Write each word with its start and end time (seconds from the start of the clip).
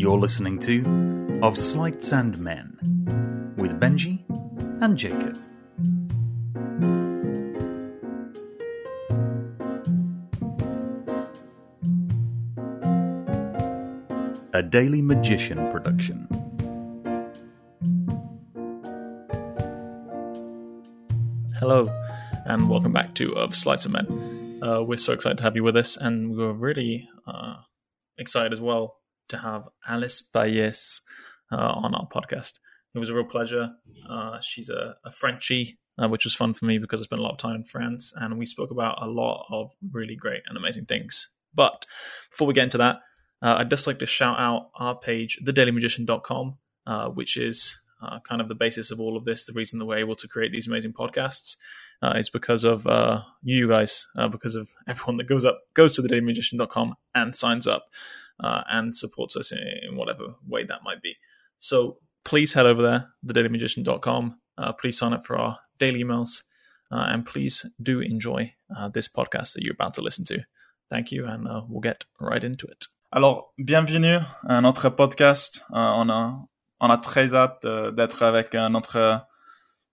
You're 0.00 0.20
listening 0.20 0.60
to 0.60 1.40
Of 1.42 1.58
Sleights 1.58 2.12
and 2.12 2.38
Men 2.38 2.78
with 3.56 3.80
Benji 3.80 4.22
and 4.80 4.96
Jacob. 4.96 5.36
A 14.52 14.62
Daily 14.62 15.02
Magician 15.02 15.58
production. 15.72 16.28
Hello, 21.58 21.86
and 22.46 22.70
welcome 22.70 22.92
back 22.92 23.16
to 23.16 23.32
Of 23.32 23.56
Sleights 23.56 23.84
and 23.84 23.94
Men. 23.94 24.62
Uh, 24.62 24.80
we're 24.84 24.96
so 24.96 25.12
excited 25.12 25.38
to 25.38 25.42
have 25.42 25.56
you 25.56 25.64
with 25.64 25.76
us, 25.76 25.96
and 25.96 26.36
we're 26.36 26.52
really 26.52 27.08
uh, 27.26 27.54
excited 28.16 28.52
as 28.52 28.60
well 28.60 28.97
to 29.28 29.38
have 29.38 29.68
Alice 29.86 30.22
Pailhès 30.34 31.00
uh, 31.52 31.56
on 31.56 31.94
our 31.94 32.08
podcast. 32.08 32.52
It 32.94 32.98
was 32.98 33.10
a 33.10 33.14
real 33.14 33.24
pleasure. 33.24 33.70
Uh, 34.08 34.38
she's 34.40 34.68
a, 34.68 34.96
a 35.04 35.12
Frenchie, 35.12 35.78
uh, 36.02 36.08
which 36.08 36.24
was 36.24 36.34
fun 36.34 36.54
for 36.54 36.64
me 36.64 36.78
because 36.78 37.00
I 37.00 37.04
spent 37.04 37.20
a 37.20 37.22
lot 37.22 37.32
of 37.32 37.38
time 37.38 37.56
in 37.56 37.64
France, 37.64 38.12
and 38.16 38.38
we 38.38 38.46
spoke 38.46 38.70
about 38.70 39.02
a 39.02 39.06
lot 39.06 39.46
of 39.50 39.70
really 39.92 40.16
great 40.16 40.42
and 40.48 40.56
amazing 40.56 40.86
things. 40.86 41.30
But 41.54 41.86
before 42.30 42.46
we 42.46 42.54
get 42.54 42.64
into 42.64 42.78
that, 42.78 42.96
uh, 43.42 43.56
I'd 43.58 43.70
just 43.70 43.86
like 43.86 44.00
to 44.00 44.06
shout 44.06 44.38
out 44.38 44.70
our 44.74 44.96
page, 44.96 45.38
thedailymagician.com, 45.44 46.58
uh, 46.86 47.08
which 47.08 47.36
is 47.36 47.78
uh, 48.02 48.18
kind 48.20 48.40
of 48.40 48.48
the 48.48 48.54
basis 48.54 48.90
of 48.90 49.00
all 49.00 49.16
of 49.16 49.24
this. 49.24 49.44
The 49.44 49.52
reason 49.52 49.78
that 49.78 49.84
we're 49.84 49.98
able 49.98 50.16
to 50.16 50.28
create 50.28 50.52
these 50.52 50.66
amazing 50.66 50.92
podcasts 50.92 51.56
uh, 52.02 52.14
is 52.16 52.30
because 52.30 52.64
of 52.64 52.86
uh, 52.86 53.22
you 53.42 53.68
guys, 53.68 54.06
uh, 54.16 54.28
because 54.28 54.54
of 54.54 54.68
everyone 54.88 55.16
that 55.18 55.28
goes 55.28 55.44
up, 55.44 55.60
goes 55.74 55.94
to 55.96 56.02
thedailymagician.com 56.02 56.94
and 57.14 57.34
signs 57.34 57.66
up 57.66 57.86
uh, 58.42 58.62
and 58.70 58.94
supports 58.94 59.36
us 59.36 59.52
in, 59.52 59.58
in, 59.58 59.96
whatever 59.96 60.34
way 60.46 60.64
that 60.64 60.82
might 60.84 61.02
be. 61.02 61.16
So 61.58 61.98
please 62.24 62.52
head 62.52 62.66
over 62.66 62.82
there, 62.82 63.08
thedailymagician.com. 63.26 64.38
Uh, 64.56 64.72
please 64.72 64.98
sign 64.98 65.12
up 65.12 65.26
for 65.26 65.38
our 65.38 65.58
daily 65.78 66.02
emails, 66.02 66.42
uh, 66.90 67.06
and 67.08 67.24
please 67.24 67.66
do 67.80 68.00
enjoy 68.00 68.54
this 68.92 69.08
podcast 69.08 69.54
that 69.54 69.62
you're 69.62 69.74
about 69.74 69.94
to 69.94 70.02
listen 70.02 70.24
to. 70.26 70.38
Thank 70.90 71.12
you, 71.12 71.26
and 71.26 71.46
we'll 71.68 71.80
get 71.80 72.04
right 72.20 72.42
into 72.42 72.66
it. 72.66 72.86
Alors, 73.12 73.52
bienvenue 73.58 74.20
à 74.48 74.60
notre 74.60 74.90
podcast. 74.90 75.62
on 75.70 76.10
a 76.10 76.44
on 76.80 76.90
a 76.90 76.98
très 76.98 77.34
hâte 77.34 77.66
d'être 77.94 78.22
avec 78.22 78.52
notre, 78.54 79.22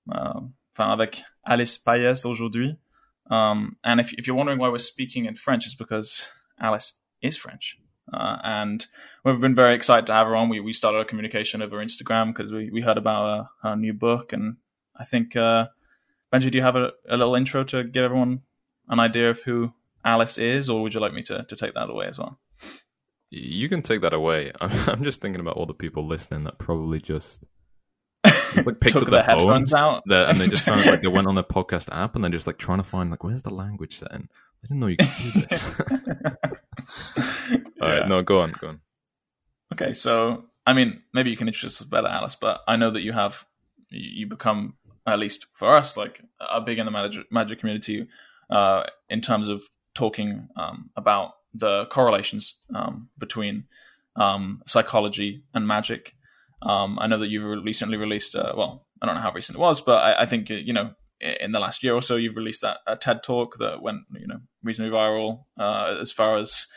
enfin 0.08 0.92
avec 0.92 1.24
Alice 1.44 1.78
Pailhès 1.78 2.26
aujourd'hui. 2.26 2.78
Um, 3.30 3.76
and 3.84 4.00
if, 4.00 4.14
if 4.14 4.28
you're 4.28 4.36
wondering 4.36 4.60
why 4.60 4.70
we're 4.70 4.78
speaking 4.78 5.26
in 5.26 5.36
French, 5.36 5.66
it's 5.66 5.76
because 5.76 6.28
Alice 6.60 6.94
is 7.22 7.38
French. 7.38 7.78
Uh, 8.14 8.38
and 8.44 8.86
we've 9.24 9.40
been 9.42 9.56
very 9.56 9.76
excited 9.76 10.06
to 10.08 10.14
have 10.14 10.28
her 10.28 10.36
on. 10.36 10.50
We, 10.50 10.60
we 10.60 10.74
started 10.74 11.00
our 11.00 11.06
communication 11.06 11.62
over 11.62 11.78
Instagram 11.84 12.34
because 12.34 12.52
we, 12.52 12.70
we 12.70 12.82
heard 12.82 12.98
about 12.98 13.50
her, 13.64 13.70
her, 13.70 13.76
new 13.76 13.94
book. 13.94 14.32
And 14.34 14.58
I 14.96 15.06
think, 15.06 15.36
uh, 15.36 15.68
Benji, 16.34 16.52
do 16.52 16.58
you 16.58 16.64
have 16.64 16.76
a, 16.76 16.92
a 17.10 17.18
little 17.18 17.36
intro 17.36 17.64
to 17.66 17.84
give 17.84 18.04
everyone 18.04 18.42
an 18.88 19.00
idea 19.00 19.30
of 19.32 19.42
who 19.42 19.74
Alice 20.04 20.38
is, 20.38 20.70
or 20.70 20.84
would 20.84 20.94
you 20.94 21.00
like 21.00 21.14
me 21.14 21.24
to, 21.24 21.44
to 21.50 21.56
take 21.56 21.74
that 21.74 21.90
away 21.90 22.06
as 22.08 22.20
well? 22.20 22.40
You 23.32 23.68
can 23.70 23.82
take 23.82 24.02
that 24.02 24.14
away. 24.14 24.52
I'm, 24.62 24.72
I'm 24.90 25.04
just 25.04 25.20
thinking 25.22 25.42
about 25.42 25.58
all 25.58 25.66
the 25.66 25.74
people 25.74 26.08
listening 26.08 26.44
that 26.44 26.60
probably 26.60 27.00
just 27.00 27.44
like 28.24 28.80
picked 28.80 28.90
Took 28.94 29.04
up 29.04 29.10
their 29.10 29.24
phone, 29.24 29.40
headphones 29.40 29.74
out. 29.74 30.04
the- 30.06 30.30
and 30.30 30.40
they 30.40 30.48
just 30.48 30.64
found 30.64 30.86
like 30.86 31.02
they 31.02 31.08
went 31.10 31.28
on 31.28 31.36
the 31.36 31.44
podcast 31.44 31.90
app 31.92 32.16
and 32.16 32.24
they're 32.24 32.32
just 32.32 32.48
like 32.48 32.58
trying 32.58 32.78
to 32.78 32.84
find 32.84 33.10
like 33.10 33.24
where's 33.24 33.42
the 33.42 33.50
language 33.50 33.98
setting. 33.98 34.30
I 34.66 34.68
didn't 34.68 34.80
know 34.80 34.88
you 34.88 34.98
could 34.98 35.34
do 35.34 35.42
this. 35.42 35.64
All 37.82 37.90
right, 37.90 38.00
Yeah. 38.02 38.08
no, 38.08 38.22
go 38.24 38.42
on, 38.42 38.52
go 38.60 38.68
on. 38.70 38.82
Okay, 39.74 39.94
so 39.94 40.46
I 40.66 40.74
mean, 40.74 41.02
maybe 41.14 41.30
you 41.30 41.38
can 41.38 41.48
introduce 41.48 41.82
us 41.82 41.88
better, 41.88 42.08
Alice. 42.08 42.36
But 42.36 42.62
I 42.68 42.76
know 42.76 42.92
that 42.92 43.02
you 43.02 43.14
have 43.14 43.46
you 43.90 44.22
you 44.22 44.28
become 44.28 44.76
at 45.08 45.20
least 45.20 45.46
for 45.54 45.76
us 45.76 45.96
like 45.98 46.22
are 46.40 46.62
big 46.62 46.80
in 46.80 46.86
the 46.86 46.92
magic, 46.92 47.32
magic 47.32 47.60
community 47.60 48.08
uh, 48.50 48.84
in 49.10 49.22
terms 49.22 49.50
of 49.50 49.64
talking 49.94 50.48
um, 50.56 50.90
about 50.96 51.34
the 51.54 51.86
correlations 51.88 52.56
um, 52.74 53.10
between 53.18 53.66
um, 54.16 54.62
psychology 54.66 55.44
and 55.54 55.68
magic. 55.68 56.14
Um, 56.62 56.98
I 57.00 57.08
know 57.08 57.20
that 57.20 57.28
you've 57.30 57.64
recently 57.64 57.98
released. 57.98 58.36
Uh, 58.36 58.54
well, 58.58 58.88
I 59.02 59.06
don't 59.06 59.16
know 59.16 59.22
how 59.22 59.32
recent 59.32 59.58
it 59.58 59.62
was, 59.62 59.82
but 59.82 59.98
I, 59.98 60.22
I 60.22 60.26
think 60.26 60.50
you 60.50 60.74
know 60.74 60.92
in 61.22 61.52
the 61.52 61.60
last 61.60 61.84
year 61.84 61.94
or 61.94 62.02
so 62.02 62.16
you've 62.18 62.36
released 62.36 62.62
that 62.62 62.78
a 62.88 62.96
TED 62.96 63.24
talk 63.24 63.58
that 63.60 63.82
went 63.82 64.02
you 64.20 64.28
know 64.28 64.40
reasonably 64.64 64.96
viral 64.98 65.46
uh, 65.60 65.98
as 66.02 66.12
far 66.12 66.38
as 66.38 66.68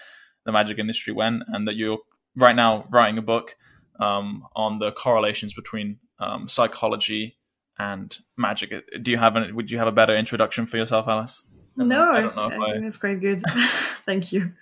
the 0.45 0.53
magic 0.53 0.79
industry 0.79 1.13
went, 1.13 1.43
and 1.49 1.67
that 1.69 1.77
you're 1.77 1.99
right 2.37 2.55
now 2.57 2.87
writing 2.91 3.19
a 3.19 3.23
book 3.23 3.57
um, 4.01 4.45
on 4.55 4.79
the 4.79 4.93
correlations 4.93 5.53
between 5.55 5.99
um, 6.21 6.49
psychology 6.49 7.37
and 7.79 8.19
magic. 8.37 8.73
Do 9.03 9.11
you 9.11 9.19
have 9.19 9.37
an, 9.37 9.55
Would 9.55 9.71
you 9.71 9.79
have 9.79 9.89
a 9.89 9.93
better 9.93 10.17
introduction 10.17 10.67
for 10.67 10.77
yourself, 10.79 11.07
Alice? 11.09 11.45
No, 11.77 12.11
I 12.13 12.17
I, 12.17 12.21
don't 12.21 12.37
know 12.37 12.47
if 12.47 12.53
I 12.55 12.57
I- 12.65 12.73
think 12.73 12.85
that's 12.85 12.97
quite 12.99 13.21
good. 13.21 13.43
Thank 14.07 14.33
you. 14.33 14.53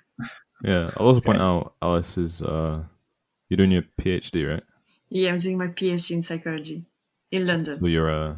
Yeah, 0.65 0.91
I'll 0.97 1.07
also 1.07 1.21
point 1.21 1.37
Okay. 1.39 1.45
out 1.45 1.75
Alice 1.83 2.17
is 2.19 2.41
uh, 2.43 2.83
you're 3.49 3.57
doing 3.59 3.71
your 3.73 3.85
PhD, 4.01 4.49
right? 4.51 4.63
Yeah, 5.11 5.31
I'm 5.31 5.39
doing 5.39 5.59
my 5.59 5.69
PhD 5.69 6.13
in 6.13 6.23
psychology 6.23 6.85
in 7.31 7.47
London. 7.47 7.79
So 7.81 7.87
you're 7.87 8.11
uh, 8.11 8.37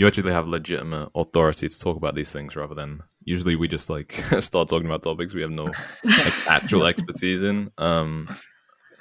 you 0.00 0.06
actually 0.06 0.32
have 0.32 0.46
legitimate 0.48 1.10
authority 1.14 1.68
to 1.68 1.78
talk 1.78 1.94
about 1.94 2.14
these 2.14 2.32
things 2.32 2.56
rather 2.56 2.74
than 2.74 3.02
usually 3.22 3.54
we 3.54 3.68
just 3.68 3.90
like 3.90 4.12
start 4.40 4.66
talking 4.70 4.86
about 4.86 5.02
topics 5.02 5.34
we 5.34 5.42
have 5.42 5.50
no 5.50 5.64
like, 5.64 6.48
actual 6.48 6.86
expertise 6.92 7.42
in. 7.42 7.70
Um, 7.76 8.34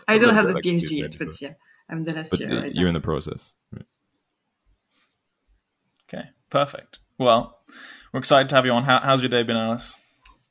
I 0.09 0.17
don't 0.17 0.33
have 0.33 0.47
bit 0.47 0.61
the 0.61 0.69
PhD 0.71 0.81
PhD, 0.83 0.99
yet, 1.03 1.17
but 1.17 1.41
yeah, 1.41 1.53
I'm 1.89 2.03
the 2.03 2.13
last 2.13 2.31
but 2.31 2.41
year. 2.41 2.49
right 2.49 2.75
you're 2.75 2.83
now. 2.83 2.89
in 2.89 2.93
the 2.95 2.99
process. 2.99 3.53
Right. 3.71 3.85
Okay, 6.13 6.23
perfect. 6.49 6.99
Well, 7.17 7.57
we're 8.11 8.19
excited 8.19 8.49
to 8.49 8.55
have 8.55 8.65
you 8.65 8.73
on. 8.73 8.83
How, 8.83 8.99
how's 8.99 9.21
your 9.21 9.29
day 9.29 9.43
been, 9.43 9.55
Alice? 9.55 9.95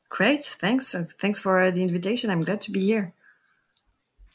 Great, 0.08 0.44
thanks. 0.44 0.94
Uh, 0.94 1.04
Thanks 1.20 1.38
for 1.40 1.70
the 1.70 1.82
invitation. 1.82 2.30
I'm 2.30 2.42
glad 2.44 2.62
to 2.62 2.70
be 2.70 2.80
here. 2.80 3.12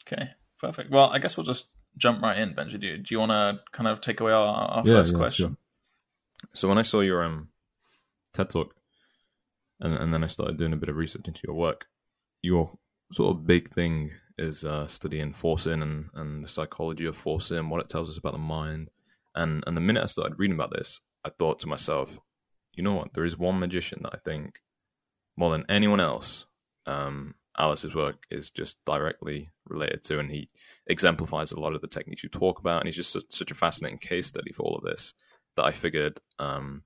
Okay, 0.06 0.28
perfect. 0.60 0.92
Well, 0.92 1.10
I 1.10 1.18
guess 1.18 1.36
we'll 1.36 1.44
just 1.46 1.66
jump 1.96 2.22
right 2.22 2.38
in, 2.38 2.54
Benji. 2.54 2.78
Do 2.80 2.86
you, 2.86 2.98
do 2.98 3.06
you 3.12 3.18
want 3.18 3.32
to 3.32 3.58
kind 3.72 3.88
of 3.88 4.00
take 4.00 4.20
away 4.20 4.30
our, 4.30 4.46
our 4.46 4.82
Yeah, 4.86 4.92
first 4.94 5.12
yeah, 5.12 5.18
question? 5.18 5.48
sure. 5.48 5.56
So 6.54 6.68
when 6.68 6.78
I 6.78 6.82
saw 6.82 7.00
your 7.00 7.24
um, 7.24 7.48
TED 8.32 8.50
talk, 8.50 8.74
and 9.80 9.96
and 9.96 10.12
then 10.12 10.24
I 10.24 10.28
started 10.28 10.58
doing 10.58 10.72
a 10.72 10.76
bit 10.76 10.88
of 10.88 10.96
research 10.96 11.26
into 11.26 11.40
your 11.44 11.56
work, 11.56 11.86
your 12.42 12.78
sort 13.12 13.36
of 13.36 13.46
big 13.46 13.72
thing 13.74 14.10
is 14.36 14.64
uh, 14.64 14.86
studying 14.88 15.32
forcing 15.32 15.82
and, 15.82 16.06
and 16.14 16.44
the 16.44 16.48
psychology 16.48 17.06
of 17.06 17.16
forcing, 17.16 17.68
what 17.68 17.80
it 17.80 17.88
tells 17.88 18.10
us 18.10 18.18
about 18.18 18.32
the 18.32 18.38
mind. 18.38 18.88
And 19.34 19.64
and 19.66 19.76
the 19.76 19.80
minute 19.80 20.02
I 20.02 20.06
started 20.06 20.38
reading 20.38 20.56
about 20.56 20.72
this, 20.74 21.00
I 21.24 21.30
thought 21.30 21.60
to 21.60 21.68
myself, 21.68 22.18
you 22.74 22.82
know 22.82 22.94
what? 22.94 23.14
There 23.14 23.24
is 23.24 23.38
one 23.38 23.58
magician 23.58 24.00
that 24.02 24.14
I 24.14 24.18
think 24.24 24.60
more 25.36 25.50
than 25.50 25.64
anyone 25.68 26.00
else, 26.00 26.46
um, 26.86 27.34
Alice's 27.58 27.94
work 27.94 28.24
is 28.30 28.50
just 28.50 28.76
directly 28.86 29.50
related 29.66 30.02
to, 30.04 30.18
and 30.18 30.30
he 30.30 30.48
exemplifies 30.86 31.52
a 31.52 31.58
lot 31.58 31.74
of 31.74 31.80
the 31.80 31.88
techniques 31.88 32.22
you 32.22 32.28
talk 32.28 32.60
about, 32.60 32.80
and 32.80 32.86
he's 32.86 32.96
just 32.96 33.12
such, 33.12 33.24
such 33.30 33.50
a 33.50 33.56
fascinating 33.56 33.98
case 33.98 34.26
study 34.26 34.52
for 34.52 34.62
all 34.62 34.76
of 34.76 34.84
this 34.84 35.14
that 35.56 35.64
I 35.64 35.72
figured 35.72 36.20
um, 36.38 36.82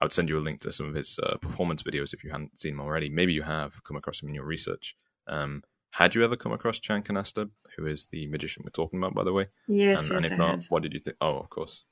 I 0.00 0.04
would 0.04 0.12
send 0.12 0.28
you 0.28 0.38
a 0.38 0.40
link 0.40 0.62
to 0.62 0.72
some 0.72 0.88
of 0.88 0.94
his 0.94 1.18
uh, 1.22 1.36
performance 1.36 1.82
videos 1.82 2.14
if 2.14 2.24
you 2.24 2.30
hadn't 2.30 2.58
seen 2.58 2.76
them 2.76 2.86
already. 2.86 3.08
Maybe 3.08 3.32
you 3.32 3.42
have 3.42 3.82
come 3.84 3.96
across 3.96 4.22
him 4.22 4.28
in 4.28 4.34
your 4.34 4.44
research. 4.44 4.96
Um, 5.26 5.62
had 5.90 6.14
you 6.14 6.24
ever 6.24 6.36
come 6.36 6.52
across 6.52 6.78
Chan 6.78 7.02
Canasta, 7.02 7.50
who 7.76 7.86
is 7.86 8.06
the 8.06 8.26
magician 8.28 8.62
we're 8.64 8.70
talking 8.70 8.98
about, 8.98 9.14
by 9.14 9.24
the 9.24 9.32
way? 9.32 9.48
Yes, 9.66 10.08
and, 10.08 10.18
and 10.18 10.26
if 10.26 10.32
I 10.32 10.36
not, 10.36 10.50
had. 10.50 10.64
what 10.68 10.82
did 10.82 10.94
you 10.94 11.00
think? 11.00 11.16
Oh, 11.20 11.36
of 11.38 11.50
course. 11.50 11.82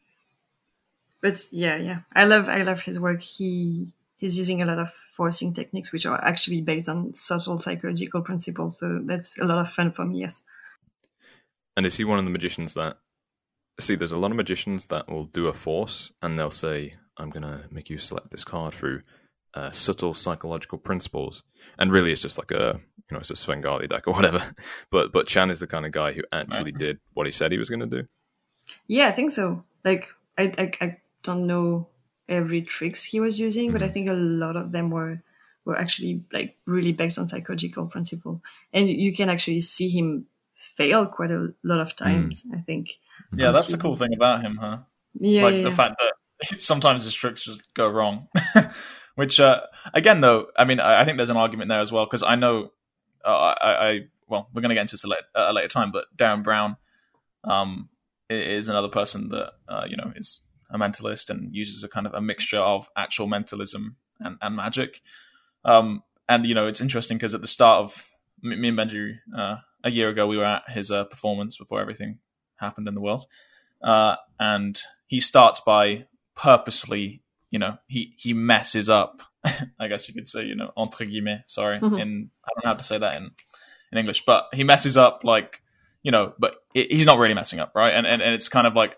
But 1.20 1.46
yeah, 1.50 1.76
yeah, 1.76 1.98
I 2.14 2.24
love, 2.24 2.48
I 2.48 2.58
love 2.58 2.80
his 2.80 2.98
work. 2.98 3.20
He 3.20 3.92
he's 4.18 4.36
using 4.38 4.62
a 4.62 4.66
lot 4.66 4.78
of 4.78 4.90
forcing 5.16 5.52
techniques, 5.52 5.92
which 5.92 6.06
are 6.06 6.22
actually 6.24 6.60
based 6.60 6.88
on 6.88 7.12
subtle 7.12 7.58
psychological 7.58 8.22
principles. 8.22 8.78
So 8.78 9.00
that's 9.04 9.36
a 9.38 9.44
lot 9.44 9.58
of 9.58 9.72
fun 9.72 9.92
for 9.92 10.04
me. 10.04 10.20
Yes. 10.20 10.44
And 11.76 11.84
is 11.84 11.96
he 11.96 12.04
one 12.04 12.18
of 12.18 12.24
the 12.24 12.30
magicians 12.30 12.74
that 12.74 12.98
see? 13.80 13.96
There's 13.96 14.12
a 14.12 14.16
lot 14.18 14.30
of 14.30 14.36
magicians 14.36 14.86
that 14.86 15.08
will 15.08 15.24
do 15.26 15.46
a 15.48 15.52
force, 15.52 16.12
and 16.22 16.38
they'll 16.38 16.50
say, 16.50 16.94
"I'm 17.16 17.30
going 17.30 17.42
to 17.42 17.64
make 17.70 17.90
you 17.90 17.98
select 17.98 18.30
this 18.30 18.44
card 18.44 18.74
through 18.74 19.02
uh, 19.54 19.70
subtle 19.70 20.14
psychological 20.14 20.78
principles," 20.78 21.42
and 21.78 21.92
really, 21.92 22.12
it's 22.12 22.22
just 22.22 22.38
like 22.38 22.50
a 22.50 22.80
you 23.10 23.14
know, 23.14 23.20
it's 23.20 23.30
a 23.30 23.36
Svengali 23.36 23.86
deck 23.86 24.06
or 24.06 24.12
whatever. 24.14 24.42
But 24.90 25.12
but 25.12 25.26
Chan 25.26 25.50
is 25.50 25.60
the 25.60 25.66
kind 25.66 25.86
of 25.86 25.92
guy 25.92 26.12
who 26.12 26.22
actually 26.32 26.72
Right. 26.72 26.78
did 26.78 26.98
what 27.14 27.26
he 27.26 27.32
said 27.32 27.52
he 27.52 27.58
was 27.58 27.68
going 27.70 27.80
to 27.88 28.02
do. 28.02 28.08
Yeah, 28.86 29.08
I 29.08 29.12
think 29.12 29.30
so. 29.30 29.64
Like, 29.84 30.08
I, 30.36 30.52
I, 30.58 30.72
I 30.80 30.96
don't 31.22 31.46
know 31.46 31.88
every 32.28 32.62
tricks 32.62 33.02
he 33.04 33.20
was 33.20 33.40
using, 33.40 33.72
but 33.72 33.82
I 33.82 33.86
Mhm. 33.88 33.92
think 33.92 34.08
a 34.10 34.12
lot 34.12 34.56
of 34.56 34.72
them 34.72 34.90
were 34.90 35.22
were 35.64 35.78
actually 35.78 36.22
like 36.32 36.56
really 36.66 36.92
based 36.92 37.18
on 37.18 37.28
psychological 37.28 37.86
principle, 37.86 38.42
and 38.72 38.88
you 38.90 39.14
can 39.14 39.28
actually 39.28 39.60
see 39.60 39.88
him 39.88 40.26
fail 40.76 41.06
quite 41.06 41.30
a 41.30 41.52
lot 41.62 41.80
of 41.80 41.94
times. 41.96 42.46
I 42.52 42.58
think. 42.60 42.90
Yeah, 43.34 43.52
that's 43.52 43.68
the 43.68 43.78
cool 43.78 43.96
thing 43.96 44.14
about 44.14 44.42
him, 44.42 44.56
huh? 44.60 44.78
Yeah, 45.14 45.42
like 45.42 45.54
yeah, 45.54 45.62
the 45.62 45.68
yeah. 45.70 45.74
fact 45.74 45.96
that 45.98 46.60
sometimes 46.62 47.04
his 47.04 47.14
tricks 47.14 47.44
just 47.44 47.62
go 47.74 47.88
wrong. 47.88 48.28
Which, 49.14 49.40
uh, 49.40 49.62
again, 49.92 50.20
though, 50.20 50.46
I 50.56 50.64
mean, 50.64 50.78
I, 50.78 51.00
I 51.00 51.04
think 51.04 51.16
there's 51.16 51.30
an 51.30 51.36
argument 51.36 51.68
there 51.68 51.80
as 51.80 51.90
well 51.90 52.04
because 52.04 52.22
I 52.22 52.36
know 52.36 52.70
uh, 53.24 53.54
I, 53.60 53.88
I 53.88 54.00
well, 54.28 54.48
we're 54.52 54.62
going 54.62 54.70
to 54.70 54.74
get 54.74 54.82
into 54.82 54.94
this 54.94 55.04
at 55.04 55.10
a 55.34 55.52
later 55.52 55.68
time, 55.68 55.90
but 55.90 56.04
Derren 56.16 56.44
Brown 56.44 56.76
um, 57.44 57.88
is 58.30 58.68
another 58.68 58.88
person 58.88 59.30
that 59.30 59.52
uh, 59.68 59.84
you 59.88 59.96
know 59.96 60.12
is 60.14 60.42
a 60.70 60.78
mentalist 60.78 61.30
and 61.30 61.54
uses 61.54 61.82
a 61.82 61.88
kind 61.88 62.06
of 62.06 62.14
a 62.14 62.20
mixture 62.20 62.58
of 62.58 62.88
actual 62.96 63.26
mentalism 63.26 63.96
and, 64.20 64.36
and 64.40 64.54
magic. 64.54 65.00
Um, 65.64 66.02
and 66.28 66.46
you 66.46 66.54
know, 66.54 66.66
it's 66.66 66.80
interesting 66.80 67.16
because 67.16 67.34
at 67.34 67.40
the 67.40 67.46
start 67.46 67.78
of 67.78 68.06
me 68.42 68.68
and 68.68 68.78
Benji 68.78 69.18
uh, 69.36 69.56
a 69.82 69.90
year 69.90 70.10
ago, 70.10 70.26
we 70.26 70.36
were 70.36 70.44
at 70.44 70.68
his 70.68 70.90
uh, 70.90 71.04
performance 71.04 71.56
before 71.56 71.80
everything 71.80 72.18
happened 72.58 72.88
in 72.88 72.94
the 72.94 73.00
world, 73.00 73.26
uh, 73.82 74.16
and 74.38 74.80
he 75.06 75.20
starts 75.20 75.60
by 75.60 76.06
purposely, 76.36 77.22
you 77.50 77.58
know, 77.58 77.78
he 77.86 78.14
he 78.16 78.32
messes 78.32 78.88
up. 78.90 79.22
I 79.78 79.88
guess 79.88 80.08
you 80.08 80.14
could 80.14 80.28
say, 80.28 80.44
you 80.44 80.54
know, 80.54 80.72
entre 80.76 81.06
guillemets. 81.06 81.54
Sorry, 81.54 81.78
mm-hmm. 81.78 81.96
in 81.96 82.30
I 82.44 82.48
don't 82.54 82.64
know 82.64 82.70
how 82.70 82.74
to 82.74 82.84
say 82.84 82.98
that 82.98 83.16
in 83.16 83.30
in 83.92 83.98
English, 83.98 84.24
but 84.24 84.48
he 84.52 84.64
messes 84.64 84.96
up 84.96 85.20
like, 85.24 85.62
you 86.02 86.12
know, 86.12 86.34
but 86.38 86.56
it, 86.74 86.92
he's 86.92 87.06
not 87.06 87.18
really 87.18 87.34
messing 87.34 87.60
up, 87.60 87.72
right? 87.74 87.94
And 87.94 88.06
and, 88.06 88.22
and 88.22 88.34
it's 88.34 88.48
kind 88.48 88.66
of 88.66 88.74
like 88.74 88.96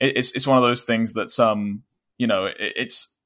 it, 0.00 0.16
it's 0.16 0.32
it's 0.32 0.46
one 0.46 0.58
of 0.58 0.62
those 0.62 0.82
things 0.82 1.12
that's 1.12 1.38
um, 1.38 1.82
you 2.18 2.26
know, 2.26 2.46
it, 2.46 2.56
it's 2.58 3.16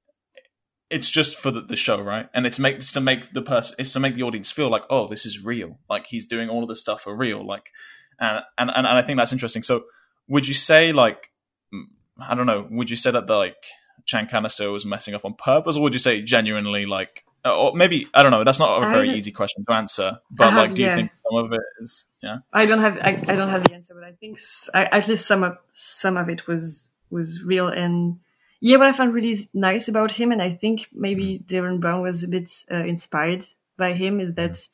it's 0.88 1.10
just 1.10 1.36
for 1.36 1.50
the, 1.50 1.62
the, 1.62 1.76
show, 1.76 2.00
right? 2.00 2.28
And 2.32 2.46
it's 2.46 2.58
make 2.58 2.76
it's 2.76 2.92
to 2.92 3.00
make 3.00 3.32
the 3.32 3.42
person 3.42 3.74
it's 3.78 3.92
to 3.94 4.00
make 4.00 4.14
the 4.14 4.22
audience 4.22 4.52
feel 4.52 4.70
like, 4.70 4.84
oh, 4.90 5.08
this 5.08 5.26
is 5.26 5.44
real. 5.44 5.78
Like 5.90 6.06
he's 6.06 6.26
doing 6.26 6.48
all 6.48 6.62
of 6.62 6.68
this 6.68 6.80
stuff 6.80 7.02
for 7.02 7.16
real. 7.16 7.44
Like, 7.44 7.70
and 8.18 8.44
and 8.58 8.70
and 8.70 8.86
I 8.86 9.02
think 9.02 9.18
that's 9.18 9.32
interesting. 9.32 9.62
So, 9.62 9.84
would 10.28 10.46
you 10.46 10.54
say 10.54 10.92
like, 10.92 11.30
I 12.18 12.34
don't 12.34 12.46
know, 12.46 12.66
would 12.70 12.90
you 12.90 12.96
say 12.96 13.10
that 13.10 13.26
the 13.26 13.36
like 13.36 13.64
Chan 14.04 14.28
Canasta 14.28 14.70
was 14.72 14.86
messing 14.86 15.14
up 15.14 15.24
on 15.24 15.34
purpose, 15.34 15.76
or 15.76 15.82
would 15.82 15.92
you 15.92 15.98
say 15.98 16.22
genuinely 16.22 16.86
like, 16.86 17.24
or 17.44 17.74
maybe 17.74 18.08
I 18.14 18.22
don't 18.22 18.32
know. 18.32 18.44
That's 18.44 18.58
not 18.58 18.82
a 18.82 18.88
very 18.88 19.10
easy 19.10 19.32
question 19.32 19.64
to 19.64 19.72
answer. 19.72 20.18
But 20.30 20.50
have, 20.50 20.56
like, 20.56 20.74
do 20.74 20.82
you 20.82 20.90
think 20.90 21.12
some 21.14 21.44
of 21.44 21.52
it 21.52 21.60
is? 21.80 22.06
Yeah, 22.22 22.38
I 22.52 22.66
don't 22.66 22.80
have 22.80 22.98
I, 23.02 23.10
I 23.28 23.36
don't 23.36 23.48
have 23.48 23.64
the 23.64 23.74
answer, 23.74 23.94
but 23.94 24.04
I 24.04 24.12
think 24.12 24.38
I, 24.74 24.84
at 24.84 25.08
least 25.08 25.26
some 25.26 25.42
of 25.42 25.58
some 25.72 26.16
of 26.16 26.28
it 26.28 26.46
was 26.46 26.88
was 27.10 27.42
real 27.42 27.68
and 27.68 28.18
yeah, 28.60 28.78
what 28.78 28.86
I 28.86 28.92
found 28.92 29.14
really 29.14 29.36
nice 29.52 29.88
about 29.88 30.10
him, 30.10 30.32
and 30.32 30.40
I 30.40 30.50
think 30.50 30.88
maybe 30.92 31.38
mm. 31.38 31.46
Derren 31.46 31.80
Brown 31.80 32.02
was 32.02 32.22
a 32.22 32.28
bit 32.28 32.50
uh, 32.70 32.84
inspired 32.84 33.44
by 33.76 33.92
him, 33.92 34.20
is 34.20 34.34
that 34.34 34.66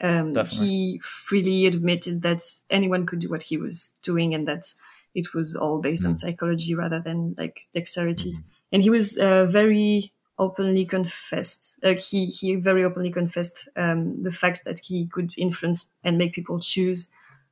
um, 0.00 0.34
he 0.46 1.00
freely 1.26 1.66
admitted 1.66 2.22
that 2.22 2.42
anyone 2.70 3.06
could 3.06 3.20
do 3.20 3.28
what 3.28 3.42
he 3.42 3.56
was 3.56 3.92
doing, 4.02 4.34
and 4.34 4.48
that 4.48 4.72
it 5.14 5.34
was 5.34 5.56
all 5.56 5.80
based 5.80 6.04
mm. 6.04 6.10
on 6.10 6.18
psychology 6.18 6.74
rather 6.74 7.00
than 7.00 7.34
like 7.38 7.66
dexterity. 7.74 8.32
Mm. 8.32 8.42
And 8.72 8.82
he 8.82 8.90
was 8.90 9.16
uh, 9.16 9.46
very 9.46 10.12
openly 10.38 10.84
confessed. 10.84 11.78
Like 11.82 12.00
he 12.00 12.26
he 12.26 12.56
very 12.56 12.84
openly 12.84 13.12
confessed 13.12 13.68
um, 13.76 14.22
the 14.22 14.32
fact 14.32 14.64
that 14.64 14.80
he 14.80 15.06
could 15.06 15.32
influence 15.38 15.88
and 16.02 16.18
make 16.18 16.34
people 16.34 16.60
choose 16.60 17.10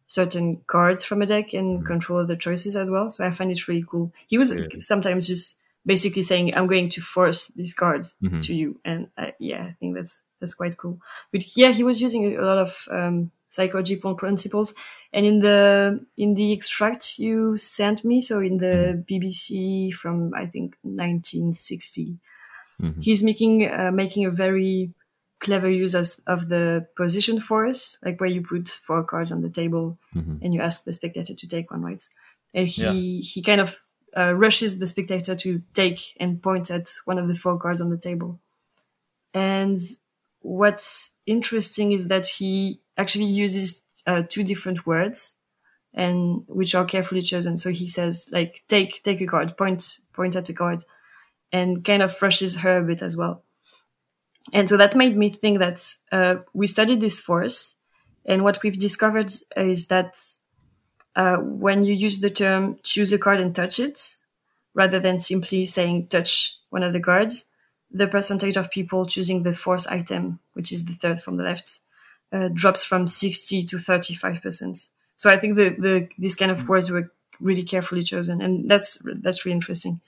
certain 0.08 0.60
cards 0.66 1.04
from 1.04 1.22
a 1.22 1.26
deck 1.26 1.54
and 1.54 1.80
mm. 1.80 1.86
control 1.86 2.26
the 2.26 2.36
choices 2.36 2.76
as 2.76 2.90
well. 2.90 3.08
So 3.08 3.24
I 3.24 3.30
find 3.30 3.50
it 3.50 3.68
really 3.68 3.84
cool. 3.88 4.12
He 4.26 4.36
was 4.36 4.52
sometimes 4.78 5.26
just 5.26 5.58
basically 5.84 6.22
saying 6.22 6.54
i'm 6.54 6.66
going 6.66 6.88
to 6.88 7.00
force 7.00 7.48
these 7.48 7.74
cards 7.74 8.16
mm-hmm. 8.22 8.40
to 8.40 8.54
you 8.54 8.78
and 8.84 9.08
uh, 9.18 9.30
yeah 9.38 9.64
i 9.64 9.76
think 9.80 9.94
that's 9.94 10.22
that's 10.42 10.54
quite 10.54 10.76
cool 10.76 10.98
but 11.30 11.56
yeah 11.56 11.70
he 11.70 11.84
was 11.84 12.00
using 12.00 12.36
a 12.36 12.42
lot 12.42 12.58
of 12.58 12.76
um, 12.90 13.30
psychological 13.48 14.14
principles 14.16 14.74
and 15.12 15.24
in 15.24 15.38
the 15.40 16.04
in 16.16 16.34
the 16.34 16.52
extract 16.52 17.18
you 17.18 17.56
sent 17.56 18.04
me 18.04 18.20
so 18.20 18.40
in 18.40 18.58
the 18.58 18.66
mm-hmm. 18.66 19.14
bbc 19.14 19.92
from 19.94 20.34
i 20.34 20.46
think 20.46 20.74
1960 20.82 22.18
mm-hmm. 22.80 23.00
he's 23.00 23.22
making 23.22 23.70
uh, 23.70 23.92
making 23.92 24.26
a 24.26 24.30
very 24.30 24.92
clever 25.38 25.70
use 25.70 25.94
of, 25.94 26.08
of 26.26 26.48
the 26.48 26.86
position 26.96 27.40
force 27.40 27.98
like 28.04 28.20
where 28.20 28.30
you 28.30 28.42
put 28.42 28.68
four 28.68 29.04
cards 29.04 29.30
on 29.32 29.42
the 29.42 29.50
table 29.50 29.98
mm-hmm. 30.14 30.36
and 30.42 30.52
you 30.52 30.60
ask 30.60 30.84
the 30.84 30.92
spectator 30.92 31.34
to 31.34 31.48
take 31.48 31.70
one 31.70 31.82
right 31.82 32.02
and 32.54 32.66
he 32.66 32.82
yeah. 32.82 33.22
he 33.22 33.42
kind 33.42 33.60
of 33.60 33.76
uh, 34.16 34.32
rushes 34.32 34.78
the 34.78 34.86
spectator 34.86 35.34
to 35.34 35.62
take 35.72 36.00
and 36.20 36.42
point 36.42 36.70
at 36.70 36.90
one 37.04 37.18
of 37.18 37.28
the 37.28 37.36
four 37.36 37.58
cards 37.58 37.80
on 37.80 37.90
the 37.90 37.96
table. 37.96 38.40
And 39.34 39.80
what's 40.42 41.10
interesting 41.26 41.92
is 41.92 42.08
that 42.08 42.26
he 42.26 42.80
actually 42.96 43.26
uses 43.26 43.82
uh, 44.06 44.22
two 44.28 44.44
different 44.44 44.86
words 44.86 45.36
and 45.94 46.44
which 46.46 46.74
are 46.74 46.84
carefully 46.84 47.22
chosen. 47.22 47.58
So 47.58 47.70
he 47.70 47.86
says 47.86 48.28
like 48.32 48.62
take 48.68 49.02
take 49.02 49.20
a 49.20 49.26
card, 49.26 49.56
point 49.56 49.98
point 50.12 50.36
at 50.36 50.48
a 50.48 50.54
card, 50.54 50.84
and 51.52 51.84
kind 51.84 52.02
of 52.02 52.20
rushes 52.20 52.56
her 52.56 52.78
a 52.78 52.82
bit 52.82 53.02
as 53.02 53.16
well. 53.16 53.44
And 54.52 54.68
so 54.68 54.76
that 54.76 54.96
made 54.96 55.16
me 55.16 55.30
think 55.30 55.60
that 55.60 55.86
uh, 56.10 56.36
we 56.52 56.66
studied 56.66 57.00
this 57.00 57.20
force, 57.20 57.76
and 58.26 58.42
what 58.42 58.62
we've 58.62 58.78
discovered 58.78 59.32
is 59.56 59.86
that 59.86 60.18
uh, 61.14 61.36
when 61.36 61.84
you 61.84 61.94
use 61.94 62.20
the 62.20 62.30
term 62.30 62.78
choose 62.82 63.12
a 63.12 63.18
card 63.18 63.40
and 63.40 63.54
touch 63.54 63.78
it, 63.78 64.00
rather 64.74 64.98
than 64.98 65.20
simply 65.20 65.64
saying 65.64 66.08
touch 66.08 66.56
one 66.70 66.82
of 66.82 66.92
the 66.92 67.00
cards, 67.00 67.46
the 67.92 68.06
percentage 68.06 68.56
of 68.56 68.70
people 68.70 69.06
choosing 69.06 69.42
the 69.42 69.54
fourth 69.54 69.86
item, 69.90 70.38
which 70.54 70.72
is 70.72 70.84
the 70.84 70.94
third 70.94 71.20
from 71.20 71.36
the 71.36 71.44
left, 71.44 71.80
uh, 72.32 72.48
drops 72.52 72.84
from 72.84 73.06
60 73.06 73.64
to 73.64 73.76
35%. 73.76 74.88
So 75.16 75.30
I 75.30 75.38
think 75.38 75.56
the, 75.56 75.70
the 75.70 76.08
these 76.18 76.34
kind 76.34 76.50
of 76.50 76.60
mm. 76.60 76.68
words 76.68 76.90
were 76.90 77.12
really 77.40 77.62
carefully 77.62 78.02
chosen, 78.02 78.40
and 78.40 78.70
that's 78.70 79.00
that's 79.04 79.44
really 79.44 79.54
interesting. 79.54 80.00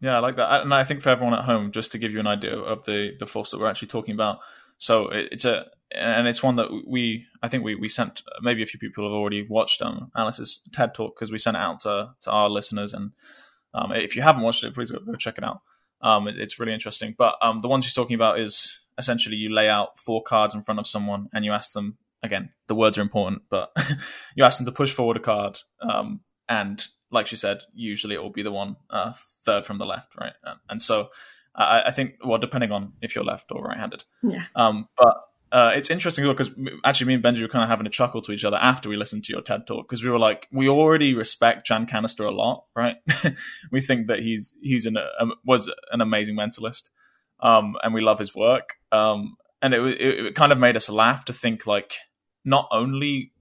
Yeah, 0.00 0.16
I 0.16 0.20
like 0.20 0.36
that, 0.36 0.62
and 0.62 0.72
I 0.72 0.84
think 0.84 1.02
for 1.02 1.10
everyone 1.10 1.34
at 1.34 1.44
home, 1.44 1.72
just 1.72 1.92
to 1.92 1.98
give 1.98 2.12
you 2.12 2.20
an 2.20 2.26
idea 2.26 2.56
of 2.56 2.84
the 2.84 3.16
the 3.18 3.26
force 3.26 3.50
that 3.50 3.60
we're 3.60 3.68
actually 3.68 3.88
talking 3.88 4.14
about. 4.14 4.38
So 4.78 5.08
it's 5.12 5.44
a 5.44 5.66
and 5.94 6.26
it's 6.26 6.42
one 6.42 6.56
that 6.56 6.68
we 6.86 7.26
I 7.42 7.48
think 7.48 7.64
we, 7.64 7.74
we 7.74 7.88
sent 7.88 8.22
maybe 8.40 8.62
a 8.62 8.66
few 8.66 8.80
people 8.80 9.04
have 9.04 9.12
already 9.12 9.46
watched 9.46 9.82
um 9.82 10.10
Alice's 10.16 10.60
TED 10.72 10.94
talk 10.94 11.14
because 11.14 11.30
we 11.30 11.38
sent 11.38 11.56
it 11.56 11.60
out 11.60 11.80
to 11.80 12.10
to 12.22 12.30
our 12.30 12.48
listeners 12.48 12.94
and 12.94 13.12
um, 13.74 13.92
if 13.92 14.16
you 14.16 14.22
haven't 14.22 14.42
watched 14.42 14.64
it 14.64 14.74
please 14.74 14.90
go, 14.90 14.98
go 14.98 15.14
check 15.14 15.38
it 15.38 15.44
out 15.44 15.60
um 16.02 16.28
it, 16.28 16.38
it's 16.38 16.58
really 16.58 16.74
interesting. 16.74 17.14
But 17.16 17.36
um 17.42 17.60
the 17.60 17.68
one 17.68 17.82
she's 17.82 17.94
talking 17.94 18.14
about 18.14 18.38
is 18.38 18.80
essentially 18.98 19.36
you 19.36 19.52
lay 19.52 19.68
out 19.68 19.98
four 19.98 20.22
cards 20.22 20.54
in 20.54 20.62
front 20.62 20.80
of 20.80 20.86
someone 20.86 21.28
and 21.32 21.44
you 21.44 21.52
ask 21.52 21.72
them 21.72 21.96
again 22.22 22.50
the 22.68 22.74
words 22.74 22.98
are 22.98 23.02
important 23.02 23.42
but 23.48 23.72
you 24.36 24.44
ask 24.44 24.58
them 24.58 24.66
to 24.66 24.72
push 24.72 24.92
forward 24.92 25.16
a 25.16 25.20
card 25.20 25.58
um 25.80 26.20
and 26.48 26.86
like 27.10 27.26
she 27.26 27.36
said 27.36 27.62
usually 27.74 28.14
it 28.14 28.22
will 28.22 28.30
be 28.30 28.42
the 28.42 28.52
one 28.52 28.76
uh, 28.90 29.12
third 29.44 29.64
from 29.66 29.78
the 29.78 29.86
left 29.86 30.14
right? 30.20 30.32
And, 30.44 30.58
and 30.68 30.82
so 30.82 31.08
I, 31.54 31.82
I 31.86 31.90
think 31.90 32.16
well 32.24 32.38
depending 32.38 32.72
on 32.72 32.92
if 33.00 33.14
you're 33.14 33.24
left 33.24 33.50
or 33.50 33.62
right-handed. 33.62 34.04
Yeah. 34.22 34.44
Um 34.54 34.88
but 34.96 35.14
uh, 35.52 35.72
it's 35.76 35.90
interesting 35.90 36.26
because 36.26 36.50
actually 36.82 37.08
me 37.08 37.14
and 37.14 37.22
Benji 37.22 37.42
were 37.42 37.48
kind 37.48 37.62
of 37.62 37.68
having 37.68 37.86
a 37.86 37.90
chuckle 37.90 38.22
to 38.22 38.32
each 38.32 38.44
other 38.44 38.56
after 38.56 38.88
we 38.88 38.96
listened 38.96 39.24
to 39.24 39.32
your 39.34 39.42
TED 39.42 39.66
talk 39.66 39.86
because 39.86 40.02
we 40.02 40.08
were 40.08 40.18
like, 40.18 40.48
we 40.50 40.66
already 40.66 41.14
respect 41.14 41.66
Chan 41.66 41.86
Canasta 41.86 42.26
a 42.26 42.30
lot, 42.30 42.64
right? 42.74 42.96
we 43.70 43.82
think 43.82 44.06
that 44.06 44.20
he's 44.20 44.54
he's 44.62 44.86
an 44.86 44.96
um, 45.20 45.34
was 45.44 45.70
an 45.90 46.00
amazing 46.00 46.36
mentalist, 46.36 46.84
um, 47.40 47.76
and 47.82 47.92
we 47.92 48.00
love 48.00 48.18
his 48.18 48.34
work. 48.34 48.76
Um, 48.90 49.36
and 49.60 49.74
it, 49.74 49.80
it 50.00 50.26
it 50.26 50.34
kind 50.34 50.52
of 50.52 50.58
made 50.58 50.76
us 50.76 50.88
laugh 50.88 51.26
to 51.26 51.34
think 51.34 51.66
like 51.66 51.96
not 52.44 52.66
only 52.72 53.32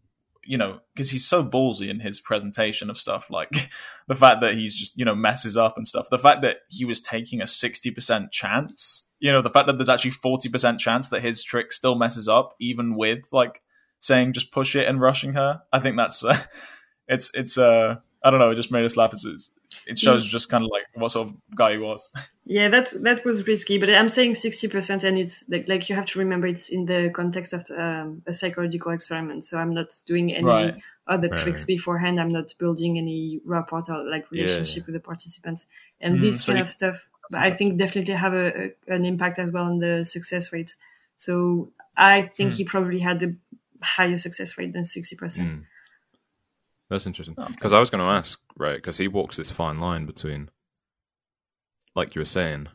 you 0.44 0.58
know, 0.58 0.80
because 0.94 1.12
he's 1.12 1.26
so 1.26 1.44
ballsy 1.44 1.90
in 1.90 2.00
his 2.00 2.20
presentation 2.20 2.90
of 2.90 2.98
stuff, 2.98 3.28
like 3.30 3.52
the 4.08 4.16
fact 4.16 4.42
that 4.42 4.56
he's 4.56 4.76
just, 4.76 4.98
you 4.98 5.06
know, 5.06 5.16
messes 5.16 5.56
up 5.56 5.78
and 5.78 5.88
stuff. 5.88 6.10
The 6.10 6.18
fact 6.18 6.42
that 6.42 6.58
he 6.68 6.84
was 6.84 7.00
taking 7.00 7.42
a 7.42 7.46
60% 7.46 8.32
chance, 8.32 9.08
you 9.22 9.32
know, 9.32 9.42
the 9.42 9.50
fact 9.50 9.68
that 9.68 9.78
there's 9.78 9.88
actually 9.88 10.12
40% 10.12 10.80
chance 10.80 11.08
that 11.10 11.24
his 11.24 11.44
trick 11.44 11.72
still 11.72 11.96
messes 11.96 12.28
up, 12.28 12.56
even 12.60 12.96
with 12.96 13.20
like 13.32 13.62
saying 14.00 14.34
just 14.34 14.52
push 14.52 14.76
it 14.76 14.88
and 14.88 15.00
rushing 15.00 15.34
her. 15.34 15.62
I 15.72 15.80
think 15.80 15.96
that's, 15.96 16.26
uh, 16.26 16.38
it's, 17.08 17.32
it's, 17.34 17.58
uh, 17.58 17.96
I 18.24 18.30
don't 18.30 18.40
know, 18.40 18.52
it 18.52 18.56
just 18.56 18.72
made 18.72 18.84
us 18.84 18.98
laugh. 18.98 19.14
It's, 19.14 19.26
it's 19.26 19.52
it 19.88 20.00
shows 20.00 20.26
just 20.26 20.50
kind 20.50 20.64
of 20.64 20.70
like 20.72 20.84
what 20.96 21.12
sort 21.12 21.30
of 21.30 21.36
guy 21.56 21.74
he 21.74 21.78
was. 21.78 22.10
Yeah, 22.44 22.70
that 22.70 22.92
that 23.04 23.24
was 23.24 23.48
risky, 23.48 23.78
but 23.78 23.90
I'm 23.90 24.10
saying 24.10 24.34
sixty 24.34 24.68
percent, 24.68 25.04
and 25.04 25.18
it's 25.18 25.46
like 25.48 25.68
like 25.68 25.88
you 25.88 25.96
have 25.96 26.08
to 26.08 26.20
remember 26.20 26.48
it's 26.48 26.70
in 26.70 26.86
the 26.86 27.12
context 27.14 27.54
of 27.54 27.64
um, 27.70 28.24
a 28.26 28.34
psychological 28.34 28.92
experiment. 28.92 29.46
So 29.46 29.60
I'm 29.60 29.76
not 29.76 29.94
doing 30.08 30.34
any 30.34 30.44
right. 30.44 30.76
other 31.08 31.30
right. 31.30 31.40
tricks 31.40 31.66
beforehand. 31.66 32.20
I'm 32.20 32.32
not 32.32 32.52
building 32.58 32.98
any 32.98 33.40
rapport 33.46 33.84
or 33.90 34.04
like 34.04 34.32
relationship 34.32 34.82
yeah. 34.82 34.86
with 34.88 34.96
the 34.96 35.00
participants, 35.00 35.68
and 36.02 36.18
mm, 36.18 36.22
this 36.22 36.40
so 36.42 36.48
kind 36.48 36.58
you, 36.58 36.64
of 36.64 36.70
stuff. 36.70 37.08
I 37.34 37.52
think 37.52 37.78
definitely 37.78 38.14
have 38.14 38.34
a, 38.34 38.48
a, 38.48 38.94
an 38.96 39.06
impact 39.06 39.40
as 39.40 39.52
well 39.52 39.66
on 39.66 39.80
the 39.80 40.04
success 40.06 40.52
rate. 40.52 40.76
So 41.16 41.72
I 41.96 42.24
think 42.24 42.52
mm. 42.52 42.58
he 42.58 42.64
probably 42.64 43.00
had 43.00 43.24
a 43.24 43.34
higher 43.82 44.18
success 44.18 44.58
rate 44.58 44.74
than 44.74 44.86
sixty 44.86 45.16
percent. 45.16 45.54
Mm. 45.54 45.64
That's 46.90 47.08
interesting. 47.08 47.36
Because 47.36 47.72
okay. 47.72 47.78
I 47.78 47.80
was 47.80 47.90
going 47.90 48.04
to 48.04 48.12
ask, 48.12 48.40
right? 48.58 48.76
Because 48.76 48.98
he 48.98 49.08
walks 49.08 49.38
this 49.38 49.50
fine 49.50 49.80
line 49.80 50.06
between, 50.06 50.50
like 51.96 52.16
you 52.16 52.20
were 52.20 52.26
saying, 52.26 52.68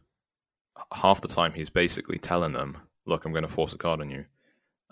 half 0.93 1.21
the 1.21 1.29
time 1.29 1.53
he's 1.53 1.71
basically 1.71 2.19
telling 2.19 2.53
them, 2.53 2.79
"Look, 3.05 3.25
I'm 3.25 3.33
going 3.33 3.43
to 3.43 3.49
force 3.49 3.75
a 3.75 3.79
card 3.79 4.01
on 4.01 4.11
you." 4.11 4.25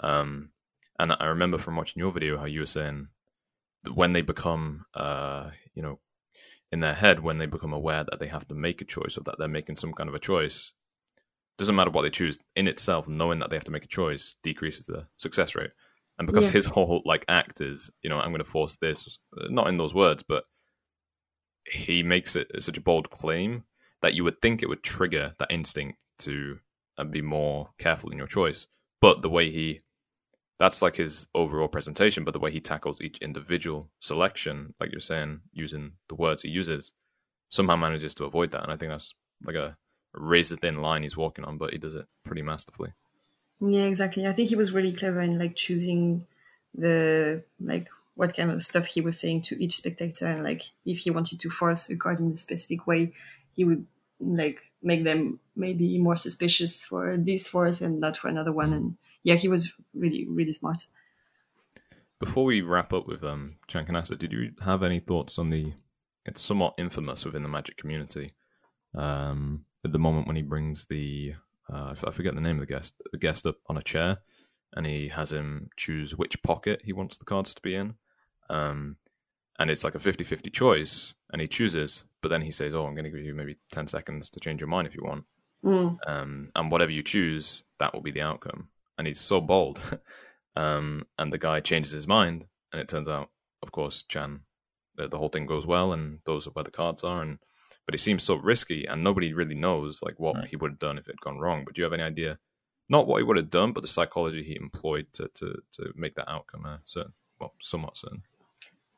Um, 0.01 0.51
and 0.99 1.13
I 1.19 1.27
remember 1.27 1.59
from 1.59 1.77
watching 1.77 2.01
your 2.01 2.13
video 2.13 2.37
how 2.37 2.45
you 2.45 2.61
were 2.61 2.67
saying 2.67 3.09
that 3.85 3.97
when 3.97 4.13
they 4.13 4.21
become, 4.21 4.85
uh, 4.95 5.51
you 5.51 5.51
know, 5.51 5.64
in 6.73 6.81
their 6.81 6.95
head, 6.95 7.21
when 7.21 7.39
they 7.39 7.47
become 7.47 7.73
aware 7.73 8.05
that 8.05 8.19
they 8.19 8.27
have 8.27 8.47
to 8.49 8.55
make 8.55 8.81
a 8.81 8.85
choice 8.85 9.17
or 9.17 9.23
that 9.25 9.37
they're 9.39 9.49
making 9.49 9.77
some 9.77 9.93
kind 9.93 10.09
of 10.09 10.15
a 10.15 10.19
choice, 10.19 10.73
doesn't 11.59 11.75
matter 11.77 11.91
what 11.91 12.03
they 12.03 12.11
choose 12.11 12.39
in 12.57 12.67
itself. 12.67 13.07
Knowing 13.07 13.39
that 13.39 13.51
they 13.51 13.57
have 13.57 13.65
to 13.65 13.71
make 13.71 13.85
a 13.85 13.89
choice 13.89 14.37
decreases 14.43 14.87
the 14.87 15.07
success 15.19 15.55
rate. 15.55 15.71
And 16.19 16.27
because 16.27 16.47
Yeah. 16.47 16.53
his 16.53 16.67
whole 16.75 17.03
like 17.05 17.25
act 17.29 17.61
is, 17.61 17.91
you 18.03 18.11
know, 18.11 18.19
I'm 18.19 18.31
going 18.31 18.45
to 18.45 18.51
force 18.51 18.77
this, 18.81 19.19
uh, 19.41 19.47
not 19.51 19.69
in 19.69 19.79
those 19.79 19.95
words, 19.95 20.25
but 20.27 20.45
he 21.71 22.03
makes 22.03 22.37
it 22.37 22.49
such 22.61 22.77
a 22.77 22.83
bold 22.83 23.11
claim 23.11 23.65
that 24.03 24.15
you 24.15 24.25
would 24.25 24.41
think 24.43 24.63
it 24.63 24.69
would 24.69 24.83
trigger 24.83 25.35
that 25.39 25.51
instinct 25.51 25.99
to 26.19 26.59
uh, 26.99 27.05
be 27.05 27.23
more 27.23 27.71
careful 27.79 28.11
in 28.11 28.19
your 28.19 28.27
choice. 28.27 28.67
But 29.01 29.23
the 29.23 29.31
way 29.31 29.51
he, 29.51 29.81
that's 30.59 30.83
like 30.83 30.97
his 30.97 31.27
overall 31.35 31.69
presentation, 31.69 32.25
but 32.25 32.33
the 32.33 32.41
way 32.41 32.53
he 32.53 32.61
tackles 32.61 33.01
each 33.01 33.19
individual 33.19 33.91
selection, 34.01 34.75
like 34.81 34.93
you're 34.93 35.01
saying, 35.01 35.41
using 35.53 35.93
the 36.09 36.15
words 36.15 36.43
he 36.43 36.49
uses, 36.49 36.93
somehow 37.51 37.77
manages 37.77 38.15
to 38.15 38.25
avoid 38.25 38.53
that. 38.53 38.63
And 38.63 38.73
I 38.73 38.77
think 38.77 38.93
that's 38.93 39.15
like 39.45 39.57
a 39.57 39.77
razor 40.13 40.57
thin 40.57 40.81
line 40.81 41.03
he's 41.03 41.17
walking 41.17 41.45
on, 41.45 41.59
but 41.59 41.73
he 41.73 41.79
does 41.79 41.95
it 41.95 42.07
pretty 42.25 42.43
masterfully. 42.43 42.93
Yeah, 43.61 43.85
exactly. 43.85 44.27
I 44.27 44.33
think 44.33 44.49
he 44.49 44.57
was 44.57 44.73
really 44.73 44.93
clever 44.93 45.21
in 45.21 45.39
like 45.39 45.57
choosing 45.57 46.27
the 46.75 47.43
like 47.61 47.89
what 48.17 48.37
kind 48.37 48.51
of 48.51 48.63
stuff 48.63 48.87
he 48.87 49.01
was 49.01 49.19
saying 49.19 49.43
to 49.43 49.63
each 49.63 49.77
spectator, 49.77 50.27
and 50.27 50.45
like 50.45 50.63
if 50.85 50.99
he 50.99 51.11
wanted 51.11 51.41
to 51.41 51.51
force 51.51 51.91
a 51.91 51.97
card 51.97 52.21
in 52.21 52.33
a 52.33 52.37
specific 52.37 52.87
way, 52.87 53.13
he 53.53 53.65
would 53.65 53.87
like 54.21 54.61
make 54.83 55.05
them 55.05 55.41
maybe 55.57 55.99
more 55.99 56.17
suspicious 56.17 56.85
for 56.85 57.17
this 57.17 57.49
force 57.49 57.81
and 57.81 58.01
not 58.01 58.17
for 58.17 58.29
another 58.29 58.53
one. 58.53 58.73
And 58.73 58.97
yeah, 59.25 59.35
he 59.35 59.49
was 59.49 59.73
really 59.95 60.27
really 60.29 60.53
smart. 60.53 60.87
Before 62.21 62.45
we 62.45 62.63
wrap 62.63 62.93
up 62.93 63.09
with 63.09 63.25
um, 63.25 63.57
Chan 63.67 63.87
Canasta, 63.87 64.17
did 64.17 64.33
you 64.33 64.53
have 64.65 64.83
any 64.83 65.01
thoughts 65.01 65.39
on 65.39 65.51
the? 65.51 65.73
It's 66.25 66.41
somewhat 66.41 66.75
infamous 66.79 67.25
within 67.25 67.43
the 67.43 67.49
Magic 67.49 67.77
community. 67.77 68.33
Um, 68.95 69.65
at 69.85 69.93
the 69.93 69.99
moment 69.99 70.27
when 70.27 70.37
he 70.37 70.43
brings 70.43 70.87
the, 70.87 71.35
uh, 71.71 71.95
I 72.03 72.11
forget 72.13 72.35
the 72.35 72.41
name 72.41 72.57
of 72.57 72.67
the 72.67 72.73
guest, 72.73 72.95
the 73.13 73.19
guest 73.19 73.45
up 73.47 73.57
on 73.69 73.77
a 73.77 73.83
chair, 73.83 74.19
and 74.75 74.87
he 74.87 75.09
has 75.09 75.33
him 75.33 75.69
choose 75.77 76.17
which 76.17 76.43
pocket 76.43 76.81
he 76.85 76.93
wants 76.93 77.19
the 77.19 77.25
cards 77.25 77.53
to 77.55 77.61
be 77.61 77.75
in, 77.75 77.95
um, 78.49 78.97
and 79.59 79.71
it's 79.71 79.85
like 79.85 79.95
a 79.95 79.99
50-50 79.99 80.53
choice, 80.53 81.15
and 81.31 81.43
he 81.43 81.49
chooses, 81.49 82.05
but 82.23 82.29
then 82.29 82.43
he 82.43 82.51
says, 82.51 82.75
"Oh, 82.75 82.87
I'm 82.87 82.95
going 82.95 83.05
to 83.05 83.11
give 83.11 83.21
you 83.21 83.35
maybe 83.35 83.57
ten 83.71 83.87
seconds 83.87 84.31
to 84.31 84.41
change 84.41 84.61
your 84.61 84.69
mind 84.69 84.87
if 84.87 84.95
you 84.95 85.03
want." 85.05 85.25
Mm. 85.65 85.97
um, 86.07 86.51
and 86.55 86.71
whatever 86.71 86.91
you 86.91 87.03
choose, 87.03 87.63
that 87.81 87.95
will 87.95 88.03
be 88.03 88.11
the 88.11 88.21
outcome. 88.21 88.69
And 88.99 89.07
he's 89.07 89.21
so 89.21 89.41
bold, 89.41 89.81
um, 90.57 91.07
and 91.19 91.33
the 91.33 91.39
guy 91.39 91.61
changes 91.61 91.93
his 91.93 92.07
mind, 92.07 92.45
and 92.73 92.81
it 92.81 92.89
turns 92.89 93.09
out, 93.09 93.31
of 93.63 93.73
course, 93.73 94.03
Chan, 94.09 94.41
the, 94.97 95.09
the 95.09 95.19
whole 95.19 95.29
thing 95.29 95.47
goes 95.47 95.67
well, 95.67 95.93
and 95.93 96.21
those 96.27 96.47
are 96.47 96.51
where 96.51 96.65
the 96.65 96.71
cards 96.71 97.03
are. 97.05 97.23
And 97.23 97.39
but 97.87 97.95
it 97.95 97.99
seems 98.01 98.23
so 98.23 98.37
risky, 98.37 98.87
and 98.87 99.03
nobody 99.03 99.33
really 99.33 99.55
knows 99.57 100.01
like 100.03 100.19
what 100.21 100.37
Right. 100.37 100.49
he 100.49 100.57
would 100.57 100.73
have 100.73 100.79
done 100.79 100.99
if 100.99 101.07
it 101.09 101.13
had 101.13 101.21
gone 101.21 101.39
wrong. 101.39 101.65
But 101.65 101.75
do 101.75 101.81
you 101.81 101.85
have 101.85 101.93
any 101.93 102.03
idea? 102.03 102.39
Not 102.89 103.07
what 103.07 103.19
he 103.19 103.25
would 103.25 103.37
have 103.37 103.51
done, 103.51 103.73
but 103.73 103.83
the 103.83 103.89
psychology 103.89 104.43
he 104.45 104.57
employed 104.57 105.07
to 105.15 105.29
to, 105.35 105.63
to 105.73 105.93
make 105.97 106.15
that 106.17 106.31
outcome 106.31 106.67
uh, 106.67 106.79
certain, 106.85 107.13
well, 107.41 107.55
somewhat 107.61 107.97
certain. 107.97 108.23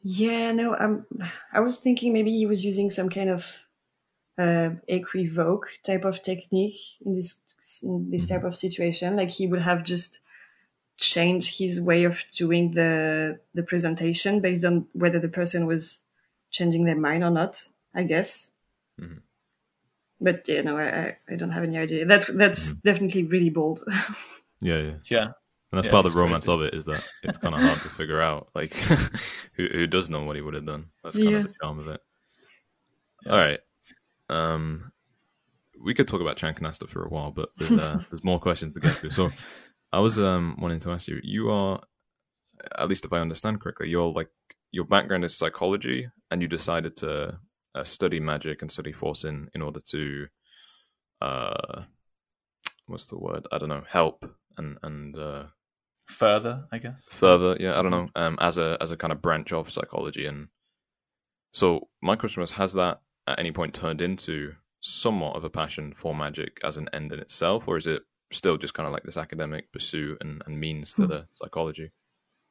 Yeah, 0.03 0.53
no, 0.53 0.77
um, 0.79 1.07
I 1.53 1.61
was 1.61 1.79
thinking 1.79 2.13
maybe 2.13 2.31
he 2.31 2.47
was 2.47 2.65
using 2.65 2.91
some 2.91 3.09
kind 3.09 3.31
of 3.31 3.61
uh, 4.39 4.71
equivoque 4.89 5.83
type 5.85 6.05
of 6.05 6.23
technique 6.23 6.81
in 7.05 7.17
this 7.17 7.41
in 7.83 8.11
this 8.11 8.27
type 8.27 8.45
of 8.45 8.57
situation. 8.57 9.17
Like 9.17 9.29
he 9.31 9.47
would 9.47 9.63
have 9.63 9.85
just 9.85 10.21
changed 10.99 11.59
his 11.59 11.81
way 11.81 12.05
of 12.05 12.23
doing 12.33 12.73
the 12.73 13.39
the 13.55 13.63
presentation 13.63 14.41
based 14.41 14.65
on 14.65 14.87
whether 14.93 15.21
the 15.21 15.29
person 15.29 15.67
was 15.67 16.05
changing 16.51 16.85
their 16.85 16.97
mind 16.99 17.23
or 17.25 17.31
not. 17.31 17.69
I 17.95 18.03
guess. 18.05 18.53
Mhm. 19.01 19.21
But 20.21 20.49
yeah, 20.49 20.63
no, 20.63 20.77
I, 20.79 20.89
I- 21.01 21.17
I 21.33 21.37
don't 21.37 21.51
have 21.51 21.65
any 21.65 21.77
idea. 21.79 22.07
That 22.07 22.27
that's 22.29 22.71
definitely 22.77 23.25
really 23.25 23.51
bold. 23.51 23.85
Yeah, 24.63 24.79
yeah. 24.79 24.95
Yeah, 25.05 25.25
And 25.25 25.35
that's 25.73 25.85
Yeah, 25.87 25.93
part 25.93 26.07
of 26.07 26.13
the 26.15 26.19
romance 26.19 26.47
crazy. 26.47 26.55
of 26.55 26.63
it 26.63 26.75
is 26.75 26.87
that 26.87 27.05
it's 27.23 27.37
kind 27.37 27.55
of 27.55 27.61
hard 27.61 27.79
to 27.83 27.91
figure 27.91 28.23
out, 28.23 28.49
like 28.55 28.73
who 29.57 29.67
who 29.71 29.87
does 29.87 30.09
know 30.09 30.25
what 30.25 30.35
he 30.35 30.41
would 30.41 30.55
have 30.55 30.65
done. 30.65 30.87
That's 31.05 31.17
kind 31.19 31.29
Yeah. 31.31 31.37
of 31.41 31.49
the 31.49 31.55
charm 31.61 31.79
of 31.79 31.89
it. 31.89 32.01
Yeah. 33.27 33.33
All 33.33 33.39
right, 33.39 33.61
um, 34.31 34.93
we 35.85 35.95
could 35.95 36.09
talk 36.09 36.21
about 36.21 36.37
Chan 36.37 36.55
Canasta 36.55 36.89
for 36.89 37.05
a 37.05 37.09
while, 37.09 37.31
but 37.31 37.51
there's, 37.57 37.73
uh, 37.73 38.01
there's 38.11 38.25
more 38.25 38.41
questions 38.41 38.75
to 38.75 38.81
get 38.81 38.97
to. 39.01 39.11
So, 39.11 39.31
I 39.93 40.01
was 40.01 40.19
um 40.19 40.57
wanting 40.61 40.81
to 40.81 40.91
ask 40.93 41.09
you. 41.09 41.21
You 41.23 41.51
are, 41.51 41.81
at 42.79 42.89
least 42.89 43.05
if 43.05 43.13
I 43.13 43.19
understand 43.21 43.61
correctly, 43.61 43.89
you're 43.89 44.13
like 44.13 44.29
your 44.73 44.85
background 44.85 45.25
is 45.25 45.37
psychology, 45.37 46.09
and 46.31 46.43
you 46.43 46.49
decided 46.49 46.97
to 46.99 47.39
uh, 47.75 47.85
study 47.85 48.21
magic 48.21 48.63
and 48.63 48.71
study 48.71 48.93
forcing 48.93 49.49
in 49.55 49.63
order 49.63 49.81
to, 49.91 50.27
uh, 51.23 51.83
what's 52.87 53.07
the 53.07 53.19
word? 53.19 53.47
I 53.53 53.59
don't 53.59 53.69
know. 53.69 53.85
Help 53.89 54.25
and 54.59 54.79
and 54.83 55.17
uh, 55.17 55.45
further, 56.09 56.67
I 56.73 56.79
guess. 56.79 57.05
further 57.11 57.57
yeah 57.59 57.77
i 57.79 57.83
don't 57.83 57.91
know 57.91 58.09
um 58.15 58.39
as 58.41 58.59
a 58.59 58.77
as 58.81 58.93
a 58.93 58.97
kind 58.97 59.13
of 59.13 59.21
branch 59.21 59.53
of 59.53 59.71
psychology 59.71 60.25
and 60.27 60.49
so 61.53 61.89
my 62.01 62.15
question 62.15 62.43
was 62.43 62.53
has 62.53 62.75
that 62.75 63.01
at 63.27 63.39
any 63.41 63.51
point 63.51 63.75
turned 63.75 64.01
into 64.01 64.53
somewhat 64.87 65.35
of 65.37 65.43
a 65.45 65.51
passion 65.51 65.93
for 65.97 66.15
magic 66.15 66.61
as 66.63 66.77
an 66.77 66.89
end 66.93 67.13
in 67.13 67.19
itself 67.19 67.67
or 67.67 67.77
is 67.77 67.87
it 67.89 68.03
still 68.31 68.57
just 68.57 68.73
kind 68.75 68.87
of 68.87 68.93
like 68.93 69.03
this 69.03 69.17
academic 69.17 69.73
pursuit 69.73 70.17
and, 70.21 70.43
and 70.47 70.61
means 70.61 70.93
to 70.95 71.07
the 71.07 71.27
psychology 71.33 71.91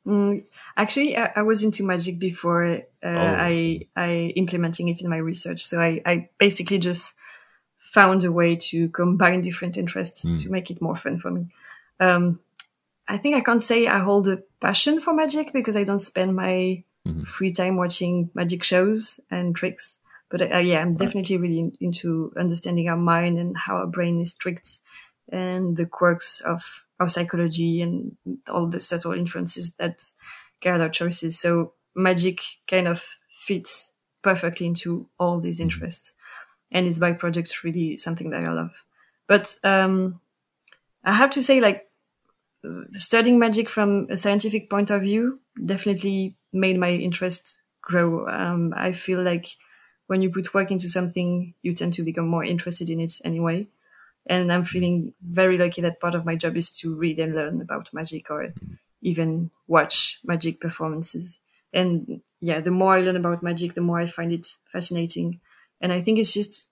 Mm, 0.08 0.44
actually, 0.78 1.18
I, 1.18 1.32
I 1.38 1.42
was 1.42 1.64
into 1.64 1.84
magic 1.84 2.20
before 2.20 2.64
uh, 2.66 2.78
Oh. 3.04 3.36
I 3.50 3.88
I 3.96 4.34
implementing 4.36 4.88
it 4.90 5.02
in 5.02 5.10
my 5.10 5.18
research. 5.18 5.66
So 5.66 5.82
I, 5.82 6.00
I 6.06 6.30
basically 6.38 6.78
just 6.78 7.18
found 7.92 8.24
a 8.24 8.32
way 8.32 8.56
to 8.70 8.90
combine 8.90 9.42
different 9.42 9.78
interests 9.78 10.24
Mm. 10.24 10.38
to 10.44 10.50
make 10.52 10.70
it 10.70 10.80
more 10.80 10.96
fun 10.96 11.18
for 11.18 11.32
me. 11.32 11.48
Um, 12.00 12.40
I 13.08 13.18
think 13.18 13.36
I 13.36 13.42
can't 13.42 13.64
say 13.64 13.88
I 13.88 13.98
hold 13.98 14.28
a 14.28 14.44
passion 14.62 15.02
for 15.02 15.12
magic 15.12 15.52
because 15.54 15.76
I 15.76 15.86
don't 15.86 15.98
spend 16.12 16.36
my 16.36 16.84
Mhm. 17.08 17.26
free 17.26 17.52
time 17.52 17.76
watching 17.76 18.30
magic 18.36 18.64
shows 18.64 19.20
and 19.32 19.56
tricks. 19.56 20.02
But 20.36 20.52
uh, 20.52 20.58
yeah, 20.58 20.80
I'm 20.80 20.98
definitely 20.98 21.38
really 21.38 21.60
in, 21.60 21.78
into 21.80 22.34
understanding 22.38 22.90
our 22.90 22.98
mind 22.98 23.40
and 23.40 23.56
how 23.56 23.78
our 23.78 23.88
brain 23.88 24.20
is 24.20 24.36
tricked 24.36 24.82
and 25.32 25.78
the 25.78 25.86
quirks 25.86 26.42
of 26.42 26.62
our 27.00 27.08
psychology 27.08 27.82
and 27.82 28.18
all 28.50 28.68
the 28.68 28.82
subtle 28.82 29.14
influences 29.14 29.76
that 29.76 30.04
guide 30.62 30.82
our 30.82 30.90
choices. 30.90 31.40
So 31.40 31.72
magic 31.96 32.42
kind 32.68 32.90
of 32.90 33.02
fits 33.48 33.94
perfectly 34.24 34.68
into 34.68 35.08
all 35.18 35.40
these 35.40 35.62
interests 35.62 36.16
and 36.70 36.86
its 36.86 37.00
byproducts 37.00 37.64
really 37.64 37.96
something 37.96 38.32
that 38.32 38.44
I 38.44 38.52
love. 38.52 38.74
But 39.28 39.56
um, 39.64 40.20
I 41.06 41.14
have 41.14 41.32
to 41.32 41.42
say, 41.42 41.62
like, 41.62 41.88
studying 42.92 43.40
magic 43.40 43.70
from 43.70 44.08
a 44.10 44.18
scientific 44.18 44.70
point 44.70 44.90
of 44.92 45.02
view 45.02 45.40
definitely 45.64 46.36
made 46.52 46.78
my 46.78 46.90
interest 46.90 47.62
grow. 47.82 48.28
Um, 48.28 48.74
I 48.76 48.92
feel 48.92 49.24
like 49.24 49.48
when 50.08 50.22
you 50.22 50.30
put 50.32 50.54
work 50.54 50.72
into 50.72 50.90
something, 50.90 51.54
you 51.62 51.74
tend 51.74 51.94
to 51.96 52.04
become 52.04 52.28
more 52.28 52.44
interested 52.44 52.90
in 52.90 53.00
it 53.00 53.14
anyway. 53.26 53.68
And 54.28 54.52
I'm 54.52 54.66
feeling 54.66 55.14
very 55.22 55.58
lucky 55.58 55.82
that 55.82 56.00
part 56.00 56.16
of 56.16 56.26
my 56.26 56.36
job 56.36 56.58
is 56.58 56.72
to 56.80 56.96
read 56.96 57.20
and 57.20 57.36
learn 57.36 57.62
about 57.62 57.94
magic 57.94 58.32
or 58.32 58.54
even 59.02 59.52
watch 59.68 60.20
magic 60.24 60.60
performances. 60.60 61.40
And 61.74 62.22
yeah, 62.42 62.62
the 62.62 62.72
more 62.72 62.96
I 62.96 63.02
learn 63.02 63.18
about 63.18 63.44
magic, 63.44 63.74
the 63.76 63.82
more 63.82 64.00
I 64.00 64.08
find 64.08 64.34
it 64.34 64.48
fascinating. 64.72 65.42
And 65.82 65.94
I 65.94 66.02
think 66.02 66.20
it's 66.20 66.34
just 66.34 66.72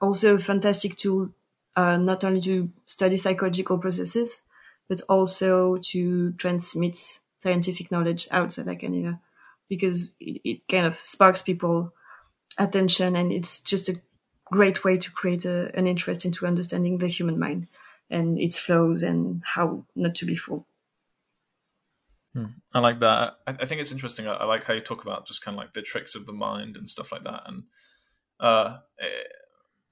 also 0.00 0.34
a 0.34 0.38
fantastic 0.38 0.96
tool, 0.96 1.34
uh, 1.76 1.96
not 1.96 2.24
only 2.24 2.40
to 2.42 2.70
study 2.86 3.16
psychological 3.16 3.78
processes, 3.78 4.42
but 4.88 5.00
also 5.08 5.78
to 5.78 6.32
transmit 6.32 6.96
scientific 7.38 7.90
knowledge 7.90 8.28
outside 8.30 8.68
academia 8.68 9.20
because 9.68 10.10
it, 10.20 10.40
it 10.44 10.68
kind 10.68 10.86
of 10.86 10.96
sparks 10.98 11.42
people 11.42 11.92
attention 12.58 13.16
and 13.16 13.32
it's 13.32 13.60
just 13.60 13.88
a 13.88 14.00
great 14.44 14.84
way 14.84 14.98
to 14.98 15.10
create 15.10 15.44
a, 15.44 15.70
an 15.76 15.86
interest 15.86 16.24
into 16.24 16.46
understanding 16.46 16.98
the 16.98 17.08
human 17.08 17.38
mind 17.38 17.68
and 18.10 18.38
its 18.38 18.58
flows 18.58 19.02
and 19.02 19.42
how 19.44 19.84
not 19.96 20.14
to 20.16 20.26
be 20.26 20.36
fooled. 20.36 20.64
I 22.74 22.78
like 22.78 23.00
that. 23.00 23.34
I, 23.46 23.56
I 23.60 23.66
think 23.66 23.80
it's 23.80 23.92
interesting. 23.92 24.26
I, 24.26 24.34
I 24.34 24.44
like 24.44 24.64
how 24.64 24.72
you 24.72 24.80
talk 24.80 25.02
about 25.02 25.26
just 25.26 25.44
kind 25.44 25.56
of 25.56 25.58
like 25.58 25.74
the 25.74 25.82
tricks 25.82 26.14
of 26.14 26.26
the 26.26 26.32
mind 26.32 26.76
and 26.76 26.88
stuff 26.88 27.12
like 27.12 27.24
that. 27.24 27.42
And 27.46 27.64
uh, 28.40 28.78
eh, 28.98 29.06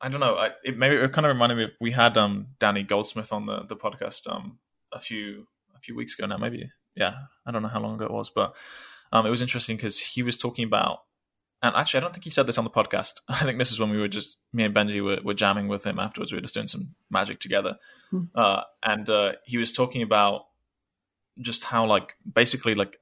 I 0.00 0.08
don't 0.08 0.20
know. 0.20 0.36
I, 0.36 0.50
it 0.64 0.78
maybe 0.78 0.96
it 0.96 1.12
kind 1.12 1.26
of 1.26 1.34
reminded 1.34 1.56
me. 1.56 1.64
Of, 1.64 1.70
we 1.80 1.90
had 1.90 2.16
um 2.16 2.48
Danny 2.58 2.82
Goldsmith 2.82 3.32
on 3.32 3.46
the 3.46 3.64
the 3.68 3.76
podcast 3.76 4.30
um 4.30 4.58
a 4.92 4.98
few 4.98 5.46
a 5.76 5.78
few 5.80 5.94
weeks 5.94 6.18
ago 6.18 6.26
now. 6.26 6.38
Maybe 6.38 6.70
yeah. 6.94 7.14
I 7.44 7.50
don't 7.50 7.62
know 7.62 7.68
how 7.68 7.80
long 7.80 7.96
ago 7.96 8.06
it 8.06 8.10
was, 8.10 8.30
but 8.30 8.54
um 9.12 9.26
it 9.26 9.30
was 9.30 9.42
interesting 9.42 9.76
because 9.76 9.98
he 9.98 10.22
was 10.22 10.36
talking 10.36 10.64
about. 10.64 11.00
And 11.62 11.76
actually, 11.76 11.98
I 11.98 12.00
don't 12.02 12.12
think 12.12 12.24
he 12.24 12.30
said 12.30 12.46
this 12.46 12.58
on 12.58 12.64
the 12.64 12.70
podcast. 12.70 13.12
I 13.28 13.44
think 13.44 13.58
this 13.58 13.72
is 13.72 13.78
when 13.80 13.90
we 13.90 13.98
were 13.98 14.08
just 14.08 14.36
me 14.52 14.64
and 14.64 14.74
Benji 14.74 15.02
were, 15.04 15.18
were 15.22 15.34
jamming 15.34 15.68
with 15.68 15.84
him 15.84 15.98
afterwards. 15.98 16.32
We 16.32 16.36
were 16.36 16.42
just 16.42 16.54
doing 16.54 16.66
some 16.68 16.94
magic 17.10 17.40
together, 17.40 17.78
Hmm. 18.10 18.24
uh, 18.34 18.62
and 18.82 19.08
uh, 19.08 19.32
he 19.44 19.58
was 19.58 19.72
talking 19.72 20.02
about 20.02 20.46
just 21.38 21.64
how 21.64 21.86
like 21.86 22.16
basically 22.30 22.74
like 22.74 22.98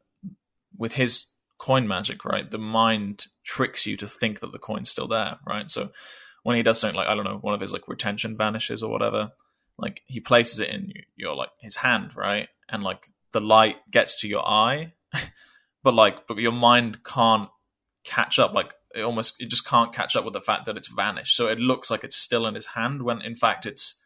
with 0.76 0.92
his 0.92 1.26
coin 1.56 1.88
magic 1.88 2.24
right 2.24 2.48
the 2.52 2.58
mind 2.58 3.26
tricks 3.42 3.84
you 3.84 3.96
to 3.96 4.06
think 4.06 4.38
that 4.40 4.52
the 4.52 4.60
coin's 4.60 4.88
still 4.88 5.08
there 5.08 5.38
right 5.44 5.72
so 5.72 5.90
when 6.44 6.54
he 6.54 6.62
does 6.62 6.78
something 6.78 6.94
like 6.96 7.08
i 7.08 7.16
don't 7.16 7.24
know 7.24 7.38
one 7.40 7.52
of 7.52 7.60
his 7.60 7.72
like 7.72 7.88
retention 7.88 8.36
vanishes 8.36 8.80
or 8.80 8.92
whatever 8.92 9.32
like 9.78 10.02
he 10.06 10.20
places 10.20 10.60
it 10.60 10.68
in 10.68 10.92
your 11.16 11.34
like 11.36 11.50
his 11.60 11.76
hand, 11.76 12.16
right? 12.16 12.48
And 12.68 12.82
like 12.82 13.08
the 13.32 13.40
light 13.40 13.76
gets 13.90 14.20
to 14.22 14.28
your 14.28 14.44
eye, 14.46 14.92
but 15.84 15.94
like 15.94 16.26
but 16.26 16.38
your 16.38 16.52
mind 16.52 17.04
can't 17.04 17.48
catch 18.08 18.38
up. 18.38 18.54
Like 18.54 18.74
it 18.94 19.02
almost 19.02 19.36
it 19.40 19.50
just 19.50 19.66
can't 19.66 19.92
catch 19.92 20.16
up 20.16 20.24
with 20.24 20.34
the 20.34 20.40
fact 20.40 20.66
that 20.66 20.76
it's 20.76 20.88
vanished. 20.88 21.36
So 21.36 21.48
it 21.48 21.58
looks 21.58 21.90
like 21.90 22.04
it's 22.04 22.16
still 22.16 22.46
in 22.46 22.54
his 22.54 22.66
hand 22.66 23.02
when 23.02 23.20
in 23.22 23.36
fact 23.36 23.66
it's 23.66 24.00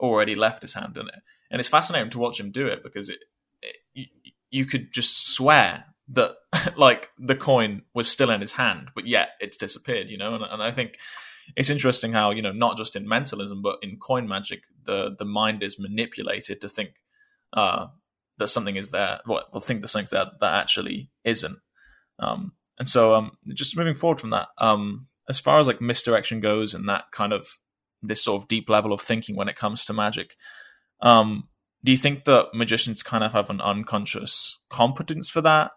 already 0.00 0.34
left 0.34 0.62
his 0.62 0.74
hand. 0.74 0.96
And 0.96 1.08
it 1.08 1.14
and 1.50 1.60
it's 1.60 1.68
fascinating 1.68 2.10
to 2.10 2.18
watch 2.18 2.40
him 2.40 2.50
do 2.50 2.66
it 2.66 2.82
because 2.82 3.08
it, 3.08 3.20
it 3.62 3.76
you, 3.94 4.04
you 4.50 4.64
could 4.64 4.92
just 4.92 5.34
swear 5.34 5.84
that 6.08 6.36
like 6.76 7.10
the 7.18 7.36
coin 7.36 7.82
was 7.94 8.08
still 8.08 8.30
in 8.30 8.40
his 8.40 8.52
hand, 8.52 8.90
but 8.94 9.06
yet 9.06 9.30
it's 9.40 9.56
disappeared. 9.56 10.08
You 10.08 10.18
know, 10.18 10.34
and, 10.34 10.44
and 10.44 10.62
I 10.62 10.72
think 10.72 10.98
it's 11.56 11.70
interesting 11.70 12.12
how 12.12 12.30
you 12.30 12.42
know 12.42 12.52
not 12.52 12.76
just 12.76 12.96
in 12.96 13.08
mentalism 13.08 13.62
but 13.62 13.78
in 13.82 13.98
coin 13.98 14.26
magic 14.26 14.62
the 14.84 15.14
the 15.18 15.24
mind 15.24 15.62
is 15.62 15.78
manipulated 15.78 16.60
to 16.60 16.68
think 16.68 16.90
uh, 17.52 17.86
that 18.38 18.48
something 18.48 18.76
is 18.76 18.90
there 18.90 19.20
well, 19.26 19.44
think 19.60 19.82
that 19.82 19.88
something's 19.88 20.10
there 20.10 20.26
that 20.40 20.54
actually 20.54 21.10
isn't 21.24 21.58
um, 22.18 22.52
and 22.78 22.88
so 22.88 23.14
um, 23.14 23.32
just 23.54 23.76
moving 23.76 23.94
forward 23.94 24.20
from 24.20 24.30
that 24.30 24.48
um, 24.58 25.06
as 25.28 25.38
far 25.38 25.58
as 25.58 25.66
like 25.66 25.80
misdirection 25.80 26.40
goes 26.40 26.74
and 26.74 26.88
that 26.88 27.04
kind 27.12 27.32
of 27.32 27.46
this 28.02 28.22
sort 28.22 28.40
of 28.40 28.48
deep 28.48 28.68
level 28.68 28.92
of 28.92 29.00
thinking 29.00 29.36
when 29.36 29.48
it 29.48 29.56
comes 29.56 29.84
to 29.84 29.92
magic 29.92 30.36
um, 31.00 31.48
do 31.84 31.92
you 31.92 31.98
think 31.98 32.24
that 32.24 32.46
magicians 32.54 33.02
kind 33.02 33.24
of 33.24 33.32
have 33.32 33.50
an 33.50 33.60
unconscious 33.60 34.60
competence 34.70 35.28
for 35.28 35.40
that 35.40 35.70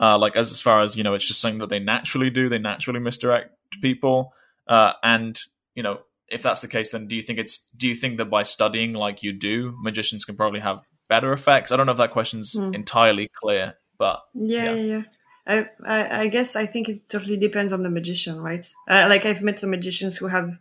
uh, 0.00 0.18
like 0.18 0.36
as, 0.36 0.50
as 0.52 0.60
far 0.60 0.82
as 0.82 0.96
you 0.96 1.02
know 1.02 1.14
it's 1.14 1.26
just 1.26 1.40
something 1.40 1.58
that 1.60 1.68
they 1.70 1.78
naturally 1.78 2.30
do 2.30 2.48
they 2.48 2.58
naturally 2.58 3.00
misdirect 3.00 3.50
people 3.80 4.32
uh, 4.66 4.92
and 5.02 5.38
you 5.74 5.82
know, 5.82 5.98
if 6.28 6.42
that's 6.42 6.60
the 6.60 6.68
case, 6.68 6.92
then 6.92 7.06
do 7.06 7.16
you 7.16 7.22
think 7.22 7.38
it's 7.38 7.68
do 7.76 7.88
you 7.88 7.94
think 7.94 8.18
that 8.18 8.26
by 8.26 8.42
studying 8.42 8.92
like 8.94 9.22
you 9.22 9.32
do, 9.32 9.74
magicians 9.80 10.24
can 10.24 10.36
probably 10.36 10.60
have 10.60 10.80
better 11.08 11.32
effects? 11.32 11.70
I 11.70 11.76
don't 11.76 11.86
know 11.86 11.92
if 11.92 11.98
that 11.98 12.12
question's 12.12 12.54
mm. 12.54 12.74
entirely 12.74 13.30
clear, 13.34 13.74
but 13.98 14.20
yeah, 14.34 14.74
yeah. 14.74 14.96
yeah. 14.96 15.02
I, 15.46 15.68
I, 15.84 16.28
guess 16.28 16.56
I 16.56 16.66
think 16.66 16.88
it 16.88 17.08
totally 17.08 17.36
depends 17.36 17.72
on 17.72 17.82
the 17.82 17.90
magician, 17.90 18.40
right? 18.40 18.66
Uh, 18.88 19.06
like 19.08 19.26
I've 19.26 19.42
met 19.42 19.60
some 19.60 19.70
magicians 19.70 20.16
who 20.16 20.26
have 20.26 20.58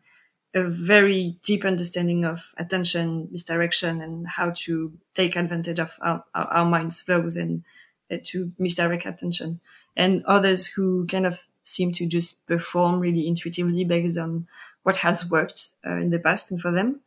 a 0.54 0.63
very 0.63 1.40
deep 1.44 1.66
understanding 1.66 2.25
of 2.25 2.44
attention, 2.58 3.30
misdirection, 3.32 4.02
and 4.02 4.28
how 4.28 4.52
to 4.66 4.94
take 5.16 5.36
advantage 5.36 5.80
of 5.80 5.92
our, 6.02 6.24
our 6.36 6.66
mind's 6.66 7.02
flows 7.02 7.38
and 7.38 7.63
uh, 8.12 8.18
to 8.25 8.52
misdirect 8.60 9.06
attention. 9.06 9.62
And 9.96 10.25
others 10.25 10.68
who 10.68 11.08
kind 11.08 11.25
of 11.25 11.40
seem 11.63 11.94
to 11.94 12.06
just 12.06 12.46
perform 12.46 13.00
really 13.00 13.28
intuitively 13.28 13.86
based 13.86 14.18
on 14.18 14.48
what 14.84 14.98
has 14.98 15.30
worked 15.30 15.72
uh, 15.86 15.96
in 15.96 16.10
the 16.10 16.20
past 16.20 16.52
and 16.52 16.62
for 16.62 16.72
them. 16.72 17.00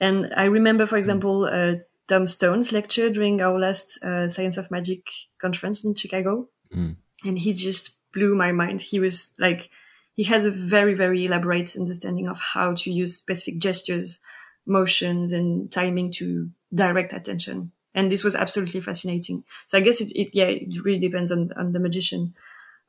And 0.00 0.32
I 0.36 0.44
remember, 0.44 0.86
for 0.86 0.96
example, 0.96 1.44
uh, 1.44 1.76
Tom 2.08 2.26
Stone's 2.26 2.72
lecture 2.72 3.10
during 3.10 3.40
our 3.40 3.58
last 3.58 4.02
uh, 4.02 4.28
Science 4.28 4.56
of 4.56 4.70
Magic 4.70 5.06
conference 5.40 5.84
in 5.84 5.94
Chicago. 5.94 6.48
Mm. 6.74 6.96
And 7.24 7.38
he 7.38 7.52
just 7.52 7.98
blew 8.12 8.34
my 8.34 8.52
mind. 8.52 8.80
He 8.80 9.00
was 9.00 9.32
like, 9.38 9.70
he 10.14 10.24
has 10.24 10.44
a 10.44 10.50
very, 10.50 10.94
very 10.94 11.24
elaborate 11.24 11.76
understanding 11.76 12.28
of 12.28 12.38
how 12.38 12.74
to 12.74 12.90
use 12.90 13.16
specific 13.16 13.58
gestures, 13.58 14.20
motions, 14.66 15.32
and 15.32 15.70
timing 15.70 16.12
to 16.12 16.50
direct 16.74 17.12
attention. 17.12 17.72
And 17.94 18.10
this 18.10 18.22
was 18.22 18.36
absolutely 18.36 18.80
fascinating. 18.80 19.44
So 19.66 19.78
I 19.78 19.80
guess 19.80 20.00
it, 20.00 20.12
it 20.14 20.30
yeah, 20.32 20.44
it 20.44 20.84
really 20.84 21.00
depends 21.00 21.32
on, 21.32 21.52
on 21.56 21.72
the 21.72 21.80
magician. 21.80 22.34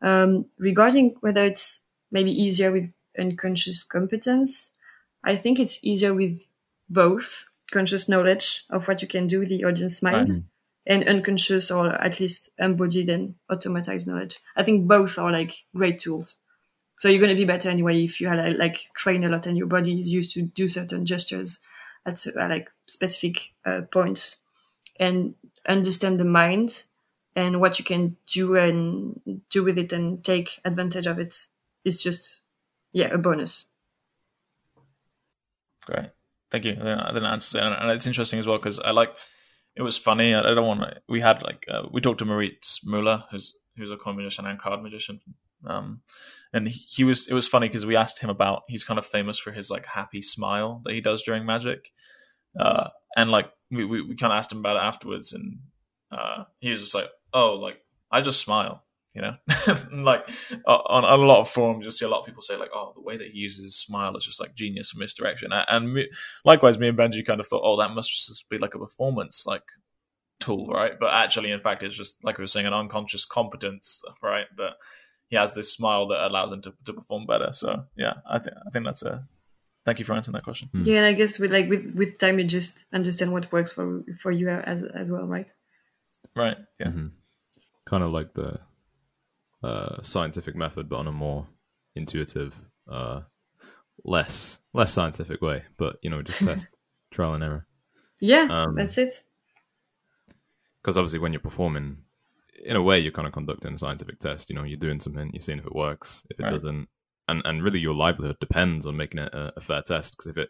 Um, 0.02 0.46
regarding 0.58 1.16
whether 1.22 1.44
it's 1.44 1.84
maybe 2.12 2.32
easier 2.32 2.72
with 2.72 2.92
unconscious 3.18 3.84
competence, 3.84 4.72
I 5.24 5.36
think 5.38 5.60
it's 5.60 5.80
easier 5.82 6.14
with 6.14 6.40
both 6.90 7.46
conscious 7.72 8.10
knowledge 8.10 8.66
of 8.70 8.88
what 8.88 9.02
you 9.02 9.08
can 9.08 9.28
do, 9.28 9.46
the 9.46 9.64
audience 9.64 10.02
mind, 10.02 10.30
right. 10.30 10.44
And 10.86 11.08
unconscious 11.08 11.72
or 11.72 11.94
at 11.94 12.20
least 12.20 12.50
embodied 12.58 13.10
and 13.10 13.36
automatized 13.50 14.08
knowledge. 14.08 14.40
I 14.56 14.64
think 14.64 14.88
both 14.88 15.18
are 15.18 15.32
like 15.32 15.56
great 15.76 16.00
tools. 16.00 16.40
So 16.98 17.10
you're 17.10 17.20
going 17.20 17.36
to 17.36 17.42
be 17.42 17.46
better 17.46 17.70
anyway 17.70 18.04
if 18.04 18.22
you 18.22 18.28
had 18.28 18.58
like 18.58 18.80
train 18.96 19.24
a 19.24 19.30
lot 19.30 19.48
and 19.48 19.58
your 19.58 19.68
body 19.68 19.98
is 19.98 20.10
used 20.10 20.34
to 20.34 20.44
do 20.44 20.68
certain 20.68 21.06
gestures 21.06 21.60
at 22.06 22.26
uh, 22.28 22.48
like 22.48 22.70
specific 22.88 23.54
uh, 23.66 23.82
points. 23.92 24.38
And 25.00 25.34
understand 25.68 26.20
the 26.20 26.26
mind 26.26 26.84
and 27.36 27.60
what 27.60 27.80
you 27.80 27.86
can 27.86 28.18
do 28.32 28.56
and 28.56 29.42
do 29.50 29.64
with 29.64 29.78
it 29.78 29.94
and 29.94 30.24
take 30.24 30.60
advantage 30.66 31.08
of 31.08 31.18
it 31.18 31.48
is 31.84 31.98
just 31.98 32.42
yeah 32.92 33.08
a 33.08 33.18
bonus. 33.18 33.66
Great. 35.86 36.10
Thank 36.52 36.66
you. 36.66 36.74
I 36.74 37.08
didn't 37.14 37.26
answer 37.26 37.60
it. 37.60 37.64
And 37.64 37.92
it's 37.92 38.06
interesting 38.06 38.40
as 38.40 38.46
well 38.46 38.58
because 38.58 38.80
i 38.80 38.92
like 38.92 39.12
it 39.76 39.82
was 39.82 39.98
funny. 39.98 40.34
I 40.34 40.54
don't 40.54 40.68
want 40.68 40.82
to 40.82 41.02
we 41.08 41.22
had 41.22 41.42
like 41.42 41.66
uh, 41.70 41.84
we 41.92 42.02
talked 42.02 42.20
to 42.20 42.26
Moritz 42.26 42.82
Müller 42.86 43.24
who's 43.32 43.56
who's 43.78 43.92
a 43.92 43.98
coin 43.98 44.18
magician 44.18 44.46
and 44.46 44.60
card 44.60 44.82
magician. 44.82 45.22
Um, 45.66 46.02
and 46.54 46.68
he, 46.68 46.74
he 46.74 47.04
was 47.04 47.28
it 47.28 47.34
was 47.34 47.48
funny 47.48 47.68
because 47.68 47.86
we 47.86 47.96
asked 47.96 48.20
him 48.20 48.30
about 48.30 48.64
he's 48.68 48.84
kind 48.84 48.98
of 48.98 49.06
famous 49.06 49.38
for 49.38 49.52
his 49.52 49.70
like 49.70 49.86
happy 49.86 50.22
smile 50.22 50.82
that 50.86 50.94
he 50.94 51.02
does 51.02 51.24
during 51.24 51.46
magic. 51.46 51.92
Uh, 52.60 52.90
and 53.16 53.32
like 53.32 53.50
we, 53.70 53.86
we, 53.86 54.02
we 54.02 54.16
kind 54.16 54.34
of 54.34 54.38
asked 54.38 54.52
him 54.52 54.60
about 54.60 54.76
it 54.76 54.84
afterwards 54.84 55.32
and 55.32 55.60
uh, 56.12 56.44
he 56.60 56.70
was 56.70 56.82
just 56.82 56.94
like 56.94 57.10
oh, 57.34 57.54
like 57.54 57.78
I 58.12 58.22
just 58.22 58.42
smile, 58.42 58.84
you 59.14 59.22
know, 59.22 59.36
like 59.92 60.30
on, 60.66 61.04
on 61.06 61.20
a 61.20 61.24
lot 61.24 61.42
of 61.42 61.50
forums, 61.50 61.84
you'll 61.84 61.92
see 61.92 62.06
a 62.06 62.10
lot 62.10 62.22
of 62.22 62.26
people 62.26 62.42
say 62.42 62.56
like, 62.56 62.70
oh, 62.74 62.94
the 62.96 63.02
way 63.02 63.18
that 63.18 63.28
he 63.28 63.40
uses 63.40 63.64
his 63.64 63.76
smile 63.76 64.16
is 64.16 64.26
just 64.26 64.40
like 64.40 64.56
genius 64.56 64.92
for 64.92 65.00
misdirection. 65.00 65.52
And 65.52 65.94
me, 65.94 66.10
likewise, 66.46 66.80
me 66.80 66.88
and 66.88 66.98
Benji 66.98 67.26
kind 67.26 67.40
of 67.40 67.48
thought, 67.48 67.64
oh, 67.64 67.78
that 67.78 67.94
must 67.94 68.12
just 68.12 68.50
be 68.50 68.58
like 68.58 68.74
a 68.74 68.80
performance 68.80 69.46
like 69.46 69.64
tool, 70.40 70.68
right? 70.68 70.94
But 71.00 71.14
actually, 71.14 71.52
in 71.52 71.60
fact, 71.60 71.84
it's 71.84 71.96
just 71.96 72.24
like 72.24 72.38
we 72.38 72.44
were 72.44 72.48
saying, 72.48 72.68
an 72.68 72.74
unconscious 72.74 73.26
competence, 73.26 74.02
right? 74.24 74.46
That 74.58 74.74
he 75.28 75.36
has 75.36 75.54
this 75.54 75.74
smile 75.74 76.08
that 76.08 76.26
allows 76.26 76.52
him 76.52 76.62
to, 76.64 76.74
to 76.86 76.94
perform 76.94 77.26
better. 77.26 77.52
So 77.52 77.84
yeah, 77.98 78.14
I 78.30 78.40
think 78.40 78.56
I 78.66 78.70
think 78.70 78.86
that's 78.86 79.04
a 79.04 79.28
thank 79.86 80.00
you 80.00 80.06
for 80.06 80.14
answering 80.14 80.34
that 80.34 80.44
question. 80.44 80.70
Yeah, 80.74 80.98
and 80.98 81.06
I 81.06 81.14
guess 81.14 81.38
with 81.38 81.52
like 81.52 81.70
with 81.70 81.94
with 81.96 82.18
time, 82.18 82.40
you 82.40 82.46
just 82.46 82.86
understand 82.94 83.34
what 83.34 83.52
works 83.52 83.74
for 83.74 84.04
for 84.22 84.32
you 84.32 84.50
as 84.50 84.84
as 84.84 85.12
well, 85.12 85.26
right? 85.26 85.52
Right. 86.34 86.58
Yeah. 86.80 86.88
Mm-hmm 86.88 87.08
kind 87.92 88.04
of 88.04 88.12
like 88.12 88.34
the 88.34 88.60
uh, 89.64 90.02
scientific 90.04 90.56
method, 90.56 90.90
but 90.90 90.98
on 90.98 91.08
a 91.08 91.12
more 91.12 91.48
intuitive, 91.96 92.56
uh, 92.92 93.22
less 94.04 94.60
less 94.74 94.94
scientific 94.94 95.42
way. 95.42 95.64
But 95.78 95.98
you 96.02 96.10
know, 96.10 96.22
just 96.22 96.40
test 96.46 96.68
trial 97.12 97.34
and 97.34 97.44
error. 97.44 97.68
Yeah, 98.20 98.48
um, 98.50 98.76
that's 98.76 98.98
it. 98.98 99.14
Because 100.82 100.98
obviously, 100.98 101.20
when 101.20 101.34
you're 101.34 101.42
performing, 101.42 101.98
in 102.66 102.76
a 102.76 102.82
way, 102.82 103.00
you're 103.00 103.12
kind 103.12 103.28
of 103.28 103.34
conducting 103.34 103.74
a 103.74 103.78
scientific 103.78 104.20
test. 104.20 104.50
You 104.50 104.56
know, 104.56 104.64
you're 104.64 104.80
doing 104.80 105.00
something, 105.00 105.30
you're 105.34 105.42
seeing 105.42 105.60
if 105.60 105.66
it 105.66 105.76
works. 105.76 106.24
If 106.30 106.40
it 106.40 106.44
right. 106.44 106.54
doesn't, 106.54 106.88
and 107.28 107.42
and 107.46 107.64
really, 107.64 107.80
your 107.80 107.96
livelihood 107.96 108.38
depends 108.40 108.86
on 108.86 108.98
making 108.98 109.20
it 109.20 109.34
a, 109.34 109.54
a 109.58 109.62
fair 109.62 109.82
test. 109.82 110.18
Because 110.18 110.30
if 110.32 110.38
it 110.38 110.50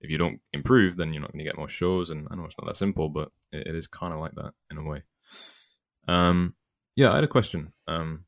if 0.00 0.10
you 0.10 0.18
don't 0.18 0.40
improve, 0.52 0.96
then 0.96 1.12
you're 1.12 1.22
not 1.22 1.32
going 1.32 1.44
to 1.44 1.48
get 1.48 1.56
more 1.56 1.68
shows. 1.68 2.10
And 2.10 2.26
I 2.30 2.34
know 2.34 2.44
it's 2.44 2.56
not 2.60 2.66
that 2.66 2.76
simple, 2.76 3.08
but 3.08 3.28
it, 3.52 3.68
it 3.68 3.74
is 3.74 3.86
kind 3.86 4.12
of 4.12 4.20
like 4.20 4.34
that 4.34 4.52
in 4.70 4.78
a 4.78 4.82
way. 4.82 5.02
Um, 6.08 6.54
yeah, 6.96 7.12
I 7.12 7.16
had 7.16 7.24
a 7.24 7.28
question. 7.28 7.72
Um, 7.88 8.24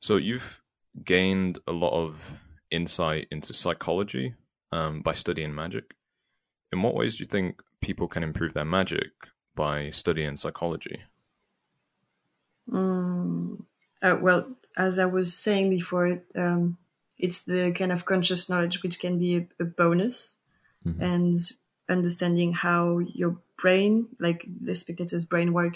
so 0.00 0.16
you've 0.16 0.60
gained 1.04 1.58
a 1.66 1.72
lot 1.72 1.92
of 1.92 2.38
insight 2.70 3.28
into 3.30 3.54
psychology 3.54 4.34
um, 4.72 5.02
by 5.02 5.14
studying 5.14 5.54
magic. 5.54 5.94
In 6.72 6.82
what 6.82 6.94
ways 6.94 7.16
do 7.16 7.24
you 7.24 7.28
think 7.28 7.60
people 7.80 8.08
can 8.08 8.22
improve 8.22 8.54
their 8.54 8.64
magic 8.64 9.10
by 9.54 9.90
studying 9.90 10.36
psychology? 10.36 11.00
Mm, 12.70 13.62
uh, 14.02 14.16
well, 14.20 14.48
as 14.76 14.98
I 14.98 15.06
was 15.06 15.34
saying 15.34 15.70
before, 15.70 16.22
um, 16.36 16.78
it's 17.18 17.44
the 17.44 17.72
kind 17.72 17.92
of 17.92 18.04
conscious 18.04 18.48
knowledge 18.48 18.82
which 18.82 19.00
can 19.00 19.18
be 19.18 19.36
a, 19.36 19.46
a 19.60 19.64
bonus, 19.64 20.36
mm-hmm. 20.86 21.02
and 21.02 21.38
understanding 21.88 22.52
how 22.52 22.98
your 22.98 23.36
brain, 23.58 24.06
like 24.18 24.46
the 24.62 24.74
spectator's 24.74 25.24
brain 25.24 25.52
work, 25.52 25.74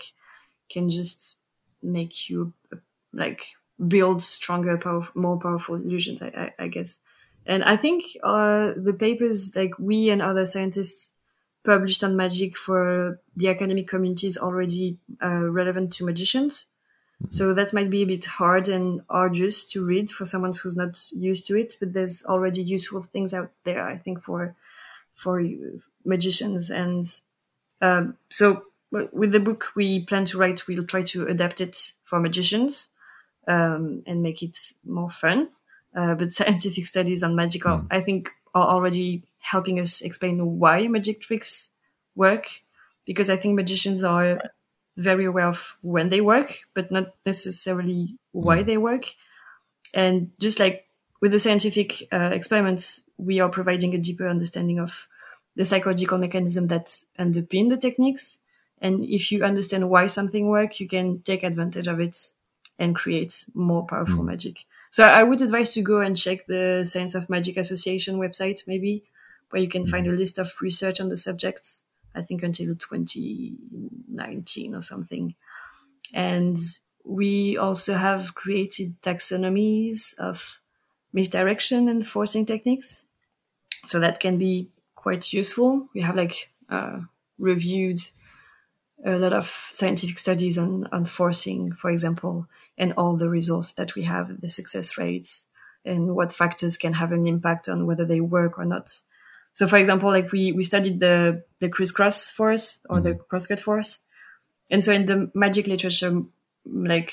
can 0.70 0.88
just 0.88 1.36
make 1.82 2.30
you 2.30 2.52
like 3.12 3.42
build 3.88 4.22
stronger, 4.22 4.78
power, 4.78 5.08
more 5.14 5.38
powerful 5.38 5.74
illusions. 5.74 6.22
I, 6.22 6.26
I, 6.58 6.64
I 6.64 6.68
guess, 6.68 7.00
and 7.46 7.64
I 7.64 7.76
think 7.76 8.04
uh, 8.22 8.72
the 8.76 8.96
papers 8.98 9.54
like 9.54 9.78
we 9.78 10.10
and 10.10 10.22
other 10.22 10.46
scientists 10.46 11.12
published 11.64 12.04
on 12.04 12.16
magic 12.16 12.56
for 12.56 13.20
the 13.36 13.48
academic 13.48 13.88
community 13.88 14.26
is 14.26 14.38
already 14.38 14.98
uh, 15.22 15.48
relevant 15.50 15.92
to 15.94 16.04
magicians. 16.04 16.66
Mm-hmm. 17.22 17.32
So 17.32 17.54
that 17.54 17.72
might 17.72 17.90
be 17.90 18.02
a 18.02 18.06
bit 18.06 18.24
hard 18.24 18.68
and 18.68 19.02
arduous 19.08 19.64
to 19.72 19.84
read 19.84 20.10
for 20.10 20.26
someone 20.26 20.52
who's 20.52 20.76
not 20.76 21.00
used 21.12 21.46
to 21.48 21.56
it, 21.56 21.76
but 21.80 21.92
there's 21.92 22.24
already 22.24 22.62
useful 22.62 23.02
things 23.02 23.34
out 23.34 23.50
there, 23.64 23.86
I 23.86 23.98
think, 23.98 24.22
for 24.22 24.54
for 25.16 25.42
magicians. 26.04 26.70
And 26.70 27.04
um, 27.80 28.16
so 28.30 28.64
with 28.90 29.32
the 29.32 29.40
book 29.40 29.72
we 29.74 30.04
plan 30.04 30.24
to 30.26 30.38
write, 30.38 30.66
we'll 30.68 30.86
try 30.86 31.02
to 31.02 31.26
adapt 31.26 31.60
it 31.60 31.76
for 32.04 32.20
magicians 32.20 32.90
um, 33.48 34.02
and 34.06 34.22
make 34.22 34.42
it 34.42 34.58
more 34.84 35.10
fun. 35.10 35.48
Uh, 35.94 36.14
but 36.14 36.32
scientific 36.38 36.86
studies 36.86 37.22
on 37.22 37.36
magic 37.36 37.66
are, 37.66 37.80
mm. 37.80 37.86
I 37.90 38.00
think, 38.00 38.30
are 38.54 38.68
already 38.68 39.22
helping 39.40 39.80
us 39.80 40.00
explain 40.02 40.58
why 40.58 40.86
magic 40.88 41.20
tricks 41.20 41.72
work, 42.14 42.46
because 43.04 43.28
I 43.30 43.36
think 43.36 43.54
magicians 43.54 44.04
are 44.04 44.40
very 44.96 45.24
aware 45.24 45.48
of 45.48 45.76
when 45.82 46.08
they 46.10 46.20
work, 46.20 46.56
but 46.74 46.90
not 46.90 47.14
necessarily 47.26 48.16
why 48.32 48.62
Mm. 48.62 48.66
they 48.66 48.76
work. 48.78 49.04
And 49.92 50.32
just 50.40 50.58
like 50.60 50.86
with 51.20 51.32
the 51.32 51.40
scientific 51.40 52.08
uh, 52.12 52.30
experiments, 52.32 53.04
we 53.16 53.40
are 53.40 53.48
providing 53.48 53.94
a 53.94 53.98
deeper 53.98 54.28
understanding 54.28 54.78
of 54.78 55.06
the 55.56 55.64
psychological 55.64 56.18
mechanism 56.18 56.66
that 56.66 56.86
underpin 57.18 57.70
the 57.70 57.76
techniques. 57.76 58.38
And 58.80 59.04
if 59.04 59.32
you 59.32 59.44
understand 59.44 59.88
why 59.88 60.08
something 60.08 60.48
works, 60.48 60.80
you 60.80 60.88
can 60.88 61.22
take 61.22 61.42
advantage 61.44 61.86
of 61.86 62.00
it 62.00 62.16
and 62.78 62.94
create 62.96 63.46
more 63.54 63.86
powerful 63.86 64.24
Mm. 64.24 64.26
magic. 64.26 64.64
So 64.90 65.04
I 65.04 65.22
would 65.22 65.42
advise 65.42 65.72
to 65.74 65.82
go 65.82 66.00
and 66.00 66.16
check 66.16 66.46
the 66.46 66.84
Science 66.84 67.14
of 67.14 67.28
Magic 67.30 67.56
Association 67.56 68.16
website, 68.16 68.66
maybe, 68.66 69.04
where 69.50 69.62
you 69.62 69.68
can 69.68 69.86
find 69.86 70.06
a 70.06 70.12
list 70.12 70.38
of 70.38 70.52
research 70.60 71.00
on 71.00 71.08
the 71.08 71.16
subjects. 71.16 71.84
I 72.14 72.22
think 72.22 72.42
until 72.44 72.74
2019 72.76 74.74
or 74.74 74.82
something. 74.82 75.34
And 76.14 76.56
we 77.04 77.56
also 77.58 77.94
have 77.94 78.34
created 78.34 79.00
taxonomies 79.02 80.14
of 80.18 80.58
misdirection 81.12 81.88
and 81.88 82.06
forcing 82.06 82.46
techniques. 82.46 83.06
So 83.86 84.00
that 84.00 84.20
can 84.20 84.38
be 84.38 84.70
quite 84.94 85.32
useful. 85.32 85.88
We 85.94 86.02
have 86.02 86.16
like 86.16 86.50
uh, 86.68 87.00
reviewed 87.38 88.00
a 89.04 89.18
lot 89.18 89.32
of 89.32 89.46
scientific 89.72 90.18
studies 90.18 90.56
on, 90.56 90.88
on 90.90 91.04
forcing, 91.04 91.72
for 91.72 91.90
example, 91.90 92.46
and 92.78 92.94
all 92.94 93.16
the 93.16 93.28
results 93.28 93.72
that 93.72 93.94
we 93.94 94.02
have, 94.02 94.40
the 94.40 94.48
success 94.48 94.96
rates, 94.96 95.46
and 95.84 96.14
what 96.16 96.32
factors 96.32 96.76
can 96.78 96.94
have 96.94 97.12
an 97.12 97.26
impact 97.26 97.68
on 97.68 97.86
whether 97.86 98.06
they 98.06 98.20
work 98.20 98.58
or 98.58 98.64
not. 98.64 98.90
So, 99.52 99.68
for 99.68 99.76
example, 99.76 100.10
like 100.10 100.32
we, 100.32 100.52
we 100.52 100.64
studied 100.64 101.00
the, 101.00 101.44
the 101.60 101.68
crisscross 101.68 102.30
force 102.30 102.80
or 102.88 103.00
the 103.00 103.14
crosscut 103.14 103.60
force. 103.60 104.00
And 104.70 104.82
so 104.82 104.92
in 104.92 105.06
the 105.06 105.30
magic 105.34 105.66
literature, 105.66 106.22
like 106.64 107.12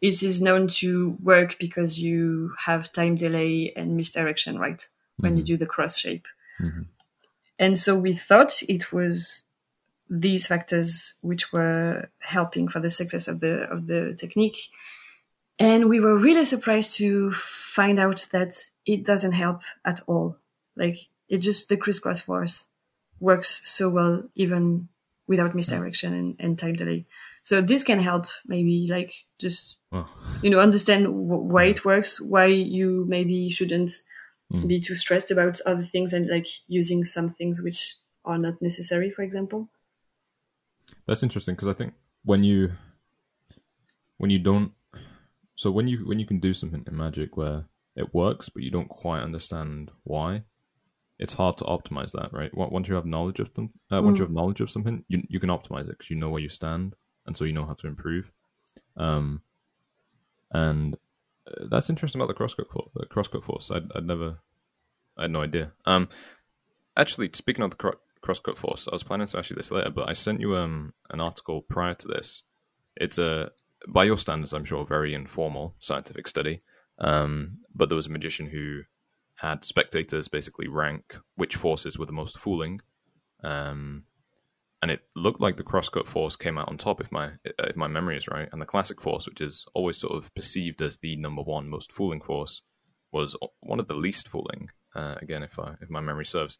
it 0.00 0.22
is 0.22 0.42
known 0.42 0.68
to 0.68 1.16
work 1.22 1.56
because 1.58 1.98
you 1.98 2.52
have 2.58 2.92
time 2.92 3.14
delay 3.14 3.72
and 3.74 3.96
misdirection, 3.96 4.58
right? 4.58 4.86
When 5.18 5.36
you 5.36 5.42
do 5.42 5.56
the 5.56 5.66
cross 5.66 5.98
shape. 5.98 6.26
Mhm. 6.60 6.86
And 7.58 7.78
so 7.78 7.98
we 7.98 8.12
thought 8.12 8.62
it 8.68 8.92
was 8.92 9.44
these 10.10 10.46
factors 10.46 11.14
which 11.20 11.52
were 11.52 12.08
helping 12.20 12.68
for 12.68 12.80
the 12.80 12.90
success 12.90 13.28
of 13.28 13.40
the 13.40 13.70
of 13.70 13.86
the 13.86 14.14
technique. 14.18 14.58
And 15.58 15.88
we 15.88 15.98
were 16.00 16.16
really 16.16 16.44
surprised 16.44 16.96
to 16.98 17.32
find 17.32 17.98
out 17.98 18.26
that 18.32 18.56
it 18.86 19.04
doesn't 19.04 19.32
help 19.32 19.62
at 19.84 20.00
all. 20.06 20.36
Like 20.76 20.96
it 21.28 21.38
just 21.38 21.68
the 21.68 21.76
crisscross 21.76 22.20
force 22.20 22.68
works 23.20 23.60
so 23.64 23.90
well 23.90 24.22
even 24.36 24.88
without 25.26 25.54
misdirection 25.54 26.14
and, 26.14 26.36
and 26.38 26.58
time 26.58 26.74
delay. 26.74 27.04
So 27.42 27.60
this 27.60 27.84
can 27.84 27.98
help 27.98 28.26
maybe 28.46 28.86
like 28.88 29.12
just 29.38 29.78
Oh. 29.92 30.06
you 30.42 30.50
know 30.50 30.60
understand 30.60 31.04
w- 31.04 31.42
why 31.52 31.64
it 31.64 31.84
works, 31.84 32.20
why 32.20 32.46
you 32.46 33.04
maybe 33.08 33.50
shouldn't 33.50 33.90
Mm. 34.50 34.66
be 34.66 34.80
too 34.80 34.94
stressed 34.94 35.30
about 35.30 35.60
other 35.66 35.82
things 35.82 36.14
and 36.14 36.26
like 36.26 36.46
using 36.68 37.04
some 37.04 37.34
things 37.34 37.60
which 37.60 37.96
are 38.24 38.38
not 38.38 38.62
necessary, 38.62 39.10
for 39.10 39.20
example. 39.20 39.68
That's 41.08 41.22
interesting 41.22 41.54
because 41.54 41.68
I 41.68 41.72
think 41.72 41.94
when 42.24 42.44
you 42.44 42.72
when 44.18 44.30
you 44.30 44.38
don't 44.38 44.72
so 45.56 45.70
when 45.70 45.88
you 45.88 46.06
when 46.06 46.20
you 46.20 46.26
can 46.26 46.38
do 46.38 46.52
something 46.52 46.84
in 46.86 46.96
magic 46.96 47.36
where 47.36 47.64
it 47.96 48.14
works 48.14 48.50
but 48.50 48.62
you 48.62 48.70
don't 48.70 48.90
quite 48.90 49.22
understand 49.22 49.90
why, 50.04 50.42
it's 51.18 51.32
hard 51.32 51.56
to 51.58 51.64
optimize 51.64 52.12
that, 52.12 52.32
right? 52.32 52.50
Once 52.54 52.88
you 52.88 52.94
have 52.94 53.06
knowledge 53.06 53.40
of 53.40 53.52
them, 53.54 53.70
uh, 53.90 54.02
once 54.02 54.18
you 54.18 54.24
have 54.24 54.30
knowledge 54.30 54.60
of 54.60 54.70
something, 54.70 55.02
you 55.08 55.22
you 55.28 55.40
can 55.40 55.48
optimize 55.48 55.88
it 55.88 55.96
because 55.96 56.10
you 56.10 56.16
know 56.16 56.28
where 56.28 56.42
you 56.42 56.50
stand, 56.50 56.94
and 57.26 57.36
so 57.36 57.44
you 57.44 57.54
know 57.54 57.64
how 57.64 57.74
to 57.74 57.86
improve. 57.86 58.30
Um, 58.98 59.40
and 60.52 60.94
uh, 61.46 61.64
that's 61.70 61.88
interesting 61.88 62.20
about 62.20 62.28
the 62.28 62.34
crosscut 62.34 62.70
force. 62.70 62.90
The 62.94 63.06
crosscut 63.06 63.44
force, 63.44 63.70
I'd, 63.70 63.90
I'd 63.94 64.06
never, 64.06 64.40
I 65.16 65.22
had 65.22 65.30
no 65.30 65.42
idea. 65.42 65.72
Um, 65.86 66.08
actually, 66.96 67.30
speaking 67.32 67.64
of 67.64 67.70
the 67.70 67.76
cro- 67.76 67.98
crosscut 68.22 68.58
force, 68.58 68.88
I 68.90 68.94
was 68.94 69.02
planning 69.02 69.26
to 69.28 69.38
ask 69.38 69.50
you 69.50 69.56
this 69.56 69.70
later, 69.70 69.90
but 69.90 70.08
I 70.08 70.12
sent 70.12 70.40
you 70.40 70.56
um 70.56 70.92
an 71.10 71.20
article 71.20 71.62
prior 71.62 71.94
to 71.94 72.08
this. 72.08 72.42
It's 72.96 73.18
a 73.18 73.50
by 73.86 74.04
your 74.04 74.18
standards, 74.18 74.52
I'm 74.52 74.64
sure, 74.64 74.84
very 74.84 75.14
informal 75.14 75.74
scientific 75.78 76.26
study. 76.26 76.60
Um, 76.98 77.58
but 77.74 77.88
there 77.88 77.96
was 77.96 78.06
a 78.06 78.10
magician 78.10 78.46
who 78.46 78.82
had 79.36 79.64
spectators 79.64 80.26
basically 80.26 80.66
rank 80.66 81.16
which 81.36 81.54
forces 81.54 81.96
were 81.96 82.06
the 82.06 82.12
most 82.12 82.38
fooling. 82.38 82.80
Um, 83.44 84.04
and 84.82 84.90
it 84.90 85.00
looked 85.14 85.40
like 85.40 85.56
the 85.56 85.64
crosscut 85.64 86.06
force 86.06 86.36
came 86.36 86.58
out 86.58 86.68
on 86.68 86.78
top, 86.78 87.00
if 87.00 87.10
my 87.10 87.32
if 87.44 87.76
my 87.76 87.88
memory 87.88 88.16
is 88.16 88.28
right. 88.28 88.48
And 88.52 88.60
the 88.60 88.66
classic 88.66 89.00
force, 89.00 89.26
which 89.26 89.40
is 89.40 89.64
always 89.74 89.98
sort 89.98 90.16
of 90.16 90.32
perceived 90.34 90.80
as 90.82 90.98
the 90.98 91.16
number 91.16 91.42
one 91.42 91.68
most 91.68 91.92
fooling 91.92 92.20
force, 92.20 92.62
was 93.12 93.36
one 93.60 93.80
of 93.80 93.88
the 93.88 93.94
least 93.94 94.28
fooling. 94.28 94.70
Uh, 94.94 95.16
again, 95.20 95.42
if 95.42 95.58
I 95.58 95.74
if 95.80 95.90
my 95.90 96.00
memory 96.00 96.26
serves, 96.26 96.58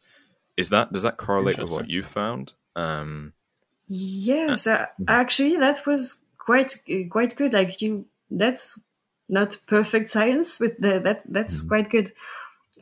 is 0.59 0.69
that 0.69 0.91
does 0.91 1.03
that 1.03 1.17
correlate 1.17 1.57
with 1.57 1.71
what 1.71 1.89
you 1.89 2.03
found? 2.03 2.51
Um, 2.75 3.33
Yeah, 3.87 4.55
so 4.55 4.85
actually 5.07 5.57
that 5.57 5.85
was 5.85 6.21
quite 6.37 6.75
quite 7.09 7.35
good. 7.35 7.53
Like 7.53 7.81
you, 7.81 8.05
that's 8.29 8.79
not 9.29 9.57
perfect 9.67 10.09
science, 10.09 10.57
but 10.57 10.79
the, 10.79 10.99
that 10.99 11.21
that's 11.25 11.61
quite 11.61 11.89
good. 11.89 12.11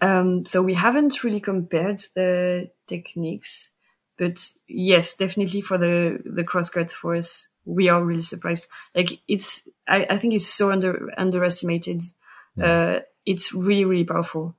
Um, 0.02 0.46
so 0.46 0.62
we 0.62 0.74
haven't 0.74 1.24
really 1.24 1.40
compared 1.40 2.00
the 2.16 2.70
techniques, 2.88 3.72
but 4.18 4.38
yes, 4.68 5.16
definitely 5.16 5.62
for 5.62 5.78
the 5.78 6.20
the 6.26 6.44
crosscut 6.44 6.92
force, 6.92 7.48
we 7.66 7.90
are 7.90 8.04
really 8.04 8.22
surprised. 8.22 8.68
Like 8.96 9.20
it's, 9.28 9.68
I, 9.88 10.06
I 10.10 10.18
think 10.18 10.34
it's 10.34 10.48
so 10.48 10.72
under 10.72 11.10
underestimated. 11.18 12.02
Uh, 12.62 13.00
it's 13.24 13.54
really 13.54 13.86
really 13.86 14.06
powerful 14.06 14.56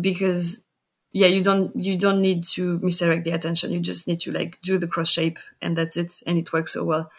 because 0.00 0.64
yeah 1.12 1.26
you 1.26 1.42
don't 1.42 1.74
you 1.76 1.96
don't 1.96 2.20
need 2.20 2.44
to 2.44 2.78
misdirect 2.78 3.24
the 3.24 3.32
attention. 3.32 3.72
You 3.72 3.80
just 3.80 4.06
need 4.06 4.20
to 4.20 4.32
like 4.32 4.58
do 4.62 4.78
the 4.78 4.86
cross 4.86 5.10
shape 5.10 5.38
and 5.60 5.76
that's 5.76 5.96
it 5.96 6.22
and 6.26 6.38
it 6.38 6.52
works 6.52 6.72
so 6.72 6.84
well. 6.84 7.10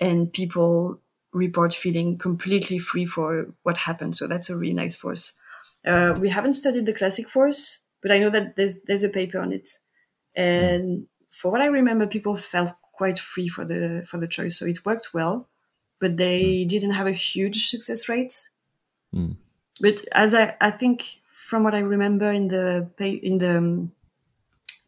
And 0.00 0.32
people 0.32 1.00
report 1.32 1.72
feeling 1.72 2.18
completely 2.18 2.78
free 2.78 3.06
for 3.06 3.46
what 3.62 3.78
happened 3.78 4.16
so 4.16 4.26
that's 4.26 4.50
a 4.50 4.56
really 4.56 4.74
nice 4.74 4.96
force. 4.96 5.32
Uh, 5.86 6.14
we 6.20 6.28
haven't 6.28 6.52
studied 6.52 6.86
the 6.86 6.94
classic 6.94 7.28
force 7.28 7.82
but 8.02 8.12
i 8.12 8.18
know 8.18 8.30
that 8.30 8.54
there's 8.56 8.80
there's 8.82 9.04
a 9.04 9.08
paper 9.08 9.38
on 9.38 9.52
it. 9.52 9.68
And 10.34 11.06
for 11.30 11.50
what 11.50 11.60
i 11.60 11.66
remember 11.66 12.06
people 12.06 12.36
felt 12.36 12.72
quite 12.92 13.18
free 13.18 13.48
for 13.48 13.64
the 13.64 14.04
for 14.06 14.18
the 14.18 14.28
choice 14.28 14.58
so 14.58 14.66
it 14.66 14.84
worked 14.84 15.12
well 15.12 15.48
but 15.98 16.16
they 16.16 16.64
didn't 16.64 16.90
have 16.90 17.06
a 17.06 17.12
huge 17.12 17.68
success 17.68 18.08
rate. 18.08 18.48
Mm. 19.14 19.36
but 19.80 20.02
as 20.12 20.34
I, 20.34 20.56
I 20.60 20.70
think 20.70 21.20
from 21.46 21.64
what 21.64 21.74
I 21.74 21.80
remember 21.80 22.30
in 22.30 22.48
the 22.48 22.88
in 23.00 23.38
the 23.38 23.58
um, 23.58 23.92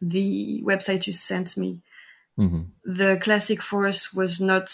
the 0.01 0.61
website 0.65 1.07
you 1.07 1.13
sent 1.13 1.57
me, 1.57 1.81
mhm. 2.37 2.67
the 2.83 3.17
classic 3.21 3.61
force 3.61 4.13
was 4.13 4.41
not 4.41 4.69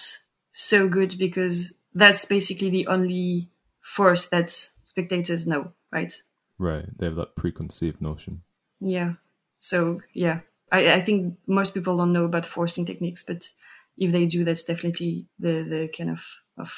so 0.52 0.88
good 0.88 1.16
because 1.18 1.74
that's 1.94 2.26
basically 2.26 2.70
the 2.70 2.88
only 2.88 3.50
force 3.82 4.30
that 4.30 4.50
spectators 4.50 5.48
know, 5.48 5.74
right? 5.92 6.14
Right, 6.58 6.86
they 6.98 7.08
have 7.08 7.16
that 7.16 7.36
preconceived 7.36 8.02
notion. 8.02 8.44
Yeah. 8.80 9.14
So 9.60 10.02
yeah, 10.14 10.42
I, 10.72 10.94
I 10.94 11.02
think 11.02 11.38
most 11.48 11.74
people 11.74 11.98
don't 11.98 12.14
know 12.14 12.26
about 12.26 12.46
forcing 12.46 12.86
techniques, 12.86 13.24
but 13.24 13.50
if 13.98 14.12
they 14.12 14.26
do, 14.26 14.44
that's 14.44 14.64
definitely 14.64 15.28
the 15.40 15.64
the 15.64 15.88
kind 15.88 16.12
of 16.12 16.26
of 16.58 16.74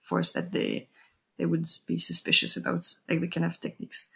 force 0.00 0.32
that 0.32 0.52
they 0.52 0.88
they 1.38 1.46
would 1.46 1.66
be 1.86 1.98
suspicious 1.98 2.56
about, 2.56 2.86
like 3.08 3.20
the 3.20 3.28
kind 3.28 3.46
of 3.46 3.60
techniques. 3.60 4.08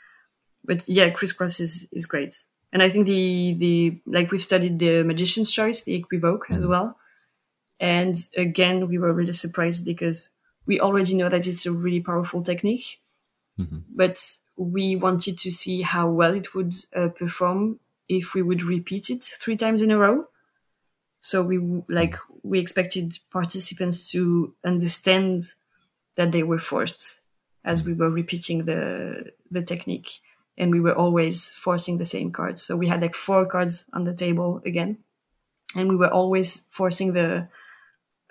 But 0.69 0.89
yeah, 0.89 1.11
crisscross 1.11 1.61
is 1.61 1.89
is 1.93 2.07
great, 2.07 2.35
and 2.73 2.83
I 2.85 2.91
think 2.91 3.07
the 3.07 3.55
the 3.65 3.75
like 4.17 4.31
we've 4.31 4.51
studied 4.51 4.79
the 4.79 5.03
magician's 5.03 5.51
choice, 5.59 5.83
the 5.85 5.97
equivoque 6.01 6.51
as 6.59 6.65
well, 6.67 6.89
and 7.81 8.15
again 8.37 8.89
we 8.89 8.99
were 8.99 9.13
really 9.13 9.33
surprised 9.45 9.85
because 9.85 10.31
we 10.67 10.81
already 10.81 11.15
know 11.17 11.31
that 11.31 11.47
it's 11.49 11.67
a 11.67 11.73
really 11.73 12.03
powerful 12.11 12.43
technique, 12.43 13.01
Mhm. 13.59 13.83
but 14.03 14.19
we 14.57 14.97
wanted 14.97 15.39
to 15.39 15.51
see 15.51 15.83
how 15.83 16.11
well 16.11 16.35
it 16.35 16.55
would 16.55 16.75
uh, 16.95 17.09
perform 17.09 17.81
if 18.09 18.35
we 18.35 18.43
would 18.43 18.63
repeat 18.63 19.11
it 19.11 19.25
three 19.43 19.57
times 19.57 19.83
in 19.83 19.91
a 19.91 19.99
row. 19.99 20.27
So 21.21 21.43
we 21.43 21.59
like 21.89 22.17
we 22.43 22.59
expected 22.61 23.19
participants 23.31 24.11
to 24.13 24.55
understand 24.65 25.43
that 26.17 26.33
they 26.33 26.43
were 26.45 26.59
forced 26.59 27.21
as 27.65 27.85
we 27.85 27.95
were 27.95 28.11
repeating 28.11 28.65
the 28.67 29.33
the 29.51 29.63
technique, 29.63 30.11
and 30.59 30.73
we 30.73 30.81
were 30.81 30.95
always 30.95 31.51
forcing 31.51 31.99
the 31.99 32.07
same 32.07 32.33
cards. 32.33 32.63
So 32.63 32.77
we 32.77 32.89
had 32.89 33.03
like 33.03 33.15
four 33.15 33.47
cards 33.47 33.87
on 33.95 34.05
the 34.05 34.15
table 34.15 34.63
again, 34.67 34.99
and 35.77 35.89
we 35.89 35.97
were 35.97 36.13
always 36.13 36.67
forcing 36.71 37.15
the 37.15 37.49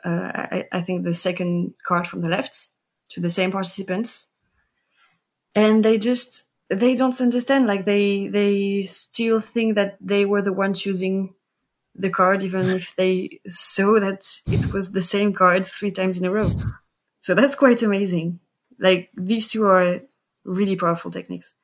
uh, 0.06 0.32
I, 0.34 0.68
I 0.72 0.82
think 0.82 1.04
the 1.04 1.16
second 1.16 1.74
card 1.86 2.08
from 2.08 2.22
the 2.22 2.30
left 2.30 2.70
to 3.12 3.22
the 3.22 3.30
same 3.30 3.52
participants, 3.52 4.30
and 5.56 5.84
they 5.84 5.98
just 5.98 6.50
they 6.70 6.96
don't 6.96 7.20
understand. 7.22 7.68
Like 7.68 7.86
they 7.86 8.28
they 8.28 8.84
still 8.84 9.40
think 9.42 9.76
that 9.76 9.98
they 10.02 10.26
were 10.26 10.42
the 10.42 10.54
one 10.54 10.74
choosing 10.74 11.34
the 11.96 12.10
card, 12.10 12.44
even 12.44 12.70
if 12.70 12.96
they 12.98 13.42
saw 13.48 14.00
that 14.00 14.26
it 14.48 14.74
was 14.74 14.92
the 14.92 15.02
same 15.02 15.34
card 15.34 15.68
three 15.68 15.92
times 15.92 16.20
in 16.20 16.26
a 16.26 16.32
row. 16.32 16.52
So 17.22 17.36
that's 17.36 17.56
quite 17.56 17.84
amazing. 17.84 18.40
Like 18.80 19.12
these 19.16 19.50
two 19.50 19.66
are 19.68 20.02
really 20.46 20.76
powerful 20.76 21.12
techniques. 21.12 21.56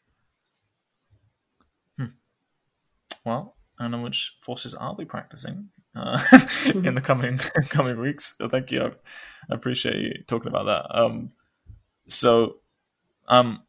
Well, 3.26 3.56
I 3.80 3.84
don't 3.84 3.92
know 3.92 4.02
which 4.02 4.36
forces 4.42 4.76
I'll 4.76 4.96
be 4.96 5.06
practicing 5.06 5.70
uh, 5.96 6.20
in 6.66 6.96
the 6.96 7.02
coming 7.02 7.38
coming 7.70 8.00
weeks. 8.00 8.36
So 8.38 8.50
thank 8.50 8.72
you. 8.72 8.82
I, 8.84 8.88
I, 9.52 9.56
appreciate 9.56 9.96
you 9.96 10.24
talking 10.28 10.50
about 10.50 10.66
that. 10.66 11.00
Um, 11.00 11.32
so, 12.08 12.58
um, 13.28 13.64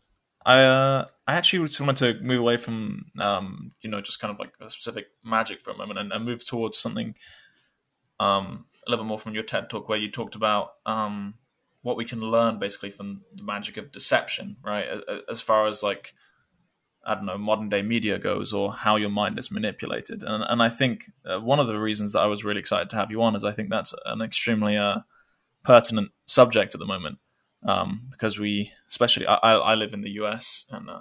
I 0.45 0.61
uh, 0.61 1.07
I 1.27 1.35
actually 1.35 1.67
just 1.69 1.81
wanted 1.81 2.19
to 2.19 2.25
move 2.25 2.41
away 2.41 2.57
from 2.57 3.07
um, 3.19 3.73
you 3.81 3.91
know 3.91 4.01
just 4.01 4.21
kind 4.21 4.33
of 4.33 4.39
like 4.39 4.53
a 4.61 4.71
specific 4.71 5.07
magic 5.25 5.63
for 5.63 5.71
a 5.71 5.77
moment 5.77 5.99
and, 5.99 6.13
and 6.13 6.25
move 6.25 6.47
towards 6.47 6.79
something 6.79 7.15
um, 8.21 8.67
a 8.87 8.91
little 8.91 9.05
bit 9.05 9.09
more 9.09 9.19
from 9.19 9.35
your 9.35 9.43
TED 9.43 9.71
talk 9.71 9.89
where 9.89 9.99
you 9.99 10.11
talked 10.11 10.35
about 10.35 10.73
um, 10.87 11.35
what 11.83 11.97
we 11.97 12.05
can 12.05 12.21
learn 12.21 12.59
basically 12.59 12.91
from 12.91 13.23
the 13.35 13.43
magic 13.43 13.77
of 13.77 13.93
deception, 13.93 14.57
right? 14.63 14.87
As 15.31 15.41
far 15.41 15.67
as 15.67 15.83
like 15.83 16.15
I 17.07 17.15
don't 17.15 17.27
know 17.27 17.39
modern 17.39 17.69
day 17.69 17.83
media 17.83 18.19
goes 18.19 18.53
or 18.53 18.73
how 18.73 18.97
your 18.97 19.11
mind 19.11 19.39
is 19.39 19.51
manipulated, 19.51 20.23
and 20.23 20.45
and 20.47 20.63
I 20.63 20.71
think 20.71 21.11
uh, 21.25 21.41
one 21.41 21.61
of 21.61 21.67
the 21.67 21.79
reasons 21.79 22.13
that 22.13 22.21
I 22.21 22.27
was 22.27 22.45
really 22.45 22.61
excited 22.61 22.91
to 22.91 22.97
have 22.97 23.11
you 23.11 23.23
on 23.23 23.37
is 23.37 23.45
I 23.45 23.53
think 23.53 23.71
that's 23.71 23.95
an 24.07 24.23
extremely 24.23 24.77
uh, 24.77 25.01
pertinent 25.65 26.11
subject 26.27 26.75
at 26.75 26.79
the 26.79 26.87
moment 26.87 27.19
um, 27.65 28.03
because 28.11 28.39
we, 28.39 28.71
especially, 28.89 29.27
I, 29.27 29.35
I, 29.35 29.75
live 29.75 29.95
in 29.95 30.03
the 30.03 30.11
US, 30.11 30.67
and 30.71 30.89
uh, 30.89 31.01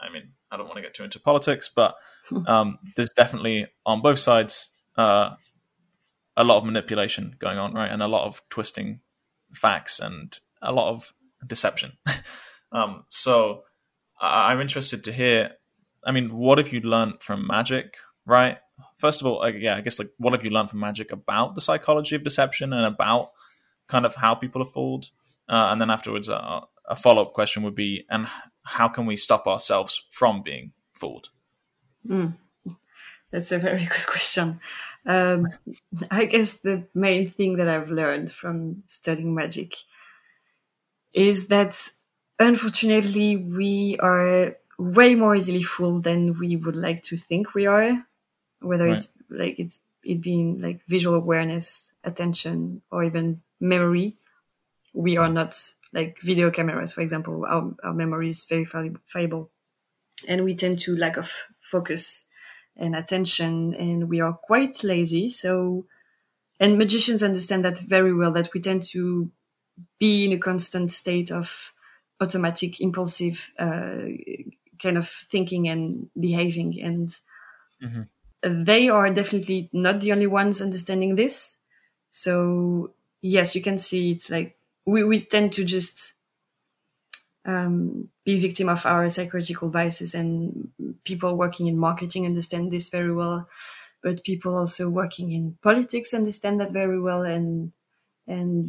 I 0.00 0.10
mean, 0.12 0.30
I 0.50 0.56
don't 0.56 0.66
want 0.66 0.76
to 0.76 0.82
get 0.82 0.94
too 0.94 1.04
into 1.04 1.20
politics, 1.20 1.70
but 1.74 1.94
um, 2.46 2.78
there's 2.96 3.12
definitely 3.12 3.66
on 3.84 4.00
both 4.00 4.18
sides 4.18 4.70
uh, 4.96 5.30
a 6.36 6.44
lot 6.44 6.58
of 6.58 6.64
manipulation 6.64 7.36
going 7.38 7.58
on, 7.58 7.74
right, 7.74 7.90
and 7.90 8.02
a 8.02 8.08
lot 8.08 8.26
of 8.26 8.42
twisting 8.48 9.00
facts 9.52 10.00
and 10.00 10.38
a 10.62 10.72
lot 10.72 10.90
of 10.90 11.12
deception. 11.46 11.92
um, 12.72 13.04
so 13.08 13.64
I, 14.20 14.52
I'm 14.52 14.60
interested 14.60 15.04
to 15.04 15.12
hear. 15.12 15.50
I 16.04 16.12
mean, 16.12 16.36
what 16.36 16.58
have 16.58 16.72
you 16.72 16.80
learned 16.80 17.22
from 17.22 17.46
magic, 17.46 17.96
right? 18.26 18.58
First 18.96 19.20
of 19.20 19.26
all, 19.26 19.48
yeah, 19.50 19.76
I 19.76 19.80
guess 19.80 19.98
like 19.98 20.10
what 20.18 20.32
have 20.32 20.44
you 20.44 20.50
learned 20.50 20.70
from 20.70 20.80
magic 20.80 21.12
about 21.12 21.54
the 21.54 21.60
psychology 21.60 22.14
of 22.14 22.24
deception 22.24 22.72
and 22.72 22.86
about 22.86 23.32
kind 23.88 24.06
of 24.06 24.14
how 24.14 24.34
people 24.34 24.62
are 24.62 24.72
fooled? 24.72 25.10
Uh, 25.48 25.68
and 25.70 25.80
then 25.80 25.90
afterwards, 25.90 26.28
uh, 26.28 26.60
a 26.86 26.96
follow 26.96 27.22
up 27.22 27.32
question 27.32 27.62
would 27.62 27.74
be, 27.74 28.04
and 28.10 28.28
how 28.62 28.88
can 28.88 29.06
we 29.06 29.16
stop 29.16 29.46
ourselves 29.46 30.04
from 30.10 30.42
being 30.42 30.72
fooled? 30.92 31.30
Mm. 32.06 32.36
That's 33.30 33.52
a 33.52 33.58
very 33.58 33.84
good 33.90 34.06
question. 34.06 34.60
Um, 35.06 35.48
I 36.10 36.24
guess 36.26 36.60
the 36.60 36.86
main 36.94 37.30
thing 37.30 37.56
that 37.56 37.68
I've 37.68 37.90
learned 37.90 38.30
from 38.32 38.82
studying 38.86 39.34
magic 39.34 39.74
is 41.12 41.48
that 41.48 41.88
unfortunately 42.38 43.36
we 43.36 43.96
are 44.00 44.56
way 44.78 45.14
more 45.14 45.34
easily 45.34 45.62
fooled 45.62 46.04
than 46.04 46.38
we 46.38 46.56
would 46.56 46.76
like 46.76 47.02
to 47.04 47.16
think 47.16 47.54
we 47.54 47.66
are, 47.66 48.04
whether 48.60 48.86
right. 48.86 48.96
it's 48.96 49.12
like 49.28 49.58
it's 49.58 49.80
it 50.04 50.20
being 50.20 50.60
like 50.60 50.80
visual 50.86 51.16
awareness, 51.16 51.92
attention, 52.04 52.82
or 52.90 53.04
even 53.04 53.42
memory 53.60 54.16
we 54.98 55.16
are 55.16 55.28
not 55.28 55.56
like 55.92 56.18
video 56.22 56.50
cameras, 56.50 56.92
for 56.92 57.00
example. 57.00 57.44
Our, 57.46 57.74
our 57.84 57.94
memory 57.94 58.28
is 58.28 58.44
very 58.44 58.64
fallible, 58.64 59.50
and 60.28 60.44
we 60.44 60.54
tend 60.54 60.80
to 60.80 60.96
lack 60.96 61.16
of 61.16 61.30
focus 61.60 62.26
and 62.76 62.94
attention, 62.94 63.74
and 63.74 64.08
we 64.08 64.20
are 64.20 64.32
quite 64.32 64.82
lazy. 64.84 65.28
So, 65.28 65.86
and 66.60 66.78
magicians 66.78 67.22
understand 67.22 67.64
that 67.64 67.78
very 67.78 68.14
well. 68.14 68.32
That 68.32 68.52
we 68.52 68.60
tend 68.60 68.82
to 68.90 69.30
be 70.00 70.24
in 70.24 70.32
a 70.32 70.38
constant 70.38 70.90
state 70.90 71.30
of 71.30 71.72
automatic, 72.20 72.80
impulsive 72.80 73.50
uh, 73.58 74.04
kind 74.82 74.98
of 74.98 75.08
thinking 75.08 75.68
and 75.68 76.08
behaving, 76.18 76.80
and 76.82 77.08
mm-hmm. 77.82 78.64
they 78.64 78.88
are 78.88 79.10
definitely 79.10 79.70
not 79.72 80.00
the 80.00 80.12
only 80.12 80.26
ones 80.26 80.62
understanding 80.62 81.16
this. 81.16 81.56
So 82.10 82.94
yes, 83.20 83.54
you 83.54 83.62
can 83.62 83.78
see 83.78 84.12
it's 84.12 84.30
like 84.30 84.56
we, 84.86 85.04
we 85.04 85.20
tend 85.20 85.54
to 85.54 85.64
just 85.64 86.14
um, 87.44 88.08
be 88.24 88.38
victim 88.38 88.68
of 88.68 88.84
our 88.86 89.08
psychological 89.08 89.68
biases 89.68 90.14
and 90.14 90.70
people 91.04 91.36
working 91.36 91.66
in 91.66 91.78
marketing 91.78 92.26
understand 92.26 92.70
this 92.70 92.90
very 92.90 93.14
well 93.14 93.48
but 94.02 94.22
people 94.22 94.56
also 94.56 94.88
working 94.88 95.32
in 95.32 95.56
politics 95.62 96.14
understand 96.14 96.60
that 96.60 96.72
very 96.72 97.00
well 97.00 97.22
and 97.22 97.72
and 98.26 98.66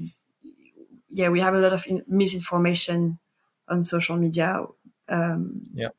yeah 1.09 1.29
we 1.29 1.41
have 1.41 1.53
a 1.53 1.59
lot 1.59 1.73
of 1.73 1.85
in- 1.87 2.05
misinformation 2.07 3.19
on 3.69 3.83
social 3.83 4.17
media 4.17 4.63
um, 5.09 5.63
yeah 5.73 5.89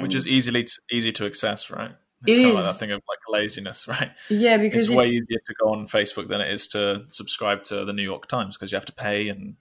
which 0.00 0.14
is 0.14 0.26
easily 0.28 0.66
easy 0.90 1.12
to 1.12 1.26
access 1.26 1.70
right 1.70 1.92
it's 2.26 2.38
it 2.38 2.42
kind 2.42 2.52
is. 2.52 2.58
of 2.58 2.64
like 2.64 2.74
that 2.74 2.78
thing 2.78 2.90
of 2.92 3.02
like 3.08 3.18
laziness, 3.28 3.88
right? 3.88 4.12
Yeah, 4.28 4.56
because 4.56 4.84
it's 4.84 4.92
it, 4.92 4.96
way 4.96 5.08
easier 5.08 5.38
to 5.46 5.54
go 5.60 5.72
on 5.72 5.86
Facebook 5.88 6.28
than 6.28 6.40
it 6.40 6.52
is 6.52 6.68
to 6.68 7.06
subscribe 7.10 7.64
to 7.64 7.84
the 7.84 7.92
New 7.92 8.02
York 8.02 8.28
Times 8.28 8.56
because 8.56 8.70
you 8.70 8.76
have 8.76 8.86
to 8.86 8.92
pay 8.92 9.28
and 9.28 9.56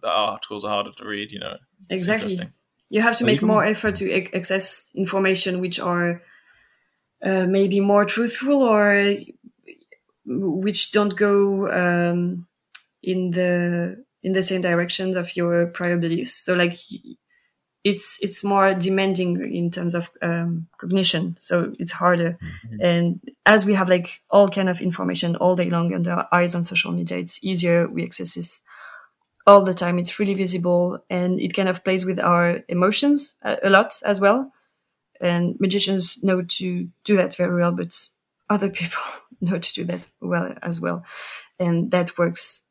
the 0.00 0.08
articles 0.08 0.64
are 0.64 0.70
harder 0.70 0.92
to 0.92 1.06
read. 1.06 1.32
You 1.32 1.40
know, 1.40 1.56
exactly. 1.90 2.38
You 2.90 3.00
have 3.00 3.16
to 3.16 3.24
make 3.24 3.42
more 3.42 3.64
effort 3.64 3.96
to 3.96 4.36
access 4.36 4.90
information 4.94 5.60
which 5.60 5.80
are 5.80 6.22
uh, 7.24 7.46
maybe 7.46 7.80
more 7.80 8.04
truthful 8.04 8.62
or 8.62 9.16
which 10.26 10.92
don't 10.92 11.16
go 11.16 11.68
um, 11.68 12.46
in 13.02 13.30
the 13.30 14.03
in 14.24 14.32
the 14.32 14.42
same 14.42 14.62
direction 14.62 15.16
of 15.16 15.36
your 15.36 15.66
prior 15.66 15.96
beliefs. 15.96 16.34
So, 16.34 16.54
like 16.54 16.78
it's 17.84 18.18
it's 18.22 18.42
more 18.42 18.72
demanding 18.72 19.54
in 19.54 19.70
terms 19.70 19.94
of 19.94 20.10
um, 20.22 20.66
cognition. 20.78 21.36
So 21.38 21.72
it's 21.78 21.92
harder. 21.92 22.38
Mm-hmm. 22.66 22.80
and 22.80 23.20
as 23.44 23.66
we 23.66 23.74
have 23.74 23.90
like 23.90 24.22
all 24.30 24.48
kind 24.48 24.68
of 24.70 24.80
information 24.80 25.36
all 25.36 25.54
day 25.54 25.68
long 25.68 25.92
and 25.92 26.08
our 26.08 26.26
eyes 26.32 26.54
on 26.54 26.64
social 26.64 26.92
media 26.92 27.18
it's 27.18 27.38
easier. 27.44 27.86
We 27.86 28.04
access 28.04 28.34
this 28.34 28.62
all 29.46 29.62
the 29.62 29.74
time. 29.74 29.98
It's 29.98 30.08
freely 30.08 30.34
visible 30.34 31.04
and 31.10 31.38
it 31.38 31.54
kind 31.54 31.68
of 31.68 31.84
plays 31.84 32.06
with 32.06 32.18
our 32.18 32.60
emotions 32.68 33.34
a, 33.42 33.58
a 33.64 33.70
lot 33.70 34.00
as 34.04 34.18
well. 34.18 34.50
And 35.20 35.60
magicians 35.60 36.24
know 36.24 36.42
to 36.42 36.88
do 37.04 37.16
that 37.18 37.36
very 37.36 37.54
well 37.60 37.72
but 37.72 37.94
other 38.48 38.70
people 38.80 39.02
know 39.42 39.58
to 39.58 39.74
do 39.74 39.84
that 39.84 40.06
well 40.22 40.54
as 40.62 40.80
well. 40.80 41.04
And 41.58 41.90
that 41.90 42.16
works 42.16 42.64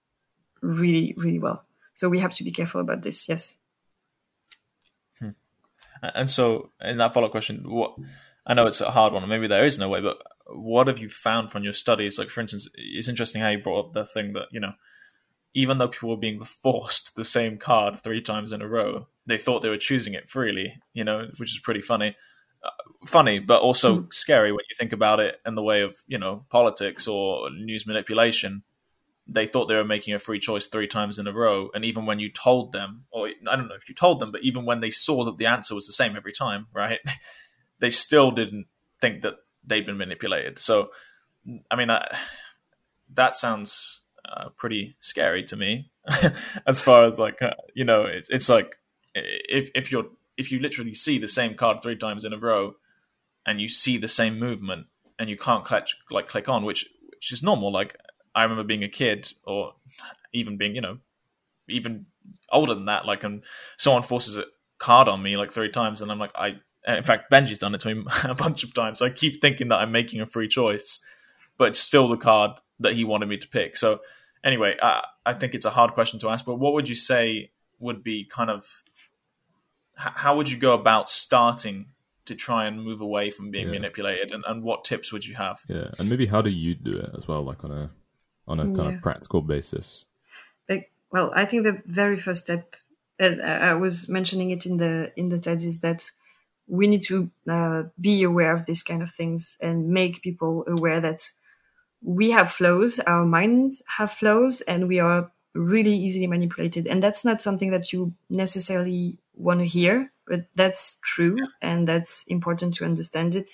really 0.64 1.14
really 1.18 1.40
well 1.40 1.64
so 1.92 2.10
we 2.10 2.20
have 2.20 2.34
to 2.34 2.44
be 2.44 2.52
careful 2.52 2.82
about 2.82 3.04
this 3.04 3.30
yes 3.30 3.60
and 6.04 6.30
so, 6.30 6.70
in 6.82 6.98
that 6.98 7.14
follow 7.14 7.28
up 7.28 7.32
question, 7.32 7.64
what 7.70 7.96
I 8.46 8.54
know 8.54 8.68
it's 8.68 8.82
a 8.82 8.92
hard 8.92 9.14
one, 9.14 9.24
and 9.24 9.30
maybe 9.30 9.48
there 9.48 9.66
is 9.66 9.80
no 9.80 9.88
way, 9.88 10.02
but 10.02 10.18
what 10.48 10.88
have 10.88 11.00
you 11.00 11.08
found 11.08 11.52
from 11.52 11.64
your 11.64 11.74
studies? 11.74 12.20
Like, 12.20 12.30
for 12.30 12.42
instance, 12.42 12.68
it's 12.76 13.08
interesting 13.08 13.42
how 13.42 13.50
you 13.50 13.60
brought 13.60 13.88
up 13.88 13.94
the 13.94 14.06
thing 14.06 14.34
that 14.34 14.48
you 14.52 14.60
know, 14.60 14.74
even 15.54 15.78
though 15.78 15.88
people 15.88 16.10
were 16.10 16.18
being 16.18 16.44
forced 16.44 17.16
the 17.16 17.24
same 17.24 17.58
card 17.58 18.02
three 18.02 18.22
times 18.22 18.52
in 18.52 18.62
a 18.62 18.68
row, 18.68 19.08
they 19.26 19.38
thought 19.38 19.62
they 19.62 19.70
were 19.70 19.78
choosing 19.78 20.14
it 20.14 20.30
freely. 20.30 20.74
You 20.94 21.06
know, 21.06 21.28
which 21.38 21.54
is 21.54 21.60
pretty 21.60 21.82
funny. 21.82 22.18
Uh, 22.64 22.70
funny, 23.06 23.40
but 23.40 23.62
also 23.62 24.00
mm. 24.00 24.14
scary 24.14 24.52
when 24.52 24.64
you 24.70 24.76
think 24.78 24.94
about 24.94 25.20
it 25.20 25.36
in 25.46 25.56
the 25.56 25.64
way 25.64 25.82
of 25.82 25.98
you 26.08 26.18
know 26.18 26.46
politics 26.50 27.08
or 27.08 27.50
news 27.50 27.88
manipulation 27.88 28.64
they 29.28 29.48
thought 29.48 29.68
they 29.68 29.76
were 29.76 29.86
making 29.86 30.14
a 30.14 30.20
free 30.20 30.40
choice 30.40 30.66
three 30.66 30.88
times 30.88 31.18
in 31.18 31.28
a 31.28 31.34
row. 31.34 31.70
And 31.74 31.86
even 31.86 32.06
when 32.06 32.20
you 32.20 32.30
told 32.30 32.74
them, 32.74 33.06
or 33.12 33.28
I 33.28 33.56
don't 33.56 33.68
know 33.68 33.76
if 33.76 33.88
you 33.88 33.96
told 33.96 34.20
them, 34.20 34.32
but 34.32 34.44
even 34.44 34.66
when 34.66 34.82
they 34.82 34.92
saw 34.92 35.26
that 35.26 35.38
the 35.38 35.46
answer 35.46 35.76
was 35.76 35.88
the 35.88 35.94
same 35.94 36.16
every 36.16 36.34
time, 36.34 36.68
right? 36.74 37.00
they 37.80 37.90
still 37.90 38.32
didn't 38.32 38.68
think 39.02 39.22
that 39.22 39.36
they'd 39.66 39.86
been 39.86 39.98
manipulated. 39.98 40.60
So, 40.60 40.90
I 41.72 41.76
mean, 41.76 41.90
I, 41.90 42.18
that 43.14 43.36
sounds 43.36 44.02
uh, 44.26 44.50
pretty 44.58 44.96
scary 45.00 45.44
to 45.46 45.56
me. 45.56 45.90
as 46.68 46.82
far 46.82 47.06
as 47.06 47.18
like, 47.18 47.42
uh, 47.42 47.52
you 47.74 47.86
know, 47.86 48.04
it's, 48.04 48.30
it's 48.30 48.50
like 48.50 48.76
if 49.16 49.70
if 49.76 49.92
you're 49.92 50.06
if 50.38 50.52
you 50.52 50.60
literally 50.60 50.94
see 50.94 51.18
the 51.18 51.28
same 51.28 51.56
card 51.56 51.82
three 51.82 51.96
times 51.96 52.26
in 52.26 52.34
a 52.34 52.38
row, 52.38 52.76
and 53.46 53.62
you 53.62 53.70
see 53.70 53.98
the 53.98 54.08
same 54.08 54.40
movement, 54.40 54.88
and 55.20 55.30
you 55.30 55.38
can't 55.38 55.66
click 55.66 55.88
like 56.10 56.28
click 56.28 56.50
on, 56.50 56.66
which 56.66 56.90
which 57.12 57.32
is 57.32 57.44
normal. 57.44 57.72
Like 57.72 57.96
I 58.36 58.44
remember 58.44 58.64
being 58.64 58.84
a 58.84 58.90
kid, 58.90 59.32
or 59.46 59.74
even 60.34 60.58
being, 60.58 60.76
you 60.76 60.82
know, 60.82 60.98
even 61.70 62.06
older 62.52 62.74
than 62.74 62.86
that. 62.86 63.06
Like, 63.06 63.24
and 63.24 63.44
someone 63.78 64.04
forces 64.04 64.38
a 64.38 64.46
card 64.80 65.08
on 65.08 65.22
me 65.22 65.38
like 65.38 65.52
three 65.52 65.70
times, 65.70 66.02
and 66.02 66.12
I'm 66.12 66.20
like, 66.20 66.32
I. 66.36 66.56
In 66.86 67.04
fact, 67.04 67.32
Benji's 67.32 67.60
done 67.60 67.74
it 67.76 67.80
to 67.82 67.96
me 67.96 68.04
a 68.26 68.36
bunch 68.36 68.66
of 68.66 68.74
times. 68.74 69.02
I 69.02 69.10
keep 69.10 69.40
thinking 69.40 69.70
that 69.70 69.78
I'm 69.78 69.94
making 69.94 70.20
a 70.20 70.26
free 70.26 70.50
choice, 70.50 71.00
but 71.58 71.70
it's 71.70 71.80
still 71.80 72.10
the 72.10 72.18
card 72.18 72.52
that 72.82 72.92
he 72.92 73.06
wanted 73.06 73.30
me 73.30 73.38
to 73.38 73.48
pick. 73.48 73.78
So, 73.78 74.00
anyway, 74.44 74.76
I, 74.82 75.04
I 75.26 75.34
think 75.34 75.54
it's 75.54 75.64
a 75.64 75.70
hard 75.70 75.94
question 75.94 76.20
to 76.20 76.30
ask. 76.30 76.44
But 76.44 76.56
what 76.56 76.74
would 76.74 76.90
you 76.90 76.96
say 76.96 77.52
would 77.80 78.04
be 78.04 78.26
kind 78.26 78.50
of 78.50 78.84
how 79.96 80.36
would 80.36 80.50
you 80.50 80.58
go 80.58 80.74
about 80.74 81.10
starting 81.10 81.86
to 82.26 82.36
try 82.36 82.66
and 82.66 82.84
move 82.84 83.02
away 83.02 83.30
from 83.30 83.52
being 83.52 83.68
Yeah. 83.68 83.74
manipulated, 83.74 84.32
and, 84.32 84.44
and 84.48 84.64
what 84.64 84.84
tips 84.84 85.12
would 85.12 85.26
you 85.26 85.36
have? 85.36 85.62
Yeah, 85.68 85.90
and 86.00 86.10
maybe 86.10 86.26
how 86.26 86.42
do 86.42 86.50
you 86.50 86.74
do 86.76 86.98
it 86.98 87.12
as 87.16 87.28
well, 87.28 87.44
like 87.44 87.64
on 87.64 87.72
a 87.72 87.92
on 88.48 88.60
a 88.60 88.70
kind 88.70 88.88
Yeah. 88.88 88.90
of 88.90 89.02
practical 89.02 89.42
basis? 89.42 90.06
like 90.70 90.92
well 91.12 91.32
i 91.36 91.46
think 91.46 91.64
the 91.64 91.82
very 91.86 92.18
first 92.18 92.44
step 92.44 92.76
and 93.20 93.42
I 93.42 93.70
I 93.70 93.74
was 93.76 94.10
mentioning 94.10 94.50
it 94.52 94.66
in 94.66 94.78
the 94.78 95.14
in 95.16 95.30
the 95.30 95.40
TED 95.40 95.62
is 95.64 95.82
that 95.82 96.10
we 96.68 96.88
need 96.88 97.04
to 97.04 97.30
uh, 97.50 97.84
be 98.02 98.24
aware 98.24 98.54
of 98.56 98.66
these 98.66 98.84
kind 98.84 99.04
of 99.04 99.12
things 99.12 99.58
and 99.62 99.90
make 99.90 100.24
people 100.24 100.66
aware 100.68 101.02
that 101.02 101.30
we 102.02 102.32
have 102.32 102.52
flows, 102.52 103.00
our 103.02 103.26
minds 103.26 103.82
have 103.88 104.12
flows, 104.12 104.62
and 104.62 104.88
we 104.88 105.00
are 105.00 105.32
really 105.56 105.96
easily 105.96 106.28
manipulated. 106.28 106.88
And 106.88 107.04
that's 107.04 107.26
not 107.26 107.42
something 107.42 107.72
that 107.72 107.94
you 107.94 108.14
necessarily 108.30 109.18
want 109.36 109.62
to 109.62 109.68
hear, 109.68 110.12
but 110.28 110.48
that's 110.56 111.00
true, 111.04 111.38
and 111.62 111.88
that's 111.88 112.24
important 112.28 112.76
to 112.76 112.86
understand 112.86 113.36
it 113.36 113.50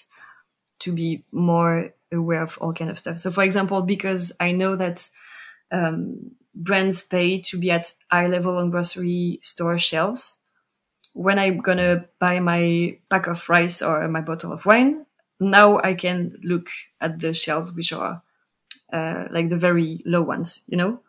to 0.80 0.92
be 0.94 1.24
more 1.32 1.94
aware 2.12 2.42
of 2.42 2.58
all 2.60 2.74
kind 2.74 2.90
of 2.90 3.00
stuff. 3.00 3.20
So, 3.20 3.32
for 3.32 3.44
example, 3.44 3.82
because 3.82 4.32
I 4.40 4.52
know 4.52 4.76
that 4.76 5.10
um, 5.72 6.32
brands 6.56 7.04
pay 7.04 7.42
to 7.42 7.58
be 7.58 7.72
at 7.72 7.94
eye 8.12 8.28
level 8.28 8.58
on 8.58 8.72
grocery 8.72 9.40
store 9.42 9.80
shelves. 9.80 10.40
When 11.14 11.40
I'm 11.40 11.60
gonna 11.60 12.06
buy 12.20 12.40
my 12.40 12.98
pack 13.10 13.28
of 13.28 13.48
rice 13.50 13.82
or 13.82 14.08
my 14.08 14.22
bottle 14.22 14.54
of 14.54 14.66
wine, 14.66 15.06
now 15.40 15.80
I 15.82 15.94
can 15.94 16.40
look 16.44 16.70
at 17.02 17.20
the 17.20 17.34
shelves 17.34 17.74
which 17.74 17.94
are 17.94 18.22
uh, 18.94 19.26
like 19.32 19.50
the 19.50 19.58
very 19.58 20.02
low 20.06 20.22
ones, 20.22 20.62
you 20.68 20.78
know, 20.78 21.02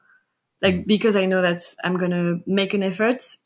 like 0.63 0.87
because 0.87 1.17
I 1.17 1.27
know 1.27 1.43
that 1.43 1.61
I'm 1.85 1.99
gonna 1.99 2.41
make 2.47 2.75
an 2.75 2.83
effort 2.83 3.37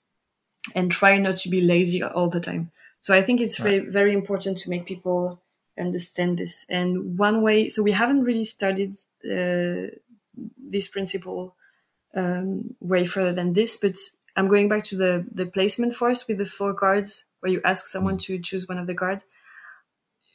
and 0.75 0.91
try 0.91 1.19
not 1.19 1.37
to 1.37 1.49
be 1.49 1.61
lazy 1.61 2.03
all 2.03 2.29
the 2.29 2.41
time. 2.41 2.71
So 3.01 3.15
I 3.15 3.23
think 3.23 3.41
it's 3.41 3.59
very 3.59 3.81
very 3.81 4.15
important 4.15 4.59
to 4.59 4.71
make 4.71 4.87
people 4.87 5.43
understand 5.79 6.39
this. 6.39 6.65
And 6.69 7.19
one 7.19 7.43
way, 7.43 7.69
so 7.69 7.83
we 7.83 7.93
haven't 7.93 8.25
really 8.25 8.45
studied 8.45 8.95
uh, 9.25 9.91
this 10.59 10.89
principle 10.89 11.57
um, 12.15 12.75
way 12.81 13.07
further 13.07 13.33
than 13.33 13.53
this, 13.53 13.77
but 13.77 13.97
I'm 14.37 14.49
going 14.49 14.69
back 14.69 14.85
to 14.85 14.97
the 14.97 15.27
the 15.33 15.47
placement 15.47 15.95
force 15.95 16.27
with 16.27 16.39
the 16.39 16.47
four 16.47 16.75
cards, 16.75 17.25
where 17.41 17.53
you 17.53 17.61
ask 17.65 17.87
someone 17.87 18.19
to 18.19 18.39
choose 18.39 18.69
one 18.69 18.79
of 18.79 18.87
the 18.87 18.95
cards. 18.95 19.25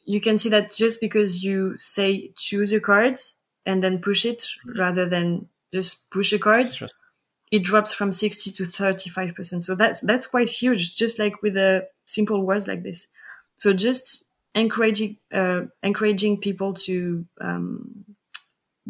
You 0.05 0.21
can 0.21 0.37
see 0.37 0.49
that 0.49 0.73
just 0.73 1.01
because 1.01 1.43
you 1.43 1.77
say 1.77 2.31
choose 2.37 2.71
a 2.73 2.79
card 2.79 3.19
and 3.65 3.83
then 3.83 4.01
push 4.01 4.25
it 4.25 4.47
rather 4.65 5.07
than 5.07 5.47
just 5.73 6.09
push 6.09 6.33
a 6.33 6.39
card, 6.39 6.67
it 7.51 7.63
drops 7.63 7.93
from 7.93 8.11
60 8.11 8.51
to 8.51 8.65
35 8.65 9.35
percent. 9.35 9.63
So 9.63 9.75
that's 9.75 9.99
that's 10.01 10.27
quite 10.27 10.49
huge, 10.49 10.95
just 10.95 11.19
like 11.19 11.41
with 11.41 11.53
the 11.53 11.87
simple 12.05 12.45
words 12.45 12.67
like 12.67 12.83
this. 12.83 13.07
So 13.57 13.73
just 13.73 14.25
encouraging 14.55 15.17
uh, 15.33 15.61
encouraging 15.83 16.39
people 16.39 16.73
to 16.73 17.25
um, 17.41 18.05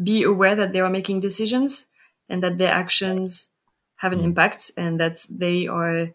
be 0.02 0.22
aware 0.22 0.56
that 0.56 0.72
they 0.72 0.80
are 0.80 0.90
making 0.90 1.20
decisions 1.20 1.86
and 2.28 2.42
that 2.42 2.58
their 2.58 2.72
actions 2.72 3.50
have 3.96 4.12
an 4.12 4.20
impact 4.20 4.70
and 4.76 5.00
that 5.00 5.24
they 5.28 5.66
are 5.66 6.08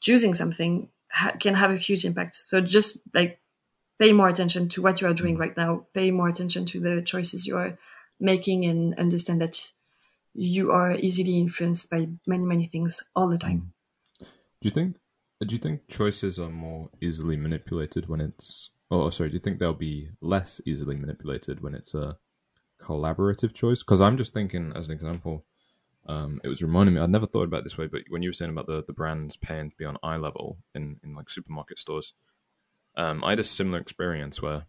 choosing 0.00 0.34
something 0.34 0.90
ha- 1.10 1.36
can 1.38 1.54
have 1.54 1.70
a 1.70 1.76
huge 1.76 2.04
impact. 2.04 2.34
So 2.34 2.60
just 2.60 2.98
like 3.14 3.40
pay 3.98 4.12
more 4.12 4.28
attention 4.28 4.68
to 4.70 4.82
what 4.82 5.00
you 5.00 5.08
are 5.08 5.14
doing 5.14 5.36
right 5.36 5.56
now, 5.56 5.86
pay 5.94 6.10
more 6.10 6.28
attention 6.28 6.66
to 6.66 6.80
the 6.80 7.02
choices 7.02 7.46
you 7.46 7.56
are 7.56 7.78
making 8.20 8.64
and 8.66 8.98
understand 8.98 9.40
that 9.40 9.72
you 10.34 10.72
are 10.72 10.92
easily 10.92 11.38
influenced 11.38 11.90
by 11.90 12.08
many, 12.26 12.44
many 12.44 12.66
things 12.66 13.04
all 13.16 13.28
the 13.28 13.38
time. 13.38 13.72
Do 14.20 14.26
you 14.62 14.70
think? 14.70 14.96
Do 15.40 15.54
you 15.54 15.58
think 15.58 15.88
choices 15.88 16.38
are 16.38 16.48
more 16.48 16.88
easily 17.00 17.36
manipulated 17.36 18.08
when 18.08 18.20
it's? 18.20 18.70
Oh, 18.90 19.10
sorry. 19.10 19.30
Do 19.30 19.34
you 19.34 19.40
think 19.40 19.58
they'll 19.58 19.74
be 19.74 20.10
less 20.20 20.60
easily 20.64 20.96
manipulated 20.96 21.62
when 21.62 21.74
it's 21.74 21.94
a 21.94 22.16
collaborative 22.80 23.52
choice? 23.52 23.82
Because 23.82 24.00
I'm 24.00 24.16
just 24.16 24.32
thinking, 24.32 24.72
as 24.74 24.86
an 24.86 24.92
example, 24.92 25.44
um, 26.08 26.40
it 26.44 26.48
was 26.48 26.62
reminding 26.62 26.94
me. 26.94 27.00
I'd 27.00 27.10
never 27.10 27.26
thought 27.26 27.44
about 27.48 27.64
this 27.64 27.76
way, 27.76 27.86
but 27.86 28.02
when 28.08 28.22
you 28.22 28.30
were 28.30 28.34
saying 28.34 28.50
about 28.50 28.66
the, 28.66 28.82
the 28.86 28.92
brands 28.92 29.36
paying 29.36 29.70
to 29.70 29.76
be 29.76 29.84
on 29.84 29.98
eye 30.02 30.16
level 30.16 30.58
in, 30.74 30.98
in 31.04 31.14
like 31.14 31.28
supermarket 31.28 31.78
stores, 31.78 32.14
um, 32.96 33.22
I 33.24 33.30
had 33.30 33.40
a 33.40 33.44
similar 33.44 33.78
experience 33.78 34.40
where 34.40 34.66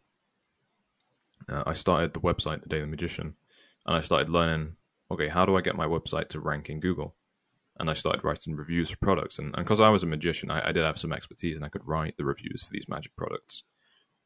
uh, 1.47 1.63
I 1.65 1.75
started 1.75 2.13
the 2.13 2.19
website, 2.19 2.63
The 2.63 2.69
Daily 2.69 2.88
Magician, 2.88 3.36
and 3.86 3.95
I 3.95 4.01
started 4.01 4.30
learning. 4.30 4.75
Okay, 5.10 5.30
how 5.30 5.45
do 5.45 5.56
I 5.56 5.62
get 5.62 5.77
my 5.77 5.86
website 5.86 6.30
to 6.30 6.39
rank 6.41 6.69
in 6.69 6.82
Google? 6.82 7.15
And 7.79 7.89
I 7.89 7.93
started 7.93 8.23
writing 8.23 8.55
reviews 8.55 8.89
for 8.89 8.97
products. 8.97 9.39
And 9.39 9.53
because 9.55 9.79
I 9.79 9.89
was 9.89 10.03
a 10.03 10.07
magician, 10.07 10.49
I, 10.51 10.69
I 10.69 10.71
did 10.71 10.83
have 10.83 10.97
some 10.97 11.13
expertise 11.13 11.55
and 11.55 11.65
I 11.65 11.69
could 11.69 11.87
write 11.87 12.17
the 12.17 12.25
reviews 12.25 12.63
for 12.63 12.71
these 12.71 12.89
magic 12.89 13.15
products. 13.15 13.63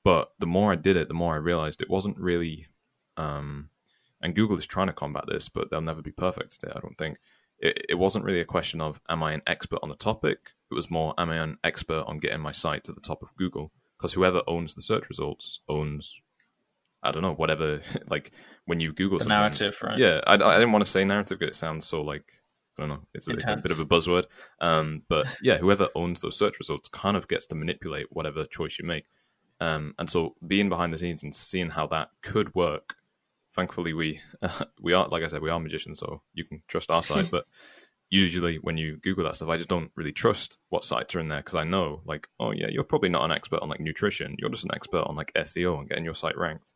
But 0.04 0.32
the 0.40 0.46
more 0.48 0.72
I 0.72 0.76
did 0.76 0.98
it, 0.98 1.08
the 1.08 1.14
more 1.14 1.34
I 1.34 1.38
realized 1.38 1.82
it 1.82 1.90
wasn't 1.90 2.18
really. 2.18 2.68
Um, 3.18 3.70
and 4.22 4.36
Google 4.36 4.58
is 4.58 4.66
trying 4.66 4.88
to 4.88 4.94
combat 4.94 5.26
this, 5.28 5.50
but 5.50 5.70
they'll 5.70 5.82
never 5.82 6.02
be 6.02 6.12
perfect 6.12 6.58
at 6.64 6.70
it, 6.70 6.76
I 6.76 6.80
don't 6.80 6.98
think. 6.98 7.18
It, 7.60 7.86
it 7.90 7.96
wasn't 7.96 8.26
really 8.26 8.40
a 8.40 8.46
question 8.46 8.82
of, 8.82 9.02
am 9.10 9.22
I 9.22 9.34
an 9.34 9.42
expert 9.46 9.80
on 9.84 9.90
the 9.90 9.96
topic? 9.96 10.52
It 10.72 10.74
was 10.74 10.90
more, 10.90 11.14
am 11.18 11.30
I 11.30 11.38
an 11.38 11.58
expert 11.64 12.04
on 12.08 12.20
getting 12.20 12.40
my 12.40 12.52
site 12.52 12.84
to 12.86 12.94
the 12.94 13.02
top 13.02 13.22
of 13.22 13.36
Google? 13.36 13.72
Because 13.98 14.14
whoever 14.14 14.42
owns 14.48 14.74
the 14.74 14.82
search 14.82 15.10
results 15.10 15.60
owns, 15.70 16.22
I 17.04 17.12
don't 17.12 17.22
know, 17.22 17.34
whatever. 17.34 17.82
like 18.10 18.32
when 18.66 18.80
you 18.80 18.94
Google 18.94 19.20
The 19.20 19.26
something, 19.26 19.38
narrative, 19.38 19.78
right? 19.84 19.98
yeah, 19.98 20.22
I, 20.26 20.36
I 20.36 20.54
didn't 20.54 20.72
want 20.72 20.86
to 20.86 20.92
say 20.92 21.04
narrative 21.04 21.38
because 21.40 21.56
it 21.56 21.60
sounds 21.60 21.86
so 21.86 22.02
like 22.02 22.41
I 22.78 22.84
don't 22.84 22.90
know. 22.90 23.08
It's 23.14 23.28
a, 23.28 23.32
it's 23.32 23.48
a 23.48 23.58
bit 23.58 23.72
of 23.72 23.80
a 23.80 23.86
buzzword. 23.86 24.26
Um, 24.60 25.04
but 25.10 25.28
yeah, 25.42 25.58
whoever 25.58 25.90
owns 25.96 26.22
those 26.22 26.38
search 26.38 26.58
results 26.60 26.90
kind 26.90 27.18
of 27.18 27.28
gets 27.28 27.46
to 27.48 27.56
manipulate 27.56 28.08
whatever 28.12 28.46
choice 28.46 28.78
you 28.80 28.86
make. 28.86 29.06
Um, 29.60 29.94
and 30.00 30.10
so 30.10 30.36
being 30.46 30.70
behind 30.70 30.92
the 30.92 30.98
scenes 30.98 31.24
and 31.24 31.36
seeing 31.36 31.70
how 31.70 31.88
that 31.88 32.10
could 32.22 32.56
work. 32.56 32.96
Thankfully, 33.54 33.94
we 33.94 34.22
we 34.82 34.94
are 34.94 35.08
like 35.08 35.24
I 35.24 35.28
said, 35.28 35.42
we 35.42 35.50
are 35.50 35.60
magicians, 35.60 36.00
so 36.00 36.22
you 36.34 36.46
can 36.46 36.64
trust 36.68 36.90
our 36.90 37.04
side. 37.04 37.30
but 37.32 37.46
usually, 38.10 38.58
when 38.62 38.78
you 38.78 38.98
Google 38.98 39.26
that 39.26 39.36
stuff, 39.36 39.50
I 39.50 39.58
just 39.58 39.70
don't 39.70 39.92
really 39.96 40.14
trust 40.14 40.58
what 40.70 40.86
sites 40.86 41.14
are 41.16 41.20
in 41.20 41.28
there 41.28 41.42
because 41.42 41.56
I 41.56 41.64
know, 41.64 42.02
like, 42.06 42.28
oh 42.40 42.52
yeah, 42.52 42.68
you're 42.70 42.84
probably 42.84 43.10
not 43.10 43.26
an 43.26 43.32
expert 43.32 43.62
on 43.62 43.70
like 43.70 43.80
nutrition. 43.80 44.36
You're 44.40 44.50
just 44.50 44.64
an 44.64 44.74
expert 44.74 45.04
on 45.06 45.16
like 45.16 45.34
SEO 45.36 45.80
and 45.80 45.90
getting 45.90 46.06
your 46.06 46.16
site 46.16 46.38
ranked. 46.38 46.74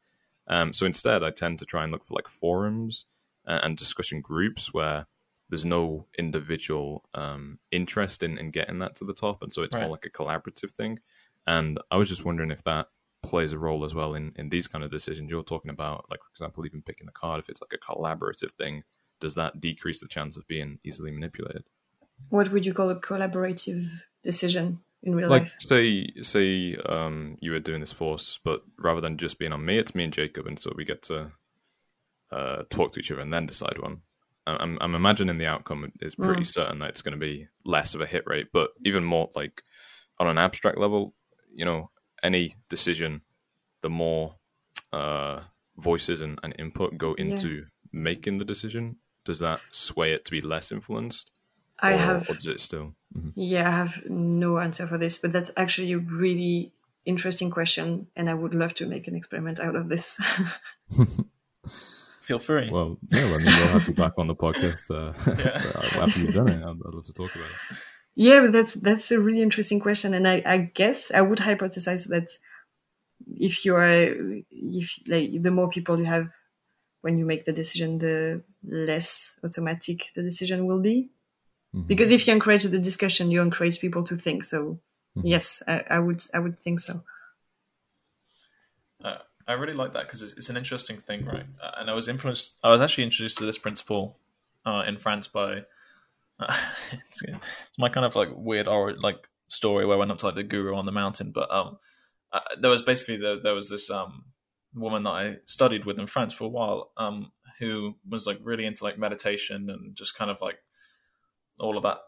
Um, 0.47 0.73
so 0.73 0.85
instead, 0.85 1.23
I 1.23 1.31
tend 1.31 1.59
to 1.59 1.65
try 1.65 1.83
and 1.83 1.91
look 1.91 2.03
for 2.03 2.13
like 2.13 2.27
forums 2.27 3.05
and, 3.45 3.63
and 3.63 3.77
discussion 3.77 4.21
groups 4.21 4.73
where 4.73 5.07
there's 5.49 5.65
no 5.65 6.07
individual 6.17 7.03
um, 7.13 7.59
interest 7.71 8.23
in, 8.23 8.37
in 8.37 8.51
getting 8.51 8.79
that 8.79 8.95
to 8.97 9.05
the 9.05 9.13
top, 9.13 9.41
and 9.43 9.51
so 9.51 9.61
it's 9.63 9.73
Right. 9.75 9.81
more 9.83 9.91
like 9.91 10.05
a 10.05 10.09
collaborative 10.09 10.71
thing. 10.71 10.99
And 11.47 11.79
I 11.91 11.97
was 11.97 12.09
just 12.09 12.25
wondering 12.25 12.51
if 12.51 12.63
that 12.63 12.87
plays 13.21 13.53
a 13.53 13.57
role 13.59 13.85
as 13.85 13.93
well 13.93 14.13
in, 14.15 14.33
in 14.35 14.49
these 14.49 14.67
kind 14.67 14.83
of 14.83 14.91
decisions 14.91 15.29
you're 15.29 15.43
talking 15.43 15.71
about, 15.71 16.05
like 16.09 16.21
for 16.21 16.29
example, 16.33 16.65
even 16.65 16.81
picking 16.81 17.05
the 17.05 17.11
card. 17.11 17.39
If 17.39 17.49
it's 17.49 17.61
like 17.61 17.73
a 17.73 17.77
collaborative 17.91 18.51
thing, 18.53 18.83
does 19.21 19.35
that 19.35 19.61
decrease 19.61 19.99
the 19.99 20.07
chance 20.07 20.37
of 20.37 20.47
being 20.47 20.79
easily 20.83 21.11
manipulated? 21.11 21.63
What 22.29 22.51
would 22.51 22.65
you 22.65 22.73
call 22.73 22.89
a 22.89 22.99
collaborative 22.99 23.87
decision 24.23 24.79
in 25.03 25.15
real 25.15 25.29
like 25.29 25.43
life? 25.43 25.55
say 25.59 26.07
say 26.21 26.75
um 26.87 27.37
you 27.41 27.51
were 27.51 27.59
doing 27.59 27.79
this 27.81 27.91
force 27.93 28.39
but 28.43 28.63
rather 28.77 29.01
than 29.01 29.17
just 29.17 29.37
being 29.39 29.51
on 29.53 29.63
me 29.65 29.77
it's 29.77 29.95
me 29.95 30.03
and 30.03 30.13
jacob 30.13 30.45
and 30.47 30.59
so 30.59 30.71
we 30.75 30.85
get 30.85 31.01
to 31.03 31.31
uh 32.31 32.63
talk 32.69 32.91
to 32.91 32.99
each 32.99 33.11
other 33.11 33.21
and 33.21 33.31
then 33.33 33.45
decide 33.45 33.77
one 33.79 33.93
I- 33.93 33.97
i'm, 34.47 34.77
I'm 34.81 34.95
imagining 34.95 35.37
the 35.37 35.45
outcome 35.45 35.91
is 36.01 36.15
pretty 36.15 36.43
certain 36.43 36.79
that 36.79 36.89
it's 36.89 37.01
going 37.01 37.13
to 37.13 37.19
be 37.19 37.47
less 37.65 37.95
of 37.95 38.01
a 38.01 38.05
hit 38.05 38.23
rate 38.25 38.47
but 38.53 38.69
even 38.83 39.03
more 39.03 39.29
like 39.35 39.63
on 40.19 40.27
an 40.27 40.37
abstract 40.37 40.77
level 40.77 41.13
you 41.53 41.65
know 41.65 41.89
any 42.23 42.55
decision 42.69 43.21
the 43.81 43.89
more 43.89 44.35
uh 44.93 45.41
voices 45.77 46.21
and, 46.21 46.39
and 46.43 46.55
input 46.57 46.97
go 46.97 47.13
into 47.15 47.65
making 47.91 48.37
the 48.37 48.45
decision 48.45 48.97
does 49.25 49.39
that 49.39 49.59
sway 49.71 50.13
it 50.13 50.23
to 50.25 50.31
be 50.31 50.41
less 50.41 50.71
influenced 50.71 51.31
I 51.79 51.93
or, 51.93 51.97
have 51.97 52.29
or 52.29 52.35
does 52.35 52.47
it 52.47 52.59
still 52.59 52.95
Mhm. 53.15 53.33
Yeah, 53.35 53.67
I 53.67 53.71
have 53.71 54.09
no 54.09 54.59
answer 54.59 54.87
for 54.87 54.97
this, 54.97 55.17
but 55.17 55.31
that's 55.31 55.51
actually 55.55 55.93
a 55.93 55.99
really 55.99 56.73
interesting 57.05 57.49
question, 57.49 58.07
and 58.15 58.29
I 58.29 58.33
would 58.33 58.53
love 58.53 58.73
to 58.75 58.85
make 58.85 59.07
an 59.07 59.15
experiment 59.15 59.59
out 59.59 59.75
of 59.75 59.87
this. 59.87 60.19
Feel 62.25 62.39
free. 62.39 62.69
Well, 62.71 62.97
yeah, 63.11 63.25
well, 63.25 63.35
I 63.35 63.43
mean, 63.43 63.55
we'll 63.57 63.73
have 63.79 63.87
you 63.87 63.93
back 63.93 64.13
on 64.17 64.27
the 64.27 64.35
podcast 64.35 64.85
uh, 64.89 65.13
Yeah. 65.37 66.01
after 66.03 66.19
you've 66.19 66.33
done 66.33 66.49
it. 66.49 66.61
I'd, 66.63 66.79
I'd 66.87 66.93
love 66.97 67.05
to 67.05 67.13
talk 67.13 67.35
about 67.35 67.51
it. 67.51 67.77
yeah, 68.15 68.41
but 68.41 68.51
that's 68.51 68.73
that's 68.87 69.11
a 69.11 69.19
really 69.19 69.41
interesting 69.41 69.79
question, 69.79 70.13
and 70.13 70.27
I, 70.27 70.41
I 70.45 70.57
guess 70.81 71.11
I 71.11 71.21
would 71.21 71.39
hypothesize 71.39 72.07
that 72.09 72.29
if 73.39 73.65
you 73.65 73.75
are 73.75 74.15
if 74.51 74.87
like 75.07 75.41
the 75.41 75.51
more 75.51 75.69
people 75.69 75.97
you 75.99 76.05
have 76.05 76.33
when 77.01 77.17
you 77.19 77.25
make 77.25 77.45
the 77.45 77.53
decision, 77.53 77.97
the 77.99 78.41
less 78.63 79.37
automatic 79.43 79.97
the 80.15 80.23
decision 80.23 80.65
will 80.65 80.81
be. 80.81 81.09
Mhm. 81.75 81.87
Because 81.87 82.11
if 82.11 82.25
you 82.27 82.33
encourage 82.33 82.63
the 82.63 82.79
discussion, 82.79 83.31
you 83.31 83.41
encourage 83.41 83.79
people 83.79 84.03
to 84.05 84.15
think. 84.15 84.43
So 84.43 84.79
Mhm. 85.17 85.23
yes, 85.33 85.61
I, 85.67 85.83
I 85.89 85.99
would 85.99 86.21
I 86.33 86.39
would 86.39 86.57
think 86.63 86.79
so. 86.79 87.03
I 89.47 89.53
really 89.53 89.73
like 89.73 89.93
that 89.93 90.05
because 90.07 90.21
it's, 90.21 90.33
it's 90.33 90.49
an 90.49 90.57
interesting 90.57 91.01
thing, 91.01 91.25
right? 91.25 91.45
Uh, 91.61 91.71
and 91.77 91.89
I 91.89 91.93
was 91.93 92.07
influenced. 92.07 92.53
I 92.63 92.69
was 92.69 92.81
actually 92.81 93.03
introduced 93.03 93.37
to 93.37 93.45
this 93.45 93.57
principle 93.57 94.17
uh, 94.65 94.83
in 94.87 94.97
France 94.97 95.27
by. 95.27 95.63
Uh, 96.39 96.57
it's, 96.91 97.21
it's 97.21 97.77
my 97.77 97.89
kind 97.89 98.05
of 98.05 98.15
like 98.15 98.29
weird 98.33 98.67
or 98.67 98.93
like 98.93 99.17
story 99.47 99.85
where 99.85 99.95
I 99.95 99.99
went 99.99 100.11
up 100.11 100.17
to 100.19 100.25
like 100.27 100.35
the 100.35 100.43
guru 100.43 100.75
on 100.75 100.85
the 100.85 100.91
mountain, 100.91 101.31
but 101.31 101.49
um, 101.51 101.77
uh, 102.33 102.39
there 102.59 102.71
was 102.71 102.81
basically 102.81 103.17
the, 103.17 103.39
there 103.41 103.53
was 103.53 103.69
this 103.69 103.89
um 103.89 104.25
woman 104.73 105.03
that 105.03 105.11
I 105.11 105.37
studied 105.45 105.85
with 105.85 105.99
in 105.99 106.07
France 106.07 106.33
for 106.33 106.43
a 106.43 106.49
while 106.49 106.91
um 106.97 107.31
who 107.59 107.95
was 108.09 108.27
like 108.27 108.37
really 108.43 108.65
into 108.65 108.83
like 108.83 108.99
meditation 108.99 109.69
and 109.69 109.95
just 109.95 110.17
kind 110.17 110.29
of 110.29 110.37
like 110.41 110.57
all 111.57 111.77
of 111.77 111.83
that, 111.83 111.99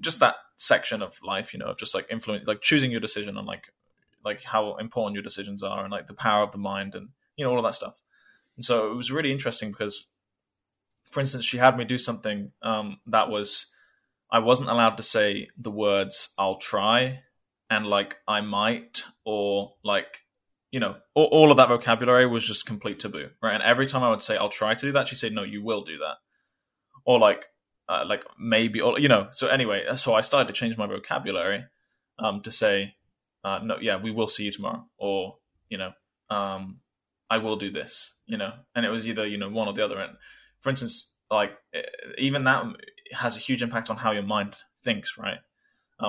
just 0.00 0.20
that 0.20 0.36
section 0.56 1.02
of 1.02 1.18
life, 1.22 1.52
you 1.52 1.58
know, 1.58 1.66
of 1.66 1.78
just 1.78 1.94
like 1.94 2.06
influence, 2.10 2.46
like 2.46 2.60
choosing 2.60 2.90
your 2.90 3.00
decision 3.00 3.36
and 3.36 3.46
like 3.46 3.72
like 4.26 4.42
how 4.42 4.76
important 4.76 5.14
your 5.14 5.22
decisions 5.22 5.62
are 5.62 5.84
and 5.84 5.92
like 5.92 6.08
the 6.08 6.12
power 6.12 6.42
of 6.42 6.50
the 6.50 6.58
mind 6.58 6.96
and 6.96 7.08
you 7.36 7.44
know 7.44 7.50
all 7.52 7.58
of 7.58 7.64
that 7.64 7.76
stuff. 7.76 7.94
And 8.56 8.64
so 8.64 8.90
it 8.90 8.96
was 8.96 9.12
really 9.12 9.30
interesting 9.30 9.70
because, 9.70 10.08
for 11.10 11.20
instance, 11.20 11.44
she 11.44 11.58
had 11.58 11.78
me 11.78 11.84
do 11.84 11.96
something 11.96 12.50
um, 12.60 12.98
that 13.06 13.30
was 13.30 13.66
I 14.30 14.40
wasn't 14.40 14.70
allowed 14.70 14.96
to 14.96 15.02
say 15.04 15.48
the 15.56 15.70
words 15.70 16.30
"I'll 16.36 16.58
try" 16.58 17.20
and 17.70 17.86
like 17.86 18.16
"I 18.26 18.40
might" 18.40 19.04
or 19.24 19.74
like 19.84 20.22
you 20.72 20.80
know 20.80 20.96
all, 21.14 21.26
all 21.26 21.50
of 21.52 21.58
that 21.58 21.68
vocabulary 21.68 22.26
was 22.26 22.44
just 22.44 22.66
complete 22.66 22.98
taboo, 22.98 23.30
right? 23.40 23.54
And 23.54 23.62
every 23.62 23.86
time 23.86 24.02
I 24.02 24.10
would 24.10 24.24
say 24.24 24.36
"I'll 24.36 24.48
try 24.48 24.74
to 24.74 24.86
do 24.86 24.92
that," 24.92 25.06
she 25.06 25.14
said, 25.14 25.32
"No, 25.32 25.44
you 25.44 25.62
will 25.62 25.82
do 25.82 25.98
that," 25.98 26.16
or 27.04 27.20
like 27.20 27.46
uh, 27.88 28.04
like 28.08 28.24
maybe 28.38 28.80
or 28.80 28.98
you 28.98 29.08
know. 29.08 29.28
So 29.30 29.46
anyway, 29.46 29.84
so 29.94 30.14
I 30.14 30.22
started 30.22 30.48
to 30.48 30.58
change 30.60 30.76
my 30.76 30.86
vocabulary 30.86 31.64
um, 32.18 32.42
to 32.42 32.50
say 32.50 32.96
uh, 33.46 33.60
no, 33.62 33.76
yeah, 33.80 33.96
we 33.96 34.10
will 34.10 34.26
see 34.26 34.42
you 34.42 34.50
tomorrow, 34.50 34.84
or 34.98 35.36
you 35.68 35.78
know, 35.78 35.92
um, 36.30 36.80
I 37.30 37.38
will 37.38 37.54
do 37.54 37.70
this, 37.70 38.12
you 38.26 38.36
know, 38.36 38.50
and 38.74 38.84
it 38.84 38.88
was 38.88 39.06
either 39.06 39.24
you 39.24 39.38
know 39.38 39.48
one 39.48 39.68
or 39.68 39.72
the 39.72 39.84
other. 39.84 40.00
And 40.00 40.16
for 40.58 40.70
instance, 40.70 41.14
like 41.30 41.52
even 42.18 42.42
that 42.42 42.64
has 43.12 43.36
a 43.36 43.40
huge 43.40 43.62
impact 43.62 43.88
on 43.88 43.98
how 43.98 44.10
your 44.10 44.24
mind 44.24 44.56
thinks, 44.82 45.16
right? 45.16 45.38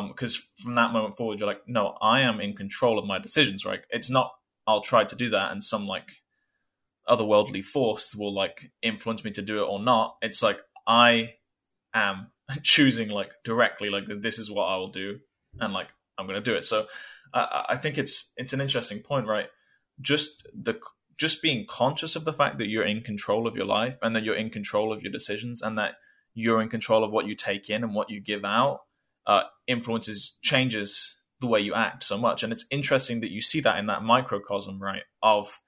Because 0.08 0.38
um, 0.38 0.42
from 0.58 0.76
that 0.76 0.94
moment 0.94 1.16
forward, 1.16 1.38
you're 1.38 1.48
like, 1.48 1.62
no, 1.68 1.96
I 2.02 2.22
am 2.22 2.42
in 2.42 2.56
control 2.56 2.98
of 2.98 3.06
my 3.06 3.20
decisions, 3.20 3.66
right? 3.66 3.82
It's 3.92 4.10
not 4.10 4.32
I'll 4.66 4.82
try 4.82 5.04
to 5.04 5.16
do 5.16 5.30
that, 5.30 5.52
and 5.52 5.64
some 5.64 5.86
like 5.86 6.10
otherworldly 7.08 7.64
force 7.64 8.16
will 8.16 8.34
like 8.34 8.72
influence 8.82 9.24
me 9.24 9.30
to 9.34 9.44
do 9.44 9.60
it 9.60 9.68
or 9.68 9.80
not. 9.80 10.18
It's 10.24 10.42
like 10.42 10.60
I 10.88 11.36
am 11.94 12.32
choosing 12.64 13.10
like 13.10 13.30
directly, 13.46 13.92
like 13.92 14.06
this 14.24 14.40
is 14.40 14.50
what 14.50 14.66
I 14.66 14.78
will 14.78 14.92
do, 14.92 15.20
and 15.60 15.72
like 15.72 15.90
I'm 16.18 16.28
to 16.28 16.42
do 16.42 16.56
it. 16.56 16.66
So 16.66 16.88
I, 17.34 17.66
I 17.70 17.78
think 17.78 17.98
it's 17.98 18.32
it's 18.38 18.54
an 18.54 18.62
interesting 18.62 19.00
point, 19.00 19.28
right? 19.28 19.48
Just 20.02 20.48
the 20.54 20.80
just 21.18 21.42
being 21.42 21.66
conscious 21.68 22.16
of 22.16 22.26
the 22.26 22.34
fact 22.34 22.60
that 22.60 22.68
you're 22.68 22.86
in 22.86 23.02
control 23.02 23.48
of 23.48 23.56
your 23.56 23.66
life 23.66 23.98
and 24.02 24.16
that 24.16 24.24
you're 24.24 24.36
in 24.36 24.50
control 24.50 24.94
of 24.94 25.02
your 25.02 25.12
decisions 25.12 25.62
and 25.62 25.78
that 25.78 25.94
you're 26.34 26.62
in 26.62 26.70
control 26.70 27.04
of 27.04 27.12
what 27.12 27.26
you 27.26 27.36
take 27.36 27.70
in 27.70 27.84
and 27.84 27.96
what 27.96 28.10
you 28.10 28.22
give 28.22 28.46
out 28.46 28.82
uh, 29.26 29.44
influences 29.66 30.38
changes 30.42 31.16
the 31.42 31.48
way 31.48 31.60
you 31.60 31.74
act 31.74 32.04
so 32.04 32.18
much 32.18 32.44
and 32.44 32.54
it's 32.54 32.66
interesting 32.72 33.22
that 33.22 33.32
you 33.32 33.42
see 33.42 33.60
that 33.60 33.78
in 33.78 33.88
that 33.88 34.04
microcosm 34.04 34.82
right 34.82 35.04
of 35.22 35.60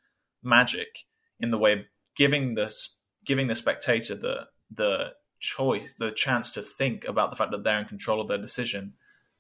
magic 0.42 0.88
in 1.40 1.52
the 1.52 1.58
way 1.58 1.74
of 1.74 1.80
giving 2.16 2.56
the 2.56 2.74
giving 3.26 3.48
the 3.48 3.56
spectator 3.56 4.16
the 4.16 4.46
the 4.76 5.10
choice 5.40 5.94
the 6.00 6.12
chance 6.12 6.52
to 6.52 6.62
think 6.62 7.06
about 7.06 7.30
the 7.30 7.36
fact 7.36 7.52
that 7.52 7.64
they're 7.64 7.80
in 7.80 7.86
control 7.86 8.20
of 8.20 8.28
their 8.28 8.38
decision 8.38 8.94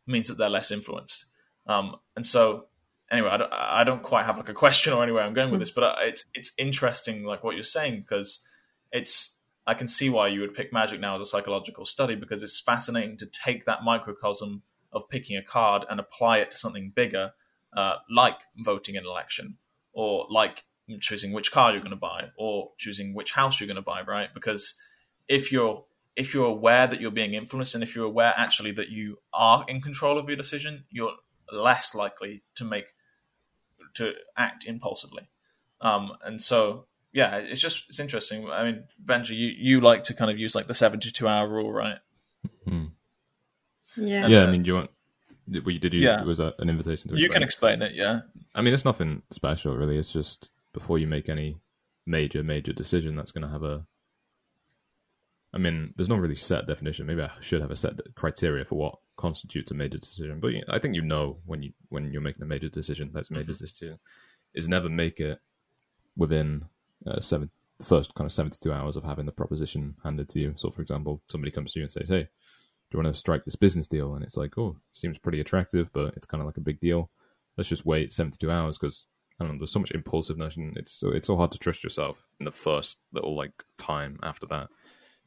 means 0.06 0.28
that 0.28 0.38
they're 0.38 0.50
less 0.50 0.72
influenced 0.72 1.26
um, 1.70 1.98
and 2.16 2.26
so, 2.26 2.66
anyway, 3.12 3.30
I 3.30 3.38
don't, 3.38 3.54
I 3.54 3.84
don't 3.84 4.02
quite 4.02 4.26
have 4.26 4.38
like 4.38 4.50
a 4.50 4.54
question 4.54 4.92
or 4.92 5.04
anywhere 5.04 5.24
I'm 5.24 5.36
going 5.36 5.52
with 5.52 5.60
this, 5.60 5.72
but 5.72 5.98
it's 6.02 6.26
it's 6.34 6.52
interesting, 6.58 7.24
like 7.24 7.44
what 7.44 7.56
you're 7.56 7.64
saying, 7.64 8.02
because 8.02 8.42
it's 8.92 9.38
I 9.68 9.76
can 9.76 9.88
see 9.88 10.10
why 10.10 10.30
you 10.30 10.42
would 10.42 10.56
pick 10.56 10.74
magic 10.74 11.00
now 11.00 11.16
as 11.16 11.22
a 11.22 11.30
psychological 11.30 11.86
study 11.86 12.16
because 12.16 12.42
it's 12.42 12.60
fascinating 12.60 13.18
to 13.20 13.28
take 13.28 13.66
that 13.66 13.84
microcosm 13.84 14.64
of 14.92 15.08
picking 15.10 15.38
a 15.38 15.44
card 15.44 15.86
and 15.88 16.00
apply 16.00 16.40
it 16.40 16.50
to 16.50 16.58
something 16.58 16.92
bigger, 16.96 17.34
uh, 17.78 17.98
like 18.10 18.40
voting 18.58 18.96
in 18.96 19.04
an 19.04 19.10
election 19.10 19.58
or 19.94 20.26
like 20.32 20.64
choosing 21.00 21.34
which 21.34 21.52
car 21.52 21.72
you're 21.72 21.82
going 21.82 21.92
to 21.92 21.96
buy 21.96 22.30
or 22.36 22.72
choosing 22.80 23.14
which 23.14 23.32
house 23.32 23.60
you're 23.60 23.68
going 23.68 23.76
to 23.76 23.82
buy, 23.84 24.02
right? 24.02 24.30
Because 24.34 24.74
if 25.28 25.52
you're 25.52 25.86
if 26.16 26.34
you're 26.34 26.48
aware 26.48 26.88
that 26.88 27.00
you're 27.00 27.12
being 27.12 27.36
influenced 27.36 27.76
and 27.76 27.84
if 27.84 27.96
you're 27.96 28.06
aware 28.06 28.34
actually 28.36 28.72
that 28.72 28.90
you 28.90 29.20
are 29.34 29.64
in 29.68 29.82
control 29.82 30.18
of 30.18 30.28
your 30.28 30.36
decision, 30.36 30.84
you're 30.90 31.14
less 31.52 31.96
likely 31.96 32.44
to 32.56 32.66
make 32.66 32.86
to 33.96 34.14
act 34.38 34.66
impulsively. 34.66 35.30
Um, 35.82 36.12
and 36.24 36.42
so 36.42 36.86
yeah, 37.12 37.38
it's 37.38 37.62
just 37.62 37.86
it's 37.90 38.00
interesting. 38.00 38.48
I 38.50 38.64
mean, 38.64 38.84
Benji, 39.04 39.32
you, 39.32 39.52
you 39.58 39.82
like 39.82 40.04
to 40.06 40.14
kind 40.14 40.30
of 40.30 40.38
use 40.38 40.56
like 40.56 40.68
the 40.68 40.74
seventy 40.74 41.12
two 41.12 41.28
hour 41.28 41.48
rule, 41.48 41.72
right? 41.72 41.98
Mm-hmm. 42.68 42.86
Yeah. 44.06 44.28
Yeah, 44.28 44.44
I 44.44 44.52
mean, 44.52 44.64
do 44.64 44.68
you 44.68 44.76
want? 44.76 44.92
Did, 45.50 45.66
did 45.66 45.94
you? 45.94 46.02
Yeah. 46.02 46.24
Was 46.24 46.38
that 46.38 46.56
an 46.60 46.70
invitation 46.70 47.10
to? 47.10 47.20
You 47.20 47.30
can 47.30 47.42
explain 47.42 47.82
explain 47.82 47.94
it, 47.94 47.96
yeah. 47.96 48.22
I 48.54 48.62
mean, 48.62 48.74
it's 48.74 48.86
nothing 48.86 49.24
special, 49.32 49.76
really. 49.76 49.98
It's 49.98 50.14
just 50.14 50.52
before 50.74 51.00
you 51.00 51.08
make 51.08 51.30
any 51.30 51.58
major, 52.06 52.44
major 52.44 52.74
decision 52.74 53.16
that's 53.16 53.32
going 53.32 53.44
to 53.44 53.52
have 53.52 53.64
a. 53.64 53.86
I 55.52 55.58
mean, 55.58 55.96
there's 55.96 56.10
no 56.10 56.16
really 56.16 56.36
set 56.36 56.68
definition. 56.68 57.08
Maybe 57.08 57.24
I 57.24 57.32
should 57.42 57.62
have 57.62 57.72
a 57.72 57.76
set 57.76 57.94
criteria 58.14 58.66
for 58.66 58.76
what 58.76 59.00
constitutes 59.20 59.70
a 59.70 59.74
major 59.74 59.98
decision. 59.98 60.40
But 60.40 60.54
I 60.70 60.80
think 60.80 60.96
you 60.96 61.02
know 61.02 61.38
when 61.46 61.62
you 61.62 61.74
when 61.90 62.12
you're 62.12 62.22
making 62.22 62.42
a 62.42 62.48
major 62.48 62.70
decision 62.70 63.12
that's 63.14 63.30
a 63.30 63.34
major 63.34 63.52
mm-hmm. 63.52 63.66
decision 63.66 64.00
is 64.56 64.68
never 64.68 64.90
make 64.90 65.20
it 65.20 65.40
within 66.16 66.66
uh, 67.06 67.20
seven 67.20 67.52
the 67.78 67.86
first 67.86 68.14
kind 68.14 68.26
of 68.26 68.34
72 68.34 68.74
hours 68.74 68.98
of 68.98 69.04
having 69.06 69.26
the 69.26 69.32
proposition 69.32 69.96
handed 70.04 70.28
to 70.30 70.40
you. 70.40 70.54
So, 70.58 70.70
for 70.70 70.82
example, 70.82 71.22
somebody 71.30 71.52
comes 71.52 71.74
to 71.74 71.80
you 71.80 71.84
and 71.84 71.92
says, 71.92 72.10
"Hey, 72.10 72.24
do 72.24 72.98
you 72.98 73.04
want 73.04 73.14
to 73.14 73.20
strike 73.20 73.46
this 73.46 73.56
business 73.56 73.88
deal?" 73.88 74.16
And 74.16 74.24
it's 74.24 74.38
like, 74.38 74.58
"Oh, 74.58 74.78
seems 74.94 75.18
pretty 75.18 75.40
attractive, 75.40 75.90
but 75.94 76.14
it's 76.16 76.26
kind 76.26 76.42
of 76.42 76.48
like 76.48 76.58
a 76.58 76.62
big 76.62 76.80
deal. 76.80 77.10
Let's 77.58 77.70
just 77.70 77.86
wait 77.86 78.14
72 78.14 78.50
hours 78.50 78.78
because." 78.78 79.06
I 79.42 79.46
don't 79.46 79.54
know. 79.54 79.60
There's 79.60 79.72
so 79.72 79.80
much 79.80 79.92
impulsiveness, 79.92 80.58
and 80.58 80.76
it's 80.76 80.92
so 80.92 81.12
it's 81.12 81.28
so 81.28 81.38
hard 81.38 81.54
to 81.54 81.58
trust 81.58 81.82
yourself 81.82 82.18
in 82.42 82.44
the 82.44 82.52
first 82.52 82.98
little 83.14 83.38
like 83.38 83.64
time 83.78 84.20
after 84.22 84.46
that. 84.48 84.68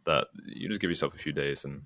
That 0.04 0.26
you 0.44 0.68
just 0.68 0.82
give 0.82 0.90
yourself 0.90 1.14
a 1.14 1.18
few 1.18 1.32
days, 1.32 1.64
and 1.64 1.80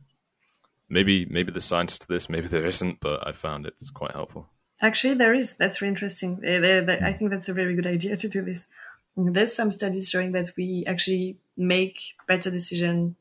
maybe 0.88 1.26
maybe 1.26 1.50
there's 1.52 1.64
science 1.64 1.98
to 1.98 2.08
this, 2.08 2.28
maybe 2.28 2.48
there 2.48 2.66
isn't, 2.66 3.00
but 3.00 3.26
I 3.26 3.32
found 3.32 3.66
it's 3.66 3.90
quite 3.90 4.12
helpful. 4.12 4.48
Actually, 4.80 5.14
there 5.14 5.34
is. 5.34 5.56
That's 5.56 5.80
really 5.80 5.92
interesting. 5.92 6.40
I 6.44 7.12
think 7.12 7.30
that's 7.30 7.48
a 7.48 7.54
very 7.54 7.74
good 7.74 7.86
idea 7.86 8.16
to 8.16 8.28
do 8.28 8.42
this. 8.42 8.66
There's 9.16 9.54
some 9.54 9.72
studies 9.72 10.10
showing 10.10 10.32
that 10.32 10.50
we 10.56 10.84
actually 10.86 11.38
make 11.56 11.98
better 12.28 12.50
decision 12.50 13.16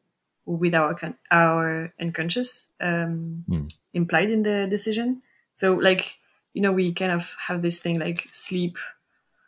with 0.45 0.75
our 0.75 0.95
our 1.31 1.93
unconscious 1.99 2.69
um, 2.81 3.45
mm. 3.49 3.73
implied 3.93 4.29
in 4.29 4.43
the 4.43 4.67
decision. 4.69 5.21
So, 5.55 5.75
like 5.75 6.17
you 6.53 6.61
know, 6.61 6.73
we 6.73 6.93
kind 6.93 7.11
of 7.11 7.33
have 7.47 7.61
this 7.61 7.79
thing 7.79 7.99
like 7.99 8.27
sleep 8.31 8.77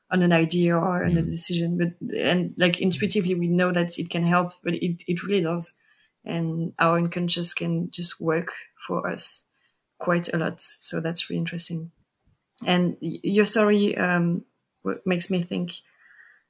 on 0.10 0.22
an 0.22 0.32
idea 0.32 0.78
or 0.78 1.04
on 1.04 1.12
mm. 1.12 1.18
a 1.18 1.22
hmm. 1.22 1.30
decision, 1.30 1.78
but 1.78 2.18
and 2.18 2.54
like 2.58 2.80
intuitively 2.80 3.36
we 3.36 3.48
know 3.48 3.74
that 3.74 4.00
it 4.00 4.10
can 4.10 4.24
help, 4.24 4.54
but 4.64 4.74
it 4.74 5.04
it 5.08 5.24
really 5.24 5.44
does 5.44 5.74
and 6.28 6.74
our 6.80 6.98
unconscious 6.98 7.54
can 7.54 7.90
just 7.92 8.20
work 8.20 8.52
for 8.88 9.08
us 9.10 9.46
quite 10.00 10.34
a 10.34 10.38
lot. 10.38 10.62
So 10.62 11.00
that's 11.02 11.30
really 11.30 11.40
interesting. 11.40 11.92
And 12.66 12.98
your 13.02 13.46
story 13.46 13.98
um, 13.98 14.44
makes 15.06 15.30
me 15.30 15.44
think 15.44 15.72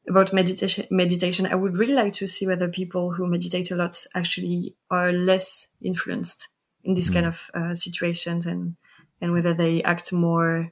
about 0.08 0.34
meditation. 0.34 0.88
Meditation. 0.90 1.48
I 1.48 1.56
would 1.56 1.78
really 1.78 1.94
like 1.94 2.14
to 2.14 2.28
see 2.28 2.48
whether 2.48 2.70
people 2.70 3.12
who 3.12 3.28
meditate 3.28 3.72
a 3.72 3.76
lot 3.76 4.02
actually 4.16 4.76
are 4.90 5.12
less 5.12 5.68
influenced 5.82 6.48
in 6.84 6.96
this 6.96 7.10
mm. 7.10 7.14
kind 7.14 7.26
of 7.26 7.42
uh, 7.54 7.76
situations, 7.76 8.46
and 8.46 8.76
and 9.22 9.34
whether 9.34 9.54
they 9.54 9.84
act 9.84 10.14
more 10.14 10.72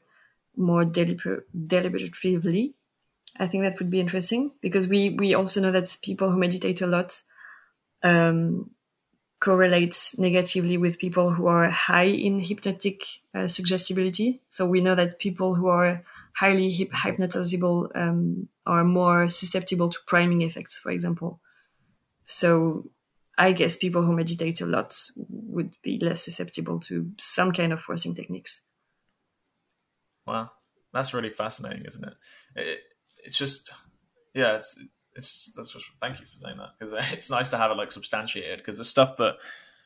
more 0.55 0.85
deliber- 0.85 1.43
deliberatively. 1.55 2.73
I 3.37 3.47
think 3.47 3.63
that 3.63 3.77
would 3.79 3.89
be 3.89 3.99
interesting 3.99 4.51
because 4.61 4.87
we 4.87 5.09
we 5.09 5.33
also 5.33 5.59
know 5.59 5.71
that 5.71 5.97
people 6.01 6.31
who 6.31 6.37
meditate 6.37 6.81
a 6.81 6.87
lot 6.87 7.21
um, 8.03 8.69
correlates 9.45 10.17
negatively 10.17 10.75
with 10.75 10.97
people 10.97 11.29
who 11.29 11.45
are 11.45 11.69
high 11.69 12.09
in 12.27 12.39
hypnotic 12.39 13.03
uh, 13.35 13.47
suggestibility. 13.47 14.41
So 14.49 14.65
we 14.65 14.81
know 14.81 14.95
that 14.95 15.19
people 15.19 15.53
who 15.53 15.67
are 15.67 16.03
highly 16.33 16.71
hip- 16.71 16.91
hypnotizable 16.91 17.95
um, 17.95 18.49
are 18.65 18.83
more 18.83 19.29
susceptible 19.29 19.91
to 19.91 19.99
priming 20.07 20.41
effects, 20.41 20.79
for 20.79 20.89
example. 20.89 21.39
So 22.23 22.89
I 23.37 23.51
guess 23.51 23.75
people 23.75 24.01
who 24.01 24.15
meditate 24.15 24.61
a 24.61 24.65
lot 24.65 24.99
would 25.17 25.75
be 25.83 25.99
less 26.01 26.23
susceptible 26.23 26.79
to 26.87 27.11
some 27.19 27.51
kind 27.51 27.71
of 27.71 27.81
forcing 27.81 28.15
techniques. 28.15 28.63
Wow, 30.25 30.49
that's 30.91 31.13
really 31.13 31.29
fascinating, 31.29 31.85
isn't 31.85 32.03
it? 32.03 32.13
it 32.55 32.79
it's 33.23 33.37
just, 33.37 33.71
yeah, 34.33 34.55
it's 34.55 34.75
it's 35.15 35.49
that's 35.55 35.71
just, 35.71 35.85
thank 36.01 36.19
you 36.19 36.25
for 36.25 36.45
saying 36.45 36.57
that 36.57 36.69
because 36.77 36.93
it's 37.13 37.29
nice 37.29 37.49
to 37.49 37.57
have 37.57 37.71
it 37.71 37.77
like 37.77 37.91
substantiated 37.91 38.59
because 38.59 38.77
the 38.77 38.83
stuff 38.83 39.17
that 39.17 39.35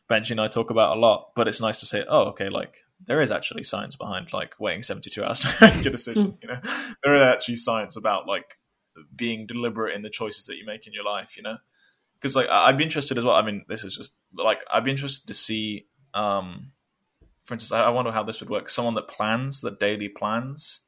Benji 0.10 0.32
and 0.32 0.42
I 0.42 0.48
talk 0.48 0.72
about 0.72 0.98
a 0.98 1.00
lot, 1.00 1.32
but 1.36 1.48
it's 1.48 1.62
nice 1.62 1.78
to 1.80 1.86
say, 1.86 2.04
oh, 2.08 2.30
okay, 2.30 2.50
like 2.50 2.78
there 3.06 3.22
is 3.22 3.32
actually 3.32 3.64
science 3.64 3.96
behind 3.96 4.34
like 4.34 4.60
waiting 4.60 4.82
72 4.82 5.24
hours 5.24 5.42
to 5.42 5.56
make 5.62 5.86
a 5.86 5.90
decision. 5.92 6.38
you 6.42 6.48
know, 6.48 6.60
there 7.04 7.16
is 7.16 7.36
actually 7.36 7.58
science 7.58 7.96
about 7.96 8.28
like 8.28 8.58
being 9.16 9.46
deliberate 9.46 9.96
in 9.96 10.02
the 10.02 10.10
choices 10.10 10.46
that 10.48 10.58
you 10.58 10.66
make 10.66 10.88
in 10.88 10.94
your 10.94 11.06
life, 11.06 11.38
you 11.38 11.44
know, 11.44 11.58
because 12.16 12.36
like 12.36 12.48
I'd 12.50 12.78
be 12.78 12.84
interested 12.84 13.18
as 13.18 13.24
well. 13.24 13.36
I 13.36 13.44
mean, 13.44 13.66
this 13.70 13.84
is 13.84 13.96
just 13.96 14.14
like, 14.34 14.60
I'd 14.72 14.84
be 14.84 14.92
interested 14.92 15.28
to 15.28 15.34
see, 15.34 15.86
um, 16.14 16.72
for 17.44 17.54
instance, 17.54 17.72
I, 17.72 17.84
I 17.84 17.90
wonder 17.90 18.12
how 18.12 18.24
this 18.24 18.40
would 18.42 18.50
work. 18.50 18.70
Someone 18.70 18.96
that 18.96 19.10
plans, 19.10 19.62
that 19.62 19.80
daily 19.80 20.10
plans, 20.10 20.82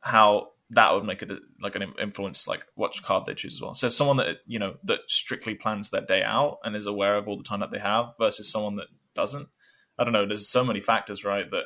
how 0.00 0.50
that 0.70 0.92
would 0.92 1.04
make 1.04 1.22
it 1.22 1.30
like 1.62 1.76
an 1.76 1.94
influence, 2.00 2.46
like 2.46 2.64
what 2.74 2.92
card 3.02 3.24
they 3.26 3.34
choose 3.34 3.54
as 3.54 3.62
well. 3.62 3.74
So 3.74 3.88
someone 3.88 4.18
that 4.18 4.38
you 4.46 4.58
know 4.58 4.74
that 4.84 5.00
strictly 5.08 5.54
plans 5.54 5.90
their 5.90 6.02
day 6.02 6.22
out 6.22 6.58
and 6.62 6.76
is 6.76 6.86
aware 6.86 7.16
of 7.16 7.26
all 7.26 7.38
the 7.38 7.44
time 7.44 7.60
that 7.60 7.70
they 7.70 7.78
have, 7.78 8.12
versus 8.18 8.50
someone 8.50 8.76
that 8.76 8.88
doesn't. 9.14 9.48
I 9.98 10.04
don't 10.04 10.12
know. 10.12 10.26
There's 10.26 10.48
so 10.48 10.64
many 10.64 10.80
factors, 10.80 11.24
right? 11.24 11.50
That 11.50 11.64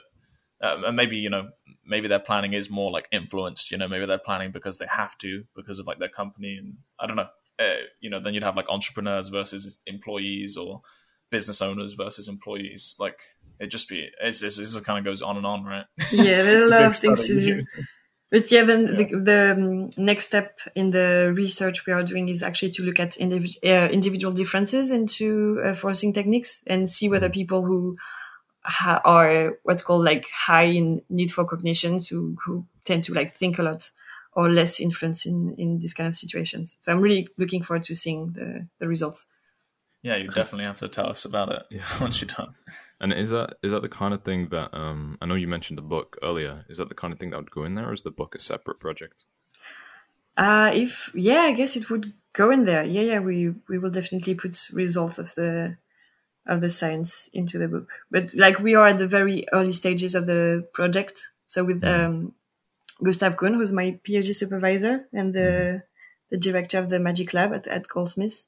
uh, 0.62 0.86
and 0.86 0.96
maybe 0.96 1.16
you 1.16 1.30
know 1.30 1.50
maybe 1.84 2.08
their 2.08 2.20
planning 2.20 2.52
is 2.52 2.70
more 2.70 2.90
like 2.90 3.08
influenced. 3.10 3.70
You 3.70 3.78
know, 3.78 3.88
maybe 3.88 4.06
they're 4.06 4.18
planning 4.18 4.52
because 4.52 4.78
they 4.78 4.86
have 4.88 5.18
to 5.18 5.44
because 5.56 5.80
of 5.80 5.86
like 5.86 5.98
their 5.98 6.08
company, 6.08 6.56
and 6.56 6.76
I 7.00 7.06
don't 7.06 7.16
know. 7.16 7.28
Uh, 7.58 7.84
you 8.00 8.08
know, 8.08 8.20
then 8.20 8.34
you'd 8.34 8.42
have 8.42 8.56
like 8.56 8.68
entrepreneurs 8.68 9.28
versus 9.28 9.78
employees 9.86 10.56
or 10.56 10.80
business 11.30 11.60
owners 11.60 11.94
versus 11.94 12.28
employees. 12.28 12.94
Like 13.00 13.18
it 13.58 13.66
just 13.66 13.88
be 13.88 14.08
it's, 14.20 14.42
it's, 14.42 14.56
this 14.56 14.78
kind 14.80 14.98
of 14.98 15.04
goes 15.04 15.22
on 15.22 15.36
and 15.36 15.46
on, 15.46 15.64
right? 15.64 15.86
Yeah, 16.12 16.42
there's 16.42 16.68
a 16.68 16.70
lot 16.70 16.82
of 16.84 16.96
things 16.96 17.26
to 17.26 17.40
do. 17.40 17.66
But 18.32 18.50
yeah, 18.50 18.64
then 18.64 18.86
yeah. 18.86 18.92
the, 18.94 19.18
the 19.20 19.52
um, 19.52 19.90
next 19.98 20.28
step 20.28 20.58
in 20.74 20.90
the 20.90 21.30
research 21.36 21.84
we 21.84 21.92
are 21.92 22.02
doing 22.02 22.30
is 22.30 22.42
actually 22.42 22.70
to 22.72 22.82
look 22.82 22.98
at 22.98 23.10
indiv- 23.10 23.62
uh, 23.62 23.90
individual 23.92 24.32
differences 24.32 24.90
into 24.90 25.60
uh, 25.62 25.74
forcing 25.74 26.14
techniques 26.14 26.64
and 26.66 26.88
see 26.88 27.10
whether 27.10 27.26
mm-hmm. 27.26 27.34
people 27.34 27.62
who 27.62 27.98
ha- 28.62 29.02
are 29.04 29.58
what's 29.64 29.82
called 29.82 30.06
like 30.06 30.24
high 30.34 30.62
in 30.64 31.02
need 31.10 31.30
for 31.30 31.44
cognition, 31.44 32.00
who, 32.08 32.34
who 32.42 32.64
tend 32.84 33.04
to 33.04 33.12
like 33.12 33.34
think 33.34 33.58
a 33.58 33.62
lot, 33.62 33.90
or 34.32 34.48
less 34.48 34.80
influence 34.80 35.26
in, 35.26 35.54
in 35.58 35.78
this 35.80 35.92
kind 35.92 36.08
of 36.08 36.16
situations. 36.16 36.78
So 36.80 36.90
I'm 36.90 37.02
really 37.02 37.28
looking 37.36 37.62
forward 37.62 37.82
to 37.84 37.94
seeing 37.94 38.32
the, 38.32 38.66
the 38.78 38.88
results. 38.88 39.26
Yeah, 40.00 40.16
you 40.16 40.28
definitely 40.28 40.64
have 40.64 40.78
to 40.78 40.88
tell 40.88 41.10
us 41.10 41.26
about 41.26 41.52
it 41.52 41.64
yeah. 41.70 41.84
once 42.00 42.22
you're 42.22 42.30
done. 42.34 42.54
And 43.02 43.12
is 43.12 43.30
that 43.30 43.56
is 43.64 43.72
that 43.72 43.82
the 43.82 43.88
kind 43.88 44.14
of 44.14 44.22
thing 44.22 44.48
that 44.50 44.72
um, 44.72 45.18
I 45.20 45.26
know 45.26 45.34
you 45.34 45.48
mentioned 45.48 45.76
the 45.76 45.82
book 45.82 46.16
earlier? 46.22 46.64
Is 46.68 46.78
that 46.78 46.88
the 46.88 46.94
kind 46.94 47.12
of 47.12 47.18
thing 47.18 47.30
that 47.30 47.36
would 47.36 47.50
go 47.50 47.64
in 47.64 47.74
there, 47.74 47.88
or 47.88 47.92
is 47.92 48.02
the 48.02 48.12
book 48.12 48.36
a 48.36 48.40
separate 48.40 48.78
project? 48.78 49.24
Uh, 50.36 50.70
if 50.72 51.10
yeah, 51.12 51.40
I 51.40 51.50
guess 51.52 51.76
it 51.76 51.90
would 51.90 52.12
go 52.32 52.52
in 52.52 52.64
there. 52.64 52.84
Yeah, 52.84 53.02
yeah, 53.02 53.18
we 53.18 53.52
we 53.68 53.78
will 53.78 53.90
definitely 53.90 54.36
put 54.36 54.68
results 54.72 55.18
of 55.18 55.34
the 55.34 55.76
of 56.46 56.60
the 56.60 56.70
science 56.70 57.28
into 57.34 57.58
the 57.58 57.66
book. 57.66 57.90
But 58.08 58.34
like 58.34 58.60
we 58.60 58.76
are 58.76 58.86
at 58.86 58.98
the 58.98 59.08
very 59.08 59.46
early 59.52 59.72
stages 59.72 60.14
of 60.14 60.26
the 60.26 60.68
project. 60.72 61.28
So 61.46 61.64
with 61.64 61.80
mm. 61.82 62.06
um, 62.06 62.34
Gustav 63.02 63.36
Kuhn, 63.36 63.54
who's 63.54 63.72
my 63.72 63.98
PhD 64.06 64.32
supervisor 64.32 65.08
and 65.12 65.34
the 65.34 65.40
mm. 65.40 65.82
the 66.30 66.36
director 66.36 66.78
of 66.78 66.88
the 66.88 67.00
Magic 67.00 67.34
Lab 67.34 67.52
at, 67.52 67.66
at 67.66 67.88
Goldsmiths, 67.88 68.46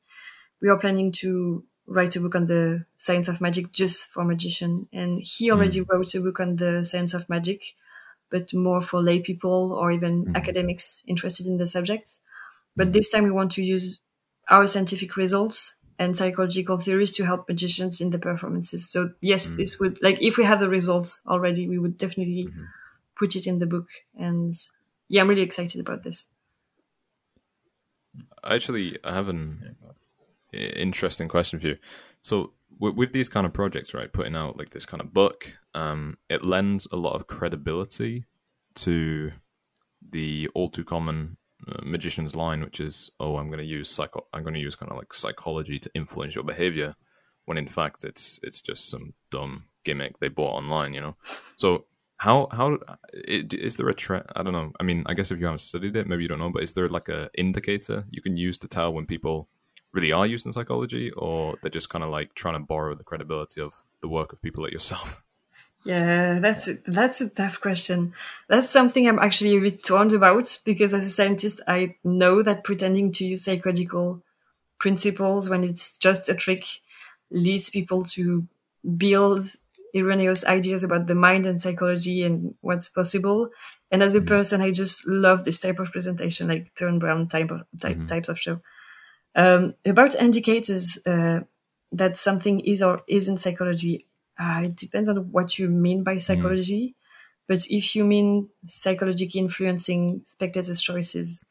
we 0.63 0.69
are 0.69 0.79
planning 0.79 1.11
to 1.11 1.65
write 1.87 2.17
a 2.17 2.21
book 2.21 2.35
on 2.35 2.47
the 2.47 2.85
science 2.97 3.29
of 3.29 3.41
magic 3.41 3.73
just 3.73 4.07
for 4.07 4.25
magician. 4.25 4.89
And 4.93 5.21
he 5.23 5.51
already 5.51 5.81
mm. 5.81 5.89
wrote 5.89 6.15
a 6.15 6.21
book 6.21 6.41
on 6.41 6.57
the 6.57 6.85
science 6.85 7.15
of 7.15 7.29
magic, 7.29 7.63
but 8.31 8.53
more 8.55 8.81
for 8.81 9.01
lay 9.03 9.21
people 9.21 9.73
or 9.73 9.93
even 9.93 10.27
mm. 10.27 10.37
academics 10.37 11.03
interested 11.07 11.47
in 11.47 11.59
the 11.59 11.67
subjects. 11.67 12.21
But 12.77 12.93
this 12.93 13.11
time 13.11 13.25
we 13.25 13.31
want 13.31 13.53
to 13.53 13.63
use 13.63 14.01
our 14.49 14.67
scientific 14.67 15.17
results 15.17 15.77
and 15.99 16.17
psychological 16.17 16.77
theories 16.77 17.13
to 17.13 17.25
help 17.25 17.49
magicians 17.49 18.01
in 18.01 18.11
the 18.11 18.19
performances. 18.19 18.91
So 18.91 19.11
yes, 19.21 19.47
mm. 19.47 19.57
this 19.57 19.79
would 19.79 20.03
like 20.03 20.19
if 20.21 20.37
we 20.37 20.45
have 20.45 20.61
the 20.61 20.69
results 20.69 21.21
already, 21.27 21.69
we 21.69 21.79
would 21.79 21.99
definitely 21.99 22.49
mm-hmm. 22.49 22.65
put 23.17 23.37
it 23.37 23.47
in 23.47 23.59
the 23.59 23.67
book. 23.67 23.87
And 24.19 24.53
yeah, 25.09 25.21
I'm 25.21 25.29
really 25.29 25.43
excited 25.43 25.81
about 25.81 26.03
this. 26.03 26.27
Actually, 28.43 28.99
I 29.05 29.15
have 29.15 29.29
an 29.29 29.77
interesting 30.55 31.29
question 31.29 31.61
for 31.61 31.69
you. 31.69 31.77
So 32.23 32.53
with, 32.79 32.95
with, 32.95 33.13
these 33.13 33.29
kind 33.29 33.47
of 33.47 33.53
projects, 33.53 33.95
right, 33.95 34.13
putting 34.13 34.35
out 34.35 34.57
like 34.57 34.71
this 34.71 34.87
kind 34.87 35.01
of 35.01 35.13
book, 35.13 35.53
um, 35.75 36.19
it 36.29 36.45
lends 36.45 36.87
a 36.91 36.97
lot 36.97 37.15
of 37.15 37.27
credibility 37.27 38.25
to 38.77 39.33
the 40.11 40.49
all 40.55 40.69
too 40.69 40.85
common 40.85 41.37
uh, 41.69 41.81
magician's 41.83 42.35
line, 42.35 42.63
which 42.63 42.81
is, 42.81 43.11
"Oh, 43.21 43.37
I'm 43.37 43.49
going 43.49 43.59
to 43.59 43.65
use 43.65 43.91
psycho, 43.91 44.27
I'm 44.33 44.43
going 44.43 44.55
to 44.55 44.61
use 44.61 44.75
kind 44.75 44.91
of 44.91 44.99
like 44.99 45.15
psychology 45.15 45.79
to 45.79 45.91
influence 45.95 46.35
your 46.35 46.45
behavior," 46.45 46.95
when 47.45 47.59
in 47.59 47.69
fact 47.69 48.05
it's 48.05 48.41
it's 48.43 48.61
just 48.61 48.89
some 48.91 49.15
dumb 49.31 49.65
gimmick 49.85 50.19
they 50.19 50.29
bought 50.29 50.57
online, 50.57 50.95
you 50.95 51.01
know. 51.01 51.17
So 51.57 51.87
how 52.17 52.49
how 52.53 52.79
is 53.13 53.77
there 53.77 53.89
a 53.89 53.95
trend? 53.95 54.25
I 54.35 54.43
don't 54.43 54.53
know. 54.53 54.73
I 54.79 54.83
mean, 54.83 55.05
I 55.07 55.15
guess 55.15 55.31
if 55.31 55.39
you 55.39 55.47
haven't 55.47 55.61
studied 55.61 55.97
it, 55.97 56.07
maybe 56.07 56.23
you 56.23 56.29
don't 56.29 56.39
know. 56.39 56.51
But 56.51 56.63
is 56.63 56.73
there 56.73 56.89
like 56.89 57.09
a 57.09 57.31
indicator 57.35 58.05
you 58.11 58.23
can 58.23 58.37
use 58.37 58.59
to 58.59 58.69
tell 58.69 58.93
when 58.93 59.07
people 59.07 59.49
really 59.95 60.13
are 60.13 60.27
using 60.27 60.53
psychology, 60.53 61.11
or 61.13 61.57
they're 61.63 61.71
just 61.71 61.89
kind 61.89 62.05
of 62.05 62.11
like 62.11 62.35
trying 62.35 62.55
to 62.55 62.61
borrow 62.61 62.95
the 62.95 63.05
credibility 63.05 63.61
of 63.61 63.73
the 64.01 64.09
work 64.09 64.33
of 64.33 64.43
people 64.43 64.65
like 64.65 64.73
yourself? 64.73 65.21
Yeah, 65.87 66.39
that's 66.41 66.67
a, 66.67 66.75
that's 66.87 67.21
a 67.21 67.29
tough 67.29 67.61
question. 67.61 68.15
That's 68.49 68.71
something 68.71 69.07
I'm 69.07 69.19
actually 69.19 69.55
a 69.55 69.61
bit 69.61 69.85
torn 69.85 70.15
about 70.15 70.59
because 70.65 70.95
as 70.95 71.05
a 71.05 71.11
scientist, 71.11 71.61
I 71.69 71.97
know 72.03 72.43
that 72.43 72.65
pretending 72.65 73.13
to 73.13 73.27
use 73.27 73.45
psychological 73.45 74.23
principles 74.79 75.51
when 75.51 75.63
it's 75.63 75.99
just 75.99 76.31
a 76.31 76.35
trick 76.35 76.65
leads 77.31 77.69
people 77.69 78.05
to 78.17 78.47
build 78.97 79.45
erroneous 79.95 80.45
ideas 80.45 80.85
about 80.85 81.07
the 81.07 81.15
mind 81.15 81.47
and 81.47 81.61
psychology 81.61 82.23
and 82.23 82.55
what's 82.63 82.89
possible. 82.89 83.51
And 83.91 84.03
as 84.03 84.15
a 84.15 84.19
mm-hmm. 84.19 84.29
person, 84.29 84.61
I 84.63 84.71
just 84.71 85.07
love 85.07 85.45
this 85.45 85.61
type 85.61 85.79
of 85.79 85.93
presentation, 85.93 86.49
like 86.49 86.75
Derren 86.75 86.99
Brown 86.99 87.29
type 87.29 87.51
of 87.51 87.65
type, 87.79 87.97
mm-hmm. 87.97 88.07
types 88.07 88.29
of 88.29 88.39
show. 88.39 88.61
Um, 89.37 89.75
about 89.85 90.15
indicators 90.15 90.99
uh, 91.07 91.41
that 91.93 92.17
something 92.17 92.61
is 92.61 92.83
or 92.83 93.03
isn't 93.09 93.39
psychology, 93.39 94.07
uh, 94.39 94.63
it 94.65 94.77
depends 94.77 95.09
on 95.09 95.33
what 95.33 95.59
you 95.59 95.69
mean 95.69 96.03
by 96.03 96.19
psychology. 96.19 96.89
Mm. 96.89 96.95
But 97.47 97.67
if 97.69 97.95
you 97.95 98.05
mean 98.05 98.49
psychologically 98.65 99.41
influencing 99.41 100.23
spectators' 100.25 100.81
choices 100.81 101.45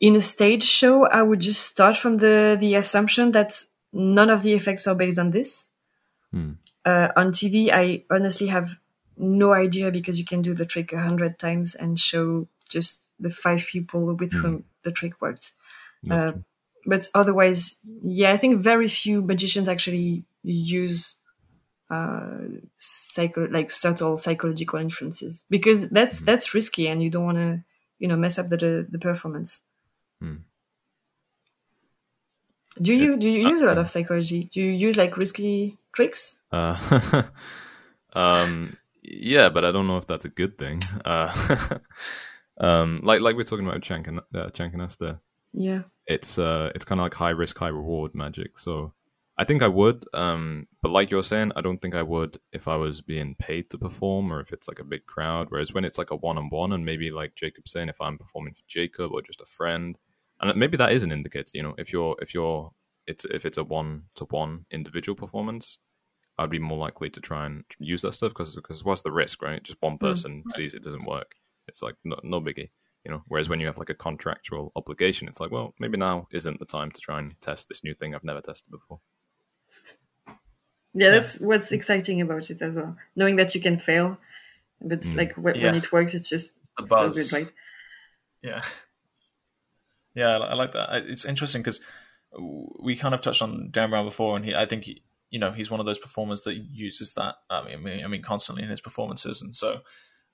in 0.00 0.16
a 0.16 0.20
stage 0.20 0.64
show, 0.64 1.06
I 1.06 1.22
would 1.22 1.40
just 1.40 1.64
start 1.64 1.96
from 1.96 2.18
the 2.18 2.56
the 2.60 2.74
assumption 2.74 3.32
that 3.32 3.62
none 3.92 4.30
of 4.30 4.42
the 4.42 4.52
effects 4.52 4.86
are 4.86 4.94
based 4.94 5.18
on 5.18 5.30
this. 5.30 5.70
Mm. 6.34 6.56
Uh, 6.84 7.08
on 7.16 7.32
TV, 7.32 7.72
I 7.72 8.04
honestly 8.10 8.48
have 8.48 8.78
no 9.16 9.52
idea 9.52 9.90
because 9.90 10.18
you 10.18 10.24
can 10.24 10.42
do 10.42 10.54
the 10.54 10.66
trick 10.66 10.92
a 10.92 10.98
hundred 10.98 11.38
times 11.38 11.74
and 11.74 11.98
show 11.98 12.48
just 12.68 13.04
the 13.20 13.30
five 13.30 13.64
people 13.70 14.14
with 14.14 14.32
mm. 14.32 14.40
whom 14.40 14.64
the 14.82 14.90
trick 14.90 15.20
worked. 15.20 15.52
Uh, 16.10 16.32
but 16.86 17.08
otherwise, 17.14 17.76
yeah, 18.02 18.32
I 18.32 18.36
think 18.36 18.62
very 18.62 18.88
few 18.88 19.22
magicians 19.22 19.68
actually 19.68 20.24
use 20.42 21.16
uh, 21.90 22.38
psycho 22.76 23.46
like 23.48 23.70
subtle 23.70 24.16
psychological 24.16 24.78
influences 24.78 25.44
because 25.50 25.88
that's 25.90 26.16
mm-hmm. 26.16 26.24
that's 26.24 26.54
risky 26.54 26.88
and 26.88 27.02
you 27.02 27.10
don't 27.10 27.24
want 27.24 27.38
to 27.38 27.62
you 27.98 28.08
know 28.08 28.16
mess 28.16 28.38
up 28.38 28.48
the 28.48 28.86
the, 28.90 28.98
performance. 28.98 29.60
Hmm. 30.20 30.36
Do 32.80 32.94
you 32.94 33.16
do 33.16 33.28
you 33.28 33.46
use 33.48 33.60
a 33.60 33.66
lot 33.66 33.78
of 33.78 33.90
psychology? 33.90 34.44
Do 34.44 34.62
you 34.62 34.70
use 34.70 34.96
like 34.96 35.16
risky 35.18 35.76
tricks? 35.94 36.40
Uh, 36.50 37.24
um, 38.14 38.76
yeah, 39.02 39.50
but 39.50 39.64
I 39.64 39.70
don't 39.70 39.86
know 39.86 39.98
if 39.98 40.06
that's 40.06 40.24
a 40.24 40.30
good 40.30 40.56
thing. 40.56 40.80
Uh, 41.04 41.78
um, 42.58 43.00
like 43.04 43.20
like 43.20 43.36
we're 43.36 43.44
talking 43.44 43.66
about 43.66 43.82
Chank 43.82 44.08
and 44.08 44.20
uh, 44.34 44.48
Chan 44.50 44.72
Canasta. 44.72 45.20
Yeah. 45.52 45.82
It's 46.06 46.38
uh 46.38 46.70
it's 46.74 46.84
kind 46.84 47.00
of 47.00 47.04
like 47.04 47.14
high 47.14 47.30
risk 47.30 47.58
high 47.58 47.68
reward 47.68 48.14
magic. 48.14 48.58
So 48.58 48.92
I 49.38 49.44
think 49.44 49.62
I 49.62 49.68
would 49.68 50.04
um 50.14 50.66
but 50.82 50.90
like 50.90 51.10
you're 51.10 51.22
saying 51.22 51.52
I 51.56 51.60
don't 51.60 51.80
think 51.80 51.94
I 51.94 52.02
would 52.02 52.38
if 52.52 52.68
I 52.68 52.76
was 52.76 53.00
being 53.00 53.34
paid 53.38 53.70
to 53.70 53.78
perform 53.78 54.32
or 54.32 54.40
if 54.40 54.52
it's 54.52 54.68
like 54.68 54.78
a 54.78 54.84
big 54.84 55.06
crowd 55.06 55.46
whereas 55.50 55.72
when 55.72 55.84
it's 55.84 55.98
like 55.98 56.10
a 56.10 56.16
one-on-one 56.16 56.72
and 56.72 56.84
maybe 56.84 57.10
like 57.10 57.34
Jacob 57.34 57.68
saying 57.68 57.88
if 57.88 58.00
I'm 58.00 58.18
performing 58.18 58.54
for 58.54 58.62
Jacob 58.68 59.12
or 59.12 59.22
just 59.22 59.40
a 59.40 59.46
friend 59.46 59.96
and 60.42 60.58
maybe 60.58 60.76
that 60.76 60.92
is 60.92 61.02
an 61.02 61.12
indicator, 61.12 61.50
you 61.54 61.62
know, 61.62 61.74
if 61.78 61.92
you're 61.92 62.16
if 62.20 62.34
you're 62.34 62.72
it's 63.06 63.24
if 63.30 63.46
it's 63.46 63.58
a 63.58 63.64
one 63.64 64.02
to 64.16 64.24
one 64.24 64.66
individual 64.70 65.16
performance, 65.16 65.78
I'd 66.38 66.50
be 66.50 66.58
more 66.58 66.78
likely 66.78 67.10
to 67.10 67.20
try 67.20 67.46
and 67.46 67.64
use 67.78 68.02
that 68.02 68.14
stuff 68.14 68.30
because 68.30 68.56
because 68.56 68.84
what's 68.84 69.02
the 69.02 69.12
risk, 69.12 69.40
right? 69.42 69.62
Just 69.62 69.80
one 69.80 69.94
mm, 69.94 70.00
person 70.00 70.42
mm, 70.46 70.52
sees 70.52 70.74
it 70.74 70.82
doesn't 70.82 71.06
work. 71.06 71.32
It's 71.68 71.82
like 71.82 71.94
no, 72.04 72.18
no 72.24 72.40
biggie 72.40 72.70
you 73.04 73.10
know 73.10 73.22
whereas 73.28 73.48
when 73.48 73.60
you 73.60 73.66
have 73.66 73.78
like 73.78 73.90
a 73.90 73.94
contractual 73.94 74.72
obligation 74.76 75.28
it's 75.28 75.40
like 75.40 75.50
well 75.50 75.74
maybe 75.78 75.96
now 75.96 76.26
isn't 76.32 76.58
the 76.58 76.64
time 76.64 76.90
to 76.90 77.00
try 77.00 77.18
and 77.18 77.40
test 77.40 77.68
this 77.68 77.82
new 77.82 77.94
thing 77.94 78.14
i've 78.14 78.24
never 78.24 78.40
tested 78.40 78.70
before 78.70 79.00
yeah 80.94 81.10
that's 81.10 81.40
yeah. 81.40 81.46
what's 81.46 81.72
exciting 81.72 82.20
about 82.20 82.48
it 82.50 82.60
as 82.62 82.76
well 82.76 82.96
knowing 83.16 83.36
that 83.36 83.54
you 83.54 83.60
can 83.60 83.78
fail 83.78 84.16
but 84.80 85.00
mm. 85.00 85.16
like 85.16 85.34
when, 85.34 85.54
yeah. 85.54 85.66
when, 85.66 85.74
it 85.74 85.92
works 85.92 86.14
it's 86.14 86.28
just 86.28 86.56
so 86.82 87.10
good 87.10 87.32
right 87.32 87.48
yeah 88.42 88.62
yeah 90.14 90.38
i 90.38 90.54
like 90.54 90.72
that 90.72 91.04
it's 91.06 91.24
interesting 91.24 91.62
because 91.62 91.80
we 92.80 92.96
kind 92.96 93.14
of 93.14 93.20
touched 93.20 93.42
on 93.42 93.70
derren 93.72 93.90
brown 93.90 94.04
before 94.04 94.36
and 94.36 94.44
he 94.44 94.54
i 94.54 94.64
think 94.66 94.84
he 94.84 95.02
you 95.30 95.38
know 95.38 95.50
he's 95.50 95.70
one 95.70 95.80
of 95.80 95.86
those 95.86 95.98
performers 95.98 96.42
that 96.42 96.54
uses 96.54 97.14
that 97.14 97.34
i 97.50 97.76
mean 97.76 98.04
i 98.04 98.06
mean 98.06 98.22
constantly 98.22 98.62
in 98.62 98.70
his 98.70 98.80
performances 98.80 99.42
and 99.42 99.54
so 99.54 99.80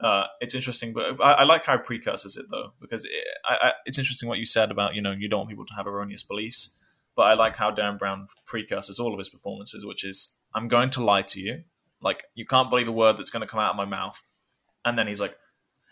uh, 0.01 0.25
it's 0.41 0.55
interesting, 0.55 0.93
but 0.93 1.21
I, 1.21 1.33
I, 1.33 1.45
like 1.45 1.65
how 1.65 1.77
precursors 1.77 2.37
it 2.37 2.47
though 2.51 2.73
because 2.81 3.05
it, 3.05 3.11
I, 3.45 3.73
it's 3.85 3.99
interesting 3.99 4.29
what 4.29 4.39
you 4.39 4.47
said 4.47 4.71
about 4.71 4.95
you 4.95 5.03
know 5.03 5.11
you 5.11 5.29
don't 5.29 5.41
want 5.41 5.51
people 5.51 5.67
to 5.67 5.75
have 5.75 5.89
erroneous 5.89 6.23
beliefs, 6.23 6.77
but 7.17 7.23
I 7.23 7.35
like 7.35 7.57
how 7.57 7.73
Derren 7.73 7.99
Brown 7.99 8.29
precursors 8.47 9.01
all 9.01 9.13
of 9.13 9.19
his 9.19 9.29
performances, 9.29 9.85
which 9.85 10.05
is 10.05 10.35
I'm 10.55 10.69
going 10.69 10.91
to 10.91 11.05
lie 11.05 11.23
to 11.23 11.41
you, 11.41 11.65
like 12.01 12.23
you 12.37 12.47
can't 12.47 12.71
believe 12.71 12.87
a 12.87 12.93
word 12.93 13.19
that's 13.19 13.31
going 13.31 13.41
to 13.41 13.49
come 13.49 13.59
out 13.59 13.71
of 13.71 13.77
my 13.77 13.87
mouth, 13.87 14.23
and 14.85 14.97
then 14.97 15.09
he's 15.09 15.21
like, 15.21 15.37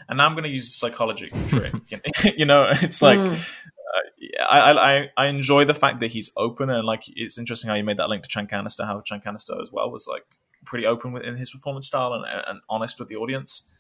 and 0.09 0.19
now 0.19 0.27
I'm 0.27 0.35
going 0.35 0.45
to 0.45 0.51
use 0.51 0.77
psychology 0.77 1.31
trick. 1.49 1.75
you 2.37 2.47
know, 2.47 2.69
it's 2.71 3.03
like. 3.03 3.19
Mm. 3.19 3.35
Uh, 3.35 4.01
I, 4.45 4.73
I 4.73 5.11
I 5.17 5.27
enjoy 5.29 5.65
the 5.65 5.73
fact 5.73 6.01
that 6.01 6.09
he's 6.09 6.31
open 6.37 6.71
and 6.71 6.85
like 6.85 7.03
it's 7.07 7.39
interesting 7.39 7.71
how 7.71 7.77
you 7.77 7.85
made 7.85 7.99
that 7.99 8.09
link 8.09 8.25
to 8.25 8.29
Chan 8.29 8.49
Canasta, 8.49 8.85
how 8.85 9.01
Chan 9.01 9.23
Canasta 9.25 9.63
as 9.63 9.71
well 9.73 9.91
was 9.91 10.07
like 10.09 10.25
pretty 10.67 10.87
open 10.87 11.13
within 11.13 11.37
his 11.37 11.53
performance 11.53 11.87
style 11.87 12.13
and, 12.13 12.25
and 12.27 12.61
honest 12.69 12.99
with 12.99 13.09
the 13.09 13.17
audience. 13.17 13.71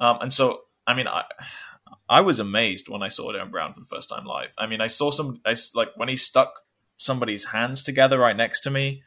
Um, 0.00 0.18
and 0.22 0.32
so, 0.32 0.62
I 0.86 0.94
mean, 0.94 1.06
I 1.06 1.24
I 2.08 2.22
was 2.22 2.40
amazed 2.40 2.88
when 2.88 3.02
I 3.02 3.08
saw 3.08 3.32
Derren 3.32 3.50
Brown 3.50 3.72
for 3.72 3.80
the 3.80 3.86
first 3.86 4.08
time 4.08 4.24
live. 4.24 4.52
I 4.58 4.66
mean, 4.66 4.80
I 4.80 4.88
saw 4.88 5.10
some, 5.10 5.40
I, 5.46 5.54
like 5.74 5.90
when 5.96 6.08
he 6.08 6.16
stuck 6.16 6.60
somebody's 6.96 7.44
hands 7.44 7.82
together 7.82 8.18
right 8.18 8.36
next 8.36 8.60
to 8.60 8.70
me, 8.70 9.02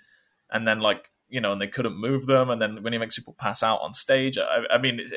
and 0.50 0.68
then 0.68 0.80
like 0.80 1.12
you 1.28 1.42
know, 1.42 1.52
and 1.52 1.60
they 1.60 1.68
couldn't 1.68 2.00
move 2.00 2.28
them, 2.28 2.50
and 2.50 2.62
then 2.62 2.84
when 2.84 2.94
he 2.94 3.00
makes 3.00 3.16
people 3.16 3.36
pass 3.38 3.64
out 3.64 3.82
on 3.82 3.94
stage, 3.94 4.38
I, 4.38 4.64
I 4.70 4.78
mean, 4.78 5.00
it, 5.00 5.12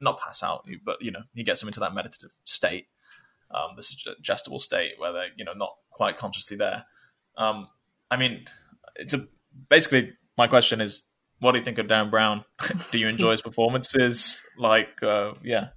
not 0.00 0.18
pass 0.18 0.42
out, 0.42 0.66
but 0.84 1.00
you 1.00 1.10
know, 1.10 1.22
he 1.34 1.44
gets 1.44 1.60
them 1.60 1.68
into 1.68 1.80
that 1.80 1.94
meditative 1.94 2.30
state, 2.44 2.86
um, 3.54 3.76
this 3.76 4.02
suggestible 4.02 4.58
state 4.58 4.92
where 4.98 5.12
they're 5.12 5.28
you 5.36 5.44
know 5.44 5.52
not 5.54 5.74
quite 5.90 6.16
consciously 6.16 6.56
there. 6.56 6.84
Um, 7.36 7.68
I 8.10 8.16
mean, 8.16 8.46
it's 8.96 9.14
a 9.14 9.26
basically 9.68 10.12
my 10.36 10.48
question 10.48 10.80
is 10.80 11.02
what 11.42 11.52
do 11.52 11.58
you 11.58 11.64
think 11.64 11.78
of 11.78 11.86
Derren 11.86 12.10
Brown? 12.10 12.44
do 12.92 12.98
you 12.98 13.08
enjoy 13.08 13.32
his 13.32 13.42
performances? 13.42 14.40
Like, 14.56 15.02
uh, 15.02 15.34
yeah, 15.42 15.68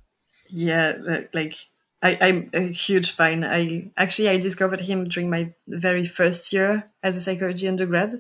yeah, 0.50 0.94
like 1.34 1.56
I, 2.02 2.18
I'm 2.22 2.50
a 2.54 2.62
huge 2.72 3.12
fan. 3.12 3.44
I 3.44 3.92
actually 3.98 4.30
I 4.30 4.38
discovered 4.38 4.80
him 4.80 5.10
during 5.10 5.30
my 5.30 5.54
very 5.68 6.06
first 6.06 6.54
year 6.54 6.86
as 7.02 7.18
a 7.18 7.22
psychology 7.22 7.68
undergrad. 7.68 8.12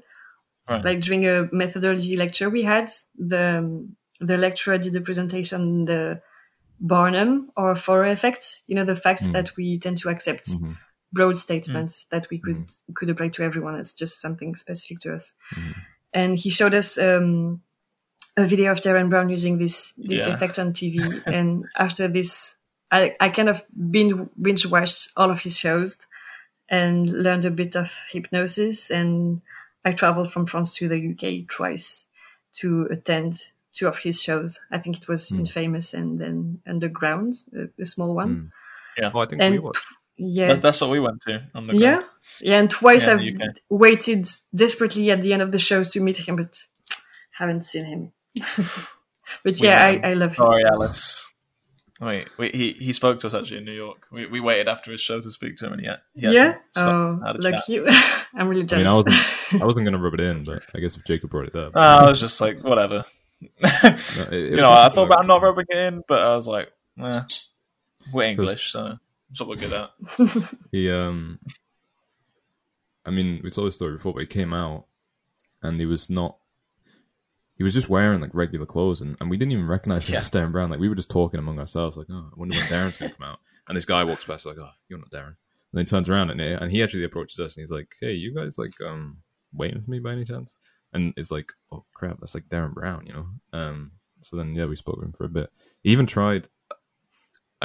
Right. 0.67 0.83
Like 0.83 1.01
during 1.01 1.27
a 1.27 1.47
methodology 1.51 2.17
lecture 2.17 2.49
we 2.49 2.63
had, 2.63 2.89
the 3.15 3.87
the 4.19 4.37
lecturer 4.37 4.79
did 4.79 4.95
a 4.95 5.01
presentation 5.01 5.61
on 5.61 5.85
the 5.85 6.21
Barnum 6.79 7.51
or 7.55 7.75
Forer 7.75 8.11
effect. 8.11 8.61
You 8.67 8.75
know, 8.75 8.85
the 8.85 8.95
fact 8.95 9.23
Mm. 9.23 9.33
that 9.33 9.55
we 9.55 9.77
tend 9.77 9.99
to 9.99 10.09
accept 10.09 10.47
Mhm. 10.49 10.77
broad 11.13 11.37
statements 11.37 12.07
that 12.11 12.27
we 12.31 12.39
could 12.39 12.57
Mm-hmm. 12.57 12.93
could 12.95 13.09
apply 13.11 13.29
to 13.29 13.43
everyone. 13.43 13.79
It's 13.79 13.93
just 13.93 14.19
something 14.19 14.55
specific 14.55 14.99
to 15.01 15.15
us. 15.15 15.35
Mhm. 15.53 15.75
And 16.15 16.37
he 16.39 16.49
showed 16.49 16.73
us 16.73 16.97
um, 16.97 17.61
a 18.37 18.45
video 18.47 18.71
of 18.71 18.79
Derren 18.79 19.09
Brown 19.09 19.29
using 19.29 19.57
this 19.59 19.93
this 19.97 20.25
Yeah. 20.25 20.33
effect 20.33 20.57
on 20.57 20.73
TV. 20.73 21.21
and 21.37 21.65
after 21.77 22.07
this, 22.07 22.55
I, 22.89 23.15
I 23.19 23.29
kind 23.29 23.49
of 23.49 23.61
binge, 23.91 24.15
binge 24.41 24.65
watched 24.65 25.11
all 25.17 25.29
of 25.29 25.41
his 25.41 25.57
shows 25.59 25.97
and 26.69 27.05
learned 27.23 27.45
a 27.45 27.51
bit 27.51 27.75
of 27.75 27.91
hypnosis. 28.11 28.89
And 28.89 29.41
I 29.83 29.91
traveled 29.91 30.31
from 30.31 30.45
France 30.47 30.75
to 30.77 30.87
the 30.87 30.97
UK 31.11 31.47
twice 31.47 32.07
to 32.59 32.87
attend 32.89 33.51
two 33.73 33.87
of 33.87 33.97
his 33.97 34.23
shows. 34.23 34.59
I 34.71 34.79
think 34.79 35.01
it 35.01 35.07
was 35.07 35.29
Mm. 35.29 35.39
Infamous 35.39 35.93
and 35.93 36.17
then 36.19 36.61
Underground, 36.65 37.35
a, 37.53 37.81
a 37.81 37.85
small 37.85 38.15
one. 38.15 38.51
Mm. 38.97 39.13
Oh, 39.13 39.19
I 39.19 39.25
think 39.27 39.41
And 39.41 39.53
we 39.53 39.59
watched. 39.59 39.83
Yeah. 40.17 40.53
That, 40.53 40.61
that's 40.61 40.81
what 40.81 40.89
we 40.89 40.99
went 40.99 41.21
to. 41.27 41.45
On 41.55 41.67
the 41.67 41.75
Yeah, 41.75 42.01
yeah, 42.39 42.59
and 42.59 42.69
twice 42.69 43.07
Yeah, 43.07 43.15
I've 43.15 43.55
waited 43.69 44.27
desperately 44.53 45.11
at 45.11 45.21
the 45.21 45.33
end 45.33 45.41
of 45.41 45.51
the 45.51 45.59
shows 45.59 45.89
to 45.93 45.99
meet 45.99 46.17
him, 46.17 46.37
but 46.37 46.57
haven't 47.31 47.65
seen 47.65 47.85
him. 47.85 48.11
but 49.43 49.59
We 49.59 49.67
yeah, 49.67 49.83
I, 49.83 49.91
haven't. 49.91 50.05
I 50.05 50.13
love 50.13 50.35
Sorry, 50.35 50.53
his 50.53 50.61
shows. 50.61 50.71
Alice. 50.71 51.27
Wait, 52.01 52.27
wait, 52.37 52.53
he 52.53 52.73
he 52.73 52.91
spoke 52.91 53.19
to 53.19 53.27
us 53.27 53.33
actually 53.33 53.59
in 53.59 53.65
New 53.65 53.71
York. 53.71 54.07
We 54.11 54.25
we 54.25 54.41
waited 54.41 54.67
after 54.67 54.91
his 54.91 54.99
show 54.99 55.21
to 55.21 55.31
speak 55.31 55.55
to 55.57 55.67
him, 55.67 55.73
and 55.73 55.81
yet 55.83 55.99
he 56.13 56.27
Yeah, 56.29 56.55
oh, 56.75 57.19
and 57.23 57.41
like 57.43 57.53
chat. 57.55 57.69
you. 57.69 57.85
I'm 58.33 58.49
really 58.49 58.61
I 58.69 58.77
mean, 58.77 58.85
jealous. 58.85 58.91
I 58.91 58.95
wasn't, 58.95 59.61
I 59.61 59.65
wasn't 59.65 59.85
going 59.85 59.93
to 59.93 59.99
rub 59.99 60.13
it 60.15 60.19
in, 60.19 60.43
but 60.43 60.63
I 60.75 60.79
guess 60.79 60.97
if 60.97 61.05
Jacob 61.05 61.29
brought 61.29 61.47
it 61.47 61.55
up, 61.55 61.73
Uh, 61.73 61.79
I 62.05 62.09
was 62.09 62.19
just 62.19 62.41
like, 62.41 62.61
whatever. 62.65 63.05
No, 63.41 63.49
it- 63.61 64.33
it 64.33 64.33
you 64.33 64.51
was 64.51 64.59
know, 64.59 64.67
I 64.69 64.89
thought 64.89 65.05
about 65.05 65.19
like- 65.19 65.27
not 65.27 65.41
rubbing 65.41 65.65
it 65.69 65.77
in, 65.77 66.01
but 66.07 66.19
I 66.19 66.35
was 66.35 66.47
like, 66.47 66.69
eh, 67.01 67.21
we're 68.11 68.23
English, 68.25 68.71
so 68.73 68.97
that's 69.29 69.39
what 69.39 69.49
we're 69.49 69.55
good 69.55 69.73
at. 69.73 69.91
He 70.71 70.89
um, 70.91 71.39
I 73.05 73.11
mean, 73.11 73.41
we 73.43 73.51
told 73.51 73.67
this 73.67 73.75
story 73.75 73.93
before, 73.97 74.13
but 74.13 74.21
he 74.21 74.25
came 74.25 74.53
out 74.53 74.85
and 75.61 75.79
he 75.79 75.85
was 75.85 76.09
not. 76.09 76.37
He 77.57 77.63
was 77.63 77.73
just 77.73 77.87
wearing 77.87 78.19
like 78.19 78.31
regular 78.33 78.65
clothes, 78.65 79.01
and, 79.01 79.15
and 79.21 79.29
we 79.29 79.37
didn't 79.37 79.53
even 79.53 79.67
recognize 79.67 80.07
him 80.07 80.13
Yeah. 80.13 80.19
as 80.19 80.31
Derren 80.31 80.51
Brown. 80.51 80.69
Like 80.69 80.79
we 80.79 80.89
were 80.89 80.95
just 80.95 81.09
talking 81.09 81.39
among 81.39 81.59
ourselves, 81.59 81.95
like, 81.97 82.07
"Oh, 82.09 82.29
I 82.31 82.35
wonder 82.39 82.57
when 82.57 82.67
Derren's 82.67 82.97
gonna 82.97 83.13
come 83.13 83.27
out." 83.27 83.39
And 83.67 83.77
this 83.77 83.85
guy 83.85 84.03
walks 84.03 84.25
past, 84.25 84.45
like, 84.45 84.57
"Oh, 84.57 84.69
you're 84.89 84.99
not 84.99 85.09
Derren." 85.11 85.27
And 85.27 85.35
then 85.73 85.85
he 85.85 85.89
turns 85.89 86.09
around 86.09 86.29
and 86.31 86.39
he, 86.41 86.47
and 86.47 86.71
he 86.71 86.83
actually 86.83 87.03
approaches 87.05 87.39
us, 87.39 87.55
and 87.55 87.61
he's 87.61 87.71
like, 87.71 87.87
"Hey, 88.01 88.11
you 88.13 88.33
guys 88.33 88.57
like 88.57 88.73
um 88.81 89.17
waiting 89.53 89.81
for 89.81 89.89
me 89.91 89.99
by 89.99 90.11
any 90.11 90.25
chance?" 90.25 90.51
And 90.93 91.13
it's 91.17 91.31
like, 91.31 91.51
"Oh 91.71 91.85
crap, 91.93 92.19
that's 92.19 92.35
like 92.35 92.49
Derren 92.49 92.73
Brown," 92.73 93.05
you 93.07 93.13
know. 93.13 93.27
Um. 93.53 93.91
So 94.21 94.35
then, 94.37 94.55
yeah, 94.55 94.65
we 94.65 94.75
spoke 94.75 94.95
to 94.99 95.05
him 95.05 95.13
for 95.13 95.25
a 95.25 95.29
bit. 95.29 95.51
He 95.83 95.91
even 95.91 96.07
tried. 96.07 96.47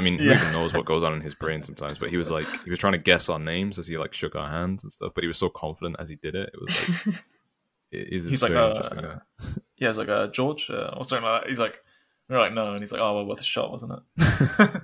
I 0.01 0.03
mean, 0.03 0.19
who 0.19 0.25
Yeah. 0.25 0.37
even 0.41 0.53
knows 0.53 0.73
what 0.73 0.87
goes 0.87 1.03
on 1.05 1.13
in 1.15 1.21
his 1.21 1.35
brain 1.35 1.63
sometimes? 1.63 1.99
But 1.99 2.09
he 2.11 2.17
was 2.17 2.31
like, 2.31 2.47
he 2.65 2.71
was 2.71 2.79
trying 2.79 2.95
to 2.95 2.99
guess 2.99 3.29
our 3.29 3.39
names 3.39 3.79
as 3.79 3.87
he 3.87 3.99
like 3.99 4.15
shook 4.15 4.35
our 4.35 4.49
hands 4.49 4.83
and 4.83 4.91
stuff. 4.93 5.13
But 5.15 5.23
he 5.25 5.29
was 5.29 5.39
so 5.39 5.49
confident 5.51 5.97
as 5.99 6.09
he 6.09 6.17
did 6.17 6.35
it. 6.35 6.51
It 6.55 6.61
was 6.61 7.07
like, 7.07 7.15
it 7.93 8.09
He's 8.09 8.43
like, 8.43 8.53
uh, 8.53 8.73
guy. 8.83 9.19
Yeah, 9.77 9.89
he's 9.89 9.99
like 9.99 10.09
uh, 10.09 10.29
George 10.29 10.71
uh, 10.71 10.95
or 10.97 11.05
something 11.05 11.25
like 11.25 11.43
that. 11.43 11.49
He's 11.51 11.59
like, 11.59 11.81
we're 12.29 12.39
like, 12.39 12.53
no, 12.55 12.73
and 12.73 12.81
he's 12.81 12.93
like, 12.93 13.01
oh, 13.03 13.17
well, 13.17 13.27
worth 13.27 13.41
a 13.41 13.45
shot, 13.45 13.71
wasn't 13.73 13.93
it? 14.17 14.83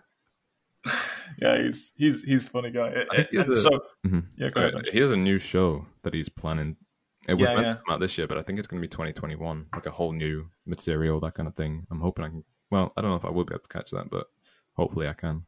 yeah, 1.40 1.62
he's 1.62 1.92
he's 1.96 2.22
he's 2.22 2.46
a 2.46 2.50
funny 2.50 2.70
guy. 2.70 2.92
I 3.10 3.16
think 3.16 3.28
he 3.30 3.36
a- 3.38 3.56
so 3.56 3.70
Mhm. 4.06 4.24
yeah, 4.36 4.50
go 4.50 4.60
Uh, 4.62 4.68
ahead. 4.68 4.88
he 4.92 5.00
has 5.00 5.10
a 5.10 5.16
new 5.16 5.38
show 5.38 5.86
that 6.02 6.14
he's 6.14 6.28
planning. 6.28 6.76
It 7.28 7.34
was 7.34 7.48
Yeah, 7.48 7.54
meant 7.56 7.66
yeah. 7.66 7.72
to 7.74 7.80
come 7.84 7.94
out 7.94 8.00
this 8.00 8.16
year, 8.18 8.26
but 8.28 8.38
I 8.38 8.42
think 8.42 8.58
it's 8.58 8.68
going 8.68 8.80
to 8.80 8.86
be 8.86 8.90
2021, 8.90 9.66
like 9.74 9.86
a 9.86 9.90
whole 9.90 10.12
new 10.12 10.48
material, 10.64 11.18
that 11.20 11.34
kind 11.34 11.48
of 11.48 11.56
thing. 11.56 11.86
I'm 11.90 12.00
hoping 12.00 12.24
I 12.24 12.28
can. 12.28 12.44
Well, 12.70 12.92
I 12.96 13.00
don't 13.00 13.10
know 13.10 13.16
if 13.16 13.24
I 13.24 13.30
will 13.30 13.44
be 13.44 13.54
able 13.54 13.62
to 13.62 13.68
catch 13.68 13.90
that, 13.90 14.10
but 14.10 14.26
hopefully 14.76 15.08
I 15.08 15.12
can. 15.14 15.42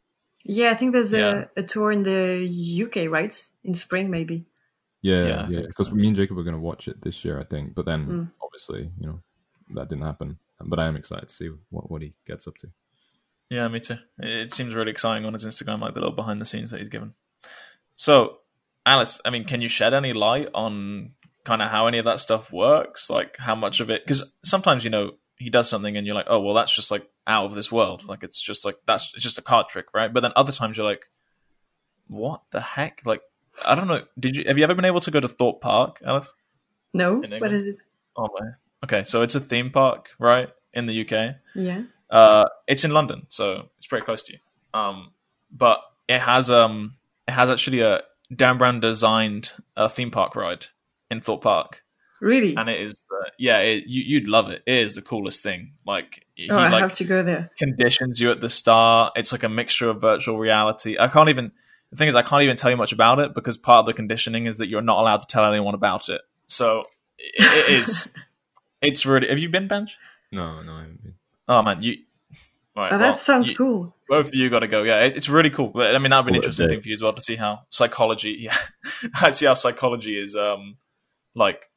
yeah, 0.45 0.70
I 0.70 0.74
think 0.74 0.93
there's 0.93 1.12
Yeah. 1.12 1.45
a, 1.57 1.61
a 1.61 1.62
tour 1.62 1.93
in 1.93 2.03
the 2.03 2.85
UK, 2.87 3.11
right? 3.11 3.35
In 3.64 3.74
spring, 3.74 4.11
maybe. 4.11 4.47
Yeah, 5.03 5.26
Yeah, 5.26 5.43
I 5.47 5.49
yeah, 5.51 5.61
because 5.66 5.89
so. 5.89 5.95
me 5.95 6.07
and 6.09 6.16
Jacob 6.16 6.37
were 6.37 6.43
going 6.45 6.55
to 6.57 6.61
watch 6.61 6.89
it 6.89 7.03
this 7.03 7.24
year, 7.24 7.39
I 7.41 7.45
think. 7.45 7.74
But 7.74 7.85
then, 7.87 8.07
Mm. 8.07 8.33
obviously, 8.43 8.91
you 9.01 9.07
know, 9.07 9.20
that 9.74 9.89
didn't 9.89 10.05
happen. 10.05 10.39
But 10.61 10.79
I 10.81 10.87
am 10.89 10.97
excited 10.97 11.29
to 11.29 11.35
see 11.35 11.51
what, 11.70 11.91
what 11.91 12.03
he 12.03 12.14
gets 12.26 12.47
up 12.49 12.57
to. 12.59 12.68
Yeah, 13.51 13.68
me 13.68 13.81
too. 13.81 13.97
It 14.18 14.53
seems 14.53 14.74
really 14.74 14.91
exciting 14.91 15.24
on 15.24 15.33
his 15.35 15.45
Instagram, 15.45 15.81
like 15.81 15.95
the 15.95 16.01
little 16.01 16.14
behind 16.16 16.41
the 16.41 16.45
scenes 16.47 16.70
that 16.70 16.79
he's 16.79 16.89
given. 16.89 17.14
So, 17.97 18.39
Alice, 18.85 19.20
I 19.24 19.31
mean, 19.31 19.45
can 19.45 19.61
you 19.61 19.68
shed 19.68 19.95
any 19.95 20.12
light 20.12 20.49
on 20.55 21.12
kind 21.45 21.62
of 21.62 21.70
how 21.70 21.87
any 21.87 21.99
of 21.99 22.05
that 22.07 22.20
stuff 22.20 22.53
works? 22.53 23.09
Like 23.09 23.37
how 23.39 23.55
much 23.55 23.81
of 23.81 23.89
it? 23.91 24.03
Because 24.05 24.33
sometimes 24.45 24.85
you 24.85 24.91
know 24.91 25.12
he 25.39 25.51
does 25.51 25.68
something 25.68 25.97
and 25.97 26.07
you're 26.07 26.16
like, 26.16 26.26
oh 26.28 26.41
well, 26.41 26.55
that's 26.55 26.74
just 26.74 26.91
like 26.91 27.09
out 27.26 27.47
of 27.47 27.55
this 27.55 27.70
world. 27.70 28.05
Like 28.05 28.22
it's 28.22 28.43
just 28.43 28.64
like 28.64 28.76
that's 28.86 29.12
it's 29.14 29.22
just 29.22 29.39
a 29.39 29.43
card 29.43 29.68
trick, 29.68 29.86
right? 29.95 30.12
But 30.12 30.20
then 30.20 30.32
other 30.36 30.53
times 30.53 30.76
you're 30.76 30.86
like, 30.86 31.07
what 32.09 32.43
the 32.51 32.61
heck? 32.61 33.03
Like 33.05 33.22
I 33.66 33.74
don't 33.74 33.89
know. 33.89 34.03
Did 34.18 34.36
you 34.36 34.45
have 34.47 34.59
you 34.59 34.64
ever 34.64 34.74
been 34.74 34.84
able 34.84 35.01
to 35.01 35.11
go 35.11 35.20
to 35.20 35.28
Thorpe 35.28 35.61
Park, 35.61 36.03
Alice? 36.05 36.32
No, 36.95 37.16
what 37.16 37.53
is 37.53 37.66
it? 37.66 37.76
Oh 38.16 38.28
my. 38.39 38.49
Okay, 38.84 39.05
so 39.05 39.22
it's 39.22 39.34
a 39.34 39.41
theme 39.41 39.70
park, 39.70 40.11
right, 40.18 40.49
in 40.72 40.86
the 40.86 41.01
UK. 41.03 41.36
Yeah. 41.55 41.82
Uh, 42.11 42.47
it's 42.66 42.84
in 42.84 42.93
London, 42.93 43.26
so 43.28 43.68
it's 43.78 43.86
pretty 43.86 44.05
close 44.05 44.22
to 44.22 44.32
you. 44.32 44.39
Um, 44.72 45.12
but 45.51 45.80
it 46.09 46.20
has 46.20 46.51
um, 46.51 46.97
it 47.26 47.32
has 47.32 47.51
actually 47.51 47.80
a 47.80 48.03
Derren 48.32 48.59
Brown 48.59 48.80
designed 48.80 49.53
uh, 49.76 49.89
theme 49.89 50.11
park 50.11 50.36
ride 50.36 50.66
in 51.11 51.20
Thorpe 51.20 51.43
Park, 51.43 51.82
Really? 52.20 52.56
and 52.56 52.68
it 52.68 52.80
is 52.80 53.00
uh, 53.12 53.28
yeah, 53.38 53.58
it, 53.58 53.84
you, 53.86 54.02
you'd 54.02 54.28
love 54.28 54.50
it. 54.50 54.62
It 54.66 54.74
is 54.78 54.94
the 54.94 55.02
coolest 55.02 55.42
thing. 55.42 55.74
Like 55.86 56.24
he 56.34 56.50
oh, 56.50 56.56
I 56.56 56.68
like 56.68 56.80
have 56.82 56.92
to 56.94 57.04
go 57.04 57.22
there. 57.22 57.50
conditions 57.58 58.20
you 58.20 58.30
at 58.30 58.40
the 58.40 58.50
start. 58.50 59.12
It's 59.16 59.30
like 59.32 59.42
a 59.44 59.48
mixture 59.48 59.88
of 59.90 60.00
virtual 60.00 60.38
reality. 60.38 60.96
I 60.98 61.08
can't 61.08 61.28
even. 61.28 61.52
The 61.90 61.96
thing 61.96 62.08
is, 62.08 62.14
I 62.16 62.22
can't 62.22 62.42
even 62.42 62.56
tell 62.56 62.70
you 62.70 62.76
much 62.76 62.92
about 62.92 63.18
it 63.18 63.34
because 63.34 63.56
part 63.56 63.78
of 63.78 63.86
the 63.86 63.94
conditioning 63.94 64.46
is 64.46 64.58
that 64.58 64.68
you're 64.68 64.82
not 64.82 65.00
allowed 65.00 65.20
to 65.20 65.26
tell 65.26 65.44
anyone 65.46 65.74
about 65.74 66.08
it. 66.08 66.20
So 66.46 66.84
it, 67.18 67.34
it 67.38 67.72
is. 67.80 68.08
It's 68.80 69.04
really. 69.04 69.28
Have 69.28 69.40
you 69.40 69.48
been, 69.48 69.66
Benj? 69.66 69.96
No, 70.30 70.62
no. 70.62 70.72
I 70.72 70.80
haven't 70.82 71.02
been. 71.02 71.14
Oh 71.48 71.62
man, 71.62 71.82
you. 71.82 71.96
Right, 72.76 72.92
Oh, 72.92 72.98
well, 72.98 73.12
that 73.12 73.18
sounds 73.20 73.50
you- 73.50 73.56
cool. 73.56 73.94
both 74.08 74.28
of 74.28 74.34
you 74.34 74.48
got 74.50 74.60
to 74.60 74.68
go. 74.68 74.84
Yeah, 74.84 75.00
it, 75.00 75.16
it's 75.16 75.28
really 75.28 75.50
cool. 75.50 75.72
I 75.74 75.98
mean, 75.98 76.10
that'd 76.10 76.26
be 76.26 76.30
an 76.30 76.34
What 76.34 76.34
a 76.34 76.34
interesting 76.36 76.68
thing 76.68 76.80
for 76.82 76.86
you 76.88 76.94
as 76.94 77.02
well 77.02 77.12
to 77.12 77.20
see 77.22 77.34
how 77.34 77.62
psychology. 77.70 78.36
Yeah, 78.38 78.56
I 79.20 79.32
see 79.32 79.46
how 79.46 79.54
psychology 79.54 80.16
is 80.16 80.36
um 80.36 80.76
like 81.34 81.68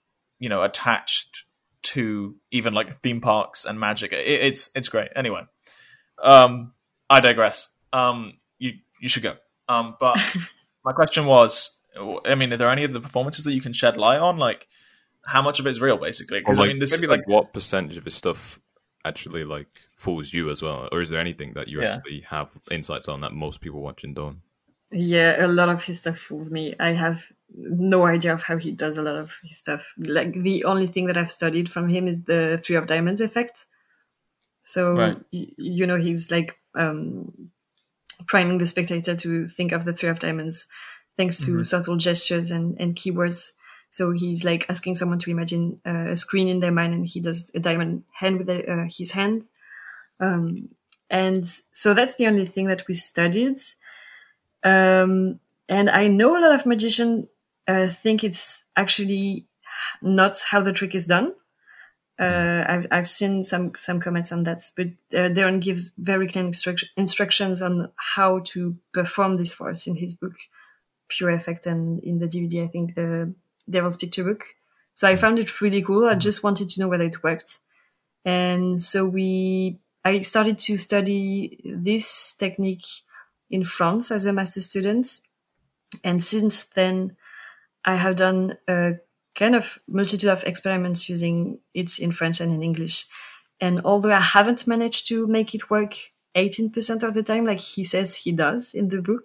you 0.42 0.50
know 0.50 0.64
attached 0.64 1.46
to 1.84 2.36
even 2.52 2.74
like 2.74 3.02
theme 3.02 3.22
parks 3.22 3.64
and 3.64 3.80
magic. 3.80 4.12
It, 4.12 4.26
it's 4.28 4.70
it's 4.76 4.90
great. 4.90 5.10
Anyway, 5.16 5.44
um, 6.22 6.74
I 7.10 7.22
digress. 7.22 7.70
Um, 7.94 8.34
you 8.58 8.74
you 9.00 9.08
should 9.08 9.24
go. 9.24 9.36
Um, 9.70 9.96
but 10.00 10.18
my 10.84 10.92
question 10.92 11.26
was, 11.26 11.78
I 12.26 12.36
mean, 12.36 12.52
are 12.52 12.58
there 12.58 12.70
any 12.70 12.84
of 12.84 12.92
the 12.92 13.00
performances 13.00 13.46
that 13.46 13.54
you 13.54 13.62
can 13.62 13.72
shed 13.72 13.96
light 13.96 14.20
on? 14.20 14.38
Like, 14.38 14.68
how 15.26 15.42
much 15.42 15.60
of 15.60 15.68
it 15.68 15.70
is 15.70 15.80
real, 15.80 15.98
basically? 15.98 16.40
Because 16.40 16.58
like, 16.60 16.66
I 16.66 16.68
mean, 16.70 16.80
this 16.80 16.92
maybe 16.92 17.08
like 17.08 17.20
like 17.20 17.28
what 17.28 17.54
percentage 17.54 17.98
of 17.98 18.06
his 18.06 18.16
stuff 18.16 18.60
actually 19.06 19.44
like 19.44 19.68
fools 19.96 20.34
you 20.34 20.50
as 20.50 20.62
well, 20.62 20.90
or 20.92 21.02
is 21.02 21.10
there 21.10 21.20
anything 21.20 21.54
that 21.54 21.68
you 21.68 21.82
Yeah. 21.82 21.96
actually 21.98 22.22
have 22.30 22.50
insights 22.72 23.08
on 23.08 23.22
that 23.22 23.32
most 23.32 23.62
people 23.62 23.82
watching 23.82 24.14
don't? 24.14 24.40
Yeah, 24.92 25.46
a 25.46 25.48
lot 25.48 25.70
of 25.70 25.84
his 25.84 26.00
stuff 26.00 26.18
fools 26.18 26.52
me. 26.52 26.76
I 26.80 26.92
have 26.92 27.24
no 27.54 28.06
idea 28.06 28.34
of 28.34 28.44
how 28.44 28.58
he 28.58 28.72
does 28.72 28.98
a 28.98 29.02
lot 29.02 29.16
of 29.16 29.34
his 29.44 29.58
stuff. 29.58 29.86
Like 29.98 30.34
the 30.34 30.66
only 30.66 30.88
thing 30.88 31.08
that 31.08 31.18
I've 31.18 31.32
studied 31.32 31.72
from 31.72 31.88
him 31.90 32.08
is 32.08 32.24
the 32.24 32.62
three 32.64 32.76
of 32.76 32.88
diamonds 32.88 33.22
effect. 33.22 33.66
So 34.64 34.96
Right. 34.96 35.18
y- 35.32 35.54
you 35.58 35.88
know 35.88 35.98
he's 35.98 36.30
like 36.32 36.58
um, 36.76 37.52
priming 38.28 38.58
the 38.58 38.68
spectator 38.68 39.16
to 39.16 39.48
think 39.48 39.72
of 39.72 39.86
the 39.86 39.94
three 39.94 40.10
of 40.10 40.20
diamonds 40.20 40.68
thanks 41.18 41.44
to 41.46 41.64
subtle 41.64 41.98
gestures 41.98 42.52
and, 42.52 42.80
and 42.80 42.96
keywords. 42.96 43.52
So 43.90 44.12
he's 44.12 44.44
like 44.46 44.66
asking 44.70 44.96
someone 44.96 45.20
to 45.20 45.32
imagine 45.32 45.82
uh, 45.86 46.12
a 46.12 46.16
screen 46.16 46.48
in 46.48 46.60
their 46.62 46.72
mind, 46.72 46.94
and 46.94 47.06
he 47.06 47.20
does 47.20 47.52
a 47.54 47.60
diamond 47.60 48.04
hand 48.14 48.38
with 48.38 48.48
the, 48.48 48.72
uh, 48.72 48.86
his 48.90 49.12
hand. 49.12 49.44
Um, 50.20 50.70
and 51.10 51.46
so 51.74 51.94
that's 51.94 52.16
the 52.16 52.28
only 52.28 52.46
thing 52.46 52.68
that 52.68 52.88
we 52.88 52.94
studied. 52.94 53.60
Um, 54.64 55.40
and 55.68 55.90
I 55.90 56.08
know 56.08 56.38
a 56.38 56.42
lot 56.42 56.54
of 56.54 56.66
magicians 56.66 57.28
uh, 57.68 57.88
think 57.88 58.24
it's 58.24 58.64
actually 58.76 59.48
not 60.02 60.36
how 60.48 60.62
the 60.62 60.74
trick 60.74 60.96
is 60.96 61.06
done. 61.06 61.34
Uh, 62.20 62.64
I've, 62.68 62.88
I've 62.92 63.10
seen 63.10 63.44
some, 63.44 63.74
some 63.76 64.00
comments 64.00 64.32
on 64.32 64.44
that, 64.44 64.62
but 64.78 64.88
uh, 65.14 65.30
Derren 65.30 65.60
gives 65.60 65.92
very 65.98 66.28
clear 66.28 66.46
instruct- 66.46 66.90
instructions 66.96 67.62
on 67.62 67.90
how 67.96 68.40
to 68.40 68.76
perform 68.94 69.38
this 69.38 69.54
force 69.54 69.88
in 69.88 69.96
his 69.96 70.14
book, 70.14 70.36
Pure 71.08 71.32
Effect, 71.32 71.66
and 71.66 72.04
in 72.04 72.20
the 72.20 72.28
DVD, 72.28 72.64
I 72.64 72.68
think 72.68 72.94
the 72.94 73.34
Devil's 73.68 73.98
Picture 73.98 74.24
book. 74.24 74.44
So 74.94 75.08
I 75.08 75.16
found 75.16 75.40
it 75.40 75.62
really 75.62 75.82
cool. 75.82 76.06
I 76.06 76.16
just 76.16 76.44
wanted 76.44 76.70
to 76.70 76.82
know 76.82 76.90
whether 76.90 77.06
it 77.06 77.24
worked. 77.24 77.60
And 78.24 78.80
so 78.80 79.06
we, 79.06 79.80
I 80.06 80.20
started 80.20 80.60
to 80.60 80.78
study 80.78 81.60
this 81.66 82.34
technique 82.34 82.86
in 83.52 83.66
France 83.66 84.12
as 84.12 84.26
a 84.26 84.34
master 84.34 84.62
student. 84.62 85.22
And 86.04 86.24
since 86.24 86.66
then, 86.76 87.18
I 87.86 87.96
have 87.96 88.16
done 88.16 88.58
a 88.68 88.94
kind 89.36 89.56
of 89.56 89.78
multitude 89.88 90.30
of 90.30 90.44
experiments 90.44 91.08
using 91.10 91.60
it 91.74 92.00
in 92.00 92.12
French 92.12 92.42
and 92.42 92.52
in 92.52 92.64
English. 92.64 93.06
And 93.60 93.82
although 93.86 94.12
I 94.12 94.20
haven't 94.20 94.68
managed 94.68 95.08
to 95.10 95.28
make 95.28 95.54
it 95.54 95.70
work 95.70 95.96
18% 96.36 97.04
of 97.04 97.14
the 97.14 97.24
time, 97.24 97.46
like 97.46 97.60
he 97.60 97.84
says 97.84 98.16
he 98.16 98.32
does 98.32 98.74
in 98.74 98.90
the 98.90 99.02
book, 99.02 99.24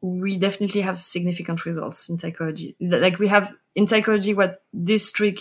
we 0.00 0.36
definitely 0.36 0.80
have 0.80 0.98
significant 0.98 1.64
results 1.64 2.08
in 2.08 2.18
psychology. 2.18 2.76
Like 2.80 3.18
we 3.18 3.28
have 3.28 3.54
in 3.74 3.86
psychology, 3.86 4.34
what 4.34 4.62
this 4.72 5.10
trick 5.12 5.38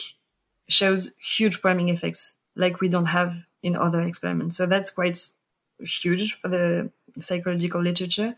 shows 0.70 1.14
huge 1.20 1.62
priming 1.62 1.90
effects, 1.90 2.38
like 2.56 2.80
we 2.80 2.88
don't 2.88 3.06
have 3.06 3.36
in 3.64 3.76
other 3.76 4.02
experiments. 4.02 4.58
So 4.58 4.66
that's 4.66 4.90
quite 4.90 5.20
huge 5.80 6.34
for 6.34 6.48
the 6.48 6.92
psychological 7.20 7.82
literature. 7.82 8.36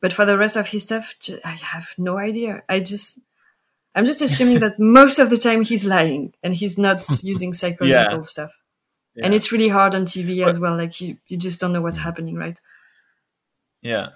But 0.00 0.12
for 0.12 0.24
the 0.24 0.38
rest 0.38 0.56
of 0.56 0.68
his 0.68 0.84
stuff, 0.84 1.14
I 1.44 1.50
have 1.50 1.88
no 1.98 2.18
idea. 2.18 2.62
I 2.68 2.80
just, 2.80 3.18
I'm 3.94 4.06
just 4.06 4.22
assuming 4.22 4.60
that 4.60 4.78
most 4.78 5.18
of 5.18 5.30
the 5.30 5.38
time 5.38 5.62
he's 5.62 5.84
lying 5.84 6.34
and 6.42 6.54
he's 6.54 6.78
not 6.78 7.04
using 7.22 7.52
psychological 7.52 8.18
Yeah. 8.18 8.22
stuff. 8.22 8.52
Yeah. 9.14 9.24
And 9.26 9.34
it's 9.34 9.50
really 9.50 9.68
hard 9.68 9.96
on 9.96 10.04
TV 10.04 10.46
as 10.46 10.60
well. 10.60 10.76
Like 10.76 11.00
you, 11.00 11.16
you 11.26 11.36
just 11.36 11.58
don't 11.60 11.72
know 11.72 11.80
what's 11.80 11.98
happening, 11.98 12.36
right? 12.36 12.58
Yeah. 13.82 14.10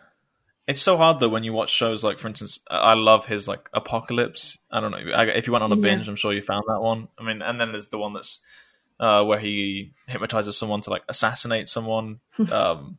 It's 0.69 0.83
so 0.83 0.97
hard 0.97 1.19
though 1.19 1.29
when 1.29 1.43
you 1.43 1.53
watch 1.53 1.71
shows 1.71 2.05
like, 2.05 2.21
for 2.21 2.29
instance, 2.29 2.61
I 2.71 2.95
love 2.95 3.27
his 3.27 3.49
like 3.49 3.69
Apocalypse. 3.73 4.59
I 4.71 4.81
don't 4.81 4.93
know 4.93 4.99
if 4.99 5.47
you 5.47 5.53
went 5.53 5.65
on 5.65 5.73
a 5.73 5.77
Yeah. 5.77 5.83
binge, 5.83 6.07
I'm 6.09 6.15
sure 6.17 6.33
you 6.33 6.43
found 6.43 6.65
that 6.69 6.81
one. 6.81 7.09
I 7.19 7.25
mean, 7.25 7.43
and 7.43 7.61
then 7.61 7.73
there's 7.73 7.89
the 7.89 7.99
one 7.99 8.13
that's 8.13 8.39
uh, 9.01 9.25
where 9.25 9.41
he 9.41 9.93
hypnotizes 10.07 10.57
someone 10.57 10.81
to 10.83 10.91
like 10.91 11.03
assassinate 11.09 11.69
someone, 11.69 12.21
um, 12.53 12.99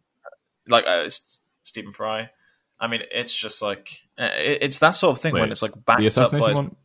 like 0.68 0.86
uh, 0.88 1.04
it's 1.06 1.40
Stephen 1.64 1.94
Fry. 1.94 2.30
I 2.80 2.88
mean, 2.88 3.02
it's 3.12 3.36
just 3.36 3.62
like 3.62 4.02
uh, 4.18 4.30
it, 4.38 4.60
it's 4.62 4.80
that 4.80 4.92
sort 4.92 5.16
of 5.18 5.22
thing 5.22 5.34
when 5.34 5.52
it's 5.52 5.62
like 5.62 5.74
backed 5.86 6.18
up 6.18 6.32
by. 6.32 6.54
one. 6.54 6.76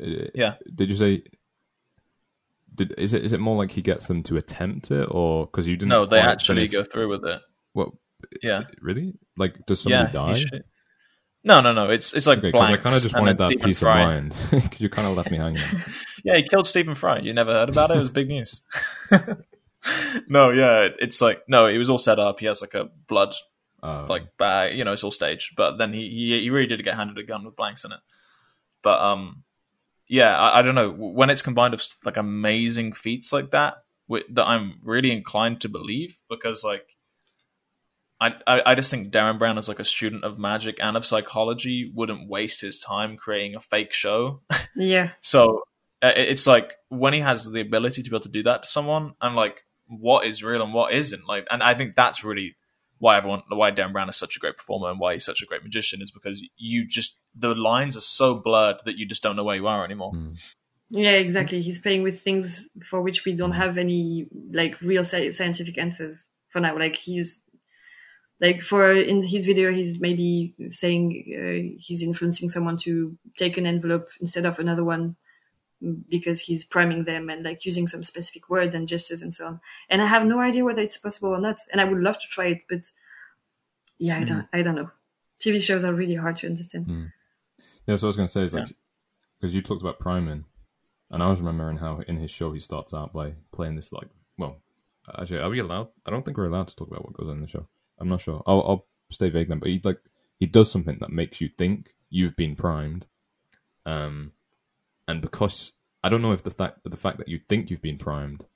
uh, 0.00 0.28
Yeah. 0.34 0.54
Did 0.74 0.88
you 0.88 0.96
say? 0.96 1.22
Did 2.74 2.94
is 2.96 3.12
it 3.12 3.24
is 3.24 3.32
it 3.34 3.40
more 3.40 3.56
like 3.56 3.70
he 3.70 3.82
gets 3.82 4.06
them 4.06 4.22
to 4.24 4.36
attempt 4.38 4.90
it, 4.90 5.04
or 5.10 5.46
because 5.46 5.66
you 5.66 5.76
didn't? 5.76 5.90
No, 5.90 6.06
they 6.06 6.20
actually 6.20 6.68
finish- 6.68 6.72
go 6.72 6.84
through 6.84 7.08
with 7.08 7.24
it. 7.26 7.40
What? 7.74 7.90
Yeah, 8.42 8.62
Really? 8.80 9.14
Like, 9.36 9.66
does 9.66 9.80
somebody 9.82 10.06
he 10.06 10.12
die? 10.12 10.34
should- 10.34 10.64
No, 11.44 11.60
no, 11.60 11.72
no. 11.72 11.90
It's 11.90 12.14
it's 12.14 12.26
like 12.26 12.38
Okay, 12.38 12.56
I 12.56 12.76
kind 12.76 12.94
of 12.94 13.02
just 13.02 13.14
wanted 13.14 13.36
that 13.38 13.48
Stephen 13.50 13.64
peace 13.68 13.80
Fry- 13.80 14.00
of 14.02 14.08
mind. 14.08 14.34
you 14.78 14.88
kind 14.88 15.08
of 15.08 15.16
left 15.16 15.30
me 15.30 15.38
hanging. 15.38 15.60
Yeah, 16.24 16.36
he 16.36 16.44
killed 16.44 16.66
Stephen 16.68 16.94
Fry. 16.94 17.18
You 17.18 17.34
never 17.34 17.52
heard 17.52 17.68
about 17.68 17.90
it? 17.90 17.96
It 17.96 17.98
was 17.98 18.10
big 18.10 18.28
news. 18.28 18.62
no, 20.28 20.50
yeah, 20.50 20.88
it's 20.98 21.20
like 21.20 21.42
no, 21.48 21.66
it 21.66 21.78
was 21.78 21.90
all 21.90 21.98
set 21.98 22.18
up. 22.18 22.40
He 22.40 22.46
has 22.46 22.60
like 22.60 22.74
a 22.74 22.88
blood 23.08 23.34
Uh, 23.82 24.06
like 24.08 24.36
bag, 24.38 24.78
you 24.78 24.84
know, 24.84 24.92
it's 24.92 25.02
all 25.04 25.10
staged. 25.10 25.56
But 25.56 25.76
then 25.76 25.92
he 25.92 26.08
he, 26.08 26.40
he 26.42 26.50
really 26.50 26.68
did 26.68 26.84
get 26.84 26.94
handed 26.94 27.18
a 27.18 27.24
gun 27.24 27.44
with 27.44 27.56
blanks 27.56 27.84
in 27.84 27.92
it. 27.92 28.00
But 28.82 29.00
um, 29.00 29.42
yeah, 30.08 30.36
I, 30.38 30.58
I 30.58 30.62
don't 30.62 30.74
know 30.76 30.90
when 30.90 31.30
it's 31.30 31.42
combined 31.42 31.72
with 31.72 31.86
like 32.04 32.16
amazing 32.16 32.92
feats 32.92 33.32
like 33.32 33.50
that 33.50 33.74
wi- 34.08 34.26
that 34.34 34.44
I'm 34.44 34.78
really 34.84 35.10
inclined 35.10 35.60
to 35.62 35.68
believe 35.68 36.16
because 36.28 36.62
like. 36.64 36.96
I, 38.20 38.34
I 38.46 38.62
I 38.66 38.74
just 38.76 38.88
think 38.88 39.12
Derren 39.12 39.36
Brown 39.40 39.58
as 39.58 39.68
like 39.68 39.80
a 39.80 39.84
student 39.84 40.22
of 40.22 40.38
magic 40.38 40.76
and 40.80 40.96
of 40.96 41.04
psychology 41.04 41.90
wouldn't 41.92 42.28
waste 42.28 42.60
his 42.60 42.78
time 42.78 43.16
creating 43.16 43.56
a 43.56 43.60
fake 43.60 43.92
show 43.92 44.42
Yeah. 44.76 45.10
so 45.20 45.64
uh, 46.00 46.12
it's 46.14 46.46
like 46.46 46.76
when 46.88 47.14
he 47.14 47.18
has 47.20 47.44
the 47.50 47.60
ability 47.60 48.04
to 48.04 48.10
be 48.10 48.14
able 48.14 48.22
to 48.22 48.28
do 48.28 48.44
that 48.44 48.62
to 48.62 48.68
someone, 48.68 49.14
and 49.20 49.34
like 49.34 49.64
what 50.00 50.26
is 50.26 50.42
real 50.42 50.62
and 50.62 50.74
what 50.74 50.92
isn't. 50.92 51.26
Like, 51.26 51.46
and 51.50 51.62
I 51.62 51.74
think 51.74 51.94
that's 51.94 52.24
really 52.24 52.56
why 52.98 53.16
everyone, 53.16 53.42
why 53.48 53.70
Derren 53.70 53.92
Brown 53.92 54.08
is 54.08 54.16
such 54.16 54.36
a 54.36 54.38
great 54.38 54.56
performer 54.56 54.90
and 54.90 55.00
why 55.00 55.14
he's 55.14 55.24
such 55.24 55.42
a 55.42 55.46
great 55.46 55.62
magician 55.62 56.00
is 56.00 56.10
because 56.10 56.42
you 56.56 56.86
just 56.86 57.16
the 57.34 57.54
lines 57.54 57.96
are 57.96 58.02
so 58.02 58.34
blurred 58.34 58.76
that 58.84 58.96
you 58.96 59.06
just 59.06 59.22
don't 59.22 59.36
know 59.36 59.44
where 59.44 59.56
you 59.56 59.66
are 59.66 59.84
anymore. 59.84 60.12
Hmm. 60.12 60.30
Yeah, 60.90 61.12
exactly. 61.12 61.62
He's 61.62 61.80
playing 61.80 62.02
with 62.02 62.20
things 62.20 62.68
for 62.90 63.00
which 63.00 63.24
we 63.24 63.34
don't 63.34 63.52
have 63.52 63.78
any 63.78 64.26
like 64.52 64.80
real 64.82 65.04
scientific 65.04 65.78
answers 65.78 66.28
for 66.50 66.60
now. 66.60 66.78
Like 66.78 66.96
he's 66.96 67.42
like 68.40 68.60
for 68.60 68.92
in 68.92 69.22
his 69.22 69.46
video, 69.46 69.72
he's 69.72 70.00
maybe 70.00 70.54
saying 70.70 71.24
uh, 71.34 71.76
he's 71.78 72.02
influencing 72.02 72.50
someone 72.50 72.76
to 72.78 73.16
take 73.36 73.56
an 73.56 73.66
envelope 73.66 74.08
instead 74.20 74.44
of 74.44 74.58
another 74.58 74.84
one 74.84 75.16
because 76.08 76.40
he's 76.40 76.64
priming 76.64 77.04
them 77.04 77.28
and 77.28 77.44
like 77.44 77.64
using 77.64 77.86
some 77.86 78.02
specific 78.02 78.48
words 78.48 78.74
and 78.74 78.88
gestures 78.88 79.22
and 79.22 79.34
so 79.34 79.46
on. 79.46 79.60
And 79.90 80.00
I 80.00 80.06
have 80.06 80.24
no 80.24 80.40
idea 80.40 80.64
whether 80.64 80.82
it's 80.82 80.98
possible 80.98 81.30
or 81.30 81.40
not. 81.40 81.58
And 81.70 81.80
I 81.80 81.84
would 81.84 82.00
love 82.00 82.18
to 82.20 82.26
try 82.28 82.46
it, 82.46 82.64
but 82.68 82.82
yeah, 83.98 84.18
I 84.18 84.24
don't, 84.24 84.46
I 84.52 84.62
don't 84.62 84.76
know. 84.76 84.90
TV 85.40 85.62
shows 85.62 85.84
are 85.84 85.92
really 85.92 86.14
hard 86.14 86.36
to 86.36 86.46
understand. 86.46 87.10
Yeah, 87.86 87.96
so 87.96 88.06
I 88.06 88.08
was 88.08 88.16
going 88.16 88.28
to 88.28 88.32
say 88.32 88.44
is 88.44 88.54
like 88.54 88.74
because 89.40 89.54
you 89.54 89.62
talked 89.62 89.82
about 89.82 89.98
priming, 89.98 90.44
and 91.10 91.22
I 91.22 91.28
was 91.28 91.40
remembering 91.40 91.78
how 91.78 92.00
in 92.06 92.16
his 92.16 92.30
show 92.30 92.52
he 92.52 92.60
starts 92.60 92.94
out 92.94 93.12
by 93.12 93.34
playing 93.52 93.76
this 93.76 93.92
like 93.92 94.08
well, 94.38 94.58
actually, 95.18 95.40
are 95.40 95.50
we 95.50 95.60
allowed? 95.60 95.88
I 96.06 96.10
don't 96.10 96.24
think 96.24 96.36
we're 96.36 96.46
allowed 96.46 96.68
to 96.68 96.76
talk 96.76 96.88
about 96.88 97.04
what 97.04 97.14
goes 97.14 97.28
on 97.28 97.36
in 97.36 97.42
the 97.42 97.48
show. 97.48 97.66
I'm 97.98 98.08
not 98.08 98.20
sure. 98.20 98.42
I'll, 98.46 98.62
I'll 98.62 98.86
stay 99.10 99.30
vague 99.30 99.48
then. 99.48 99.58
But 99.58 99.68
he 99.68 99.80
like 99.82 99.98
he 100.38 100.46
does 100.46 100.70
something 100.70 100.98
that 101.00 101.10
makes 101.10 101.40
you 101.40 101.48
think 101.58 101.90
you've 102.08 102.36
been 102.36 102.54
primed, 102.54 103.06
um, 103.84 104.32
and 105.06 105.20
because 105.20 105.72
I 106.02 106.08
don't 106.08 106.22
know 106.22 106.32
if 106.32 106.42
the 106.42 106.50
fact 106.50 106.80
the 106.84 106.96
fact 106.96 107.18
that 107.18 107.28
you 107.28 107.40
think 107.48 107.70
you've 107.70 107.82
been 107.82 107.98
primed, 107.98 108.46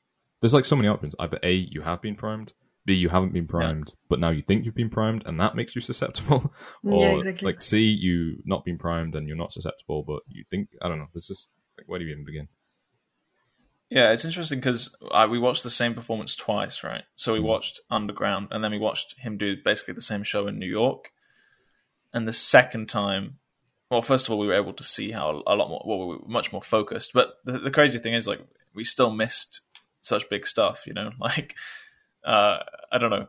there's 0.41 0.55
like 0.55 0.65
so 0.65 0.77
many 0.77 0.89
options. 0.89 1.15
Either 1.19 1.39
a 1.43 1.53
you 1.53 1.83
have 1.83 2.03
been 2.03 2.17
primed. 2.17 2.53
B, 2.85 2.95
you 2.95 3.09
haven't 3.09 3.33
been 3.33 3.49
primed, 3.49 3.95
but 4.09 4.21
now 4.21 4.31
you 4.31 4.43
think 4.43 4.65
you've 4.65 4.77
been 4.77 4.91
primed, 4.91 5.25
and 5.27 5.41
that 5.41 5.57
makes 5.57 5.75
you 5.75 5.81
susceptible. 5.81 6.55
or 6.85 7.01
Yeah, 7.01 7.17
exactly. 7.17 7.47
like 7.47 7.61
C, 7.61 7.81
you 7.81 8.37
not 8.45 8.65
been 8.65 8.79
primed 8.79 9.17
and 9.17 9.27
you're 9.27 9.37
not 9.37 9.53
susceptible, 9.53 10.05
but 10.05 10.21
you 10.29 10.45
think 10.51 10.69
I 10.81 10.89
don't 10.89 10.99
know. 10.99 11.09
There's 11.13 11.27
just 11.27 11.49
like 11.77 11.89
where 11.89 11.99
do 11.99 12.05
you 12.05 12.13
even 12.13 12.25
begin? 12.25 12.49
Yeah, 13.91 14.13
it's 14.13 14.25
interesting 14.25 14.59
because 14.59 14.97
we 15.31 15.39
watched 15.39 15.63
the 15.63 15.71
same 15.71 15.95
performance 15.95 16.35
twice, 16.35 16.83
right? 16.83 17.05
So 17.15 17.33
we 17.33 17.39
mm. 17.39 17.45
watched 17.45 17.81
Underground, 17.91 18.49
and 18.51 18.63
then 18.63 18.73
we 18.73 18.79
watched 18.79 19.15
him 19.19 19.39
do 19.39 19.57
basically 19.65 19.95
the 19.95 20.01
same 20.01 20.25
show 20.25 20.47
in 20.47 20.59
New 20.59 20.67
York. 20.67 21.13
And 22.13 22.27
the 22.27 22.33
second 22.33 22.89
time, 22.89 23.39
well, 23.91 24.03
first 24.03 24.27
of 24.27 24.33
all, 24.33 24.39
we 24.39 24.47
were 24.47 24.55
able 24.55 24.73
to 24.75 24.83
see 24.83 25.13
how 25.13 25.43
a 25.47 25.55
lot 25.55 25.69
more, 25.69 25.83
well, 25.87 26.09
we 26.09 26.17
were 26.17 26.23
much 26.27 26.53
more 26.53 26.63
focused. 26.63 27.13
But 27.13 27.35
the, 27.45 27.59
the 27.59 27.71
crazy 27.71 27.99
thing 27.99 28.15
is, 28.15 28.27
like, 28.27 28.41
we 28.75 28.85
still 28.85 29.11
missed 29.11 29.61
such 30.03 30.29
big 30.29 30.47
stuff, 30.47 30.87
you 30.87 30.93
know. 30.93 31.11
Like, 31.21 31.55
uh, 32.25 32.59
I 32.91 32.99
don't 32.99 33.11
know, 33.11 33.27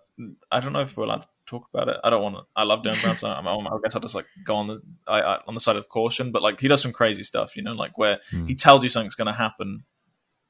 I 0.51 0.59
don't 0.59 0.73
know 0.73 0.81
if 0.81 0.97
we're 0.97 1.03
allowed 1.03 1.21
to 1.21 1.27
talk 1.45 1.67
about 1.71 1.87
it. 1.87 1.97
I 2.03 2.09
don't 2.09 2.23
want 2.23 2.35
to. 2.35 2.41
I 2.55 2.63
love 2.63 2.81
Derren 2.81 2.99
Brown, 3.03 3.15
so 3.15 3.29
I'm, 3.29 3.47
I 3.47 3.77
guess 3.83 3.93
I'll 3.93 4.01
just 4.01 4.15
like 4.15 4.25
go 4.43 4.55
on 4.55 4.67
the 4.67 4.81
I, 5.07 5.21
I, 5.21 5.39
on 5.47 5.53
the 5.53 5.59
side 5.59 5.75
of 5.75 5.87
caution. 5.87 6.31
But 6.31 6.41
like, 6.41 6.59
he 6.59 6.67
does 6.67 6.81
some 6.81 6.93
crazy 6.93 7.23
stuff, 7.23 7.55
you 7.55 7.61
know, 7.61 7.73
like 7.73 7.97
where 7.97 8.19
he 8.47 8.55
tells 8.55 8.81
you 8.81 8.89
something's 8.89 9.13
going 9.13 9.27
to 9.27 9.33
happen 9.33 9.83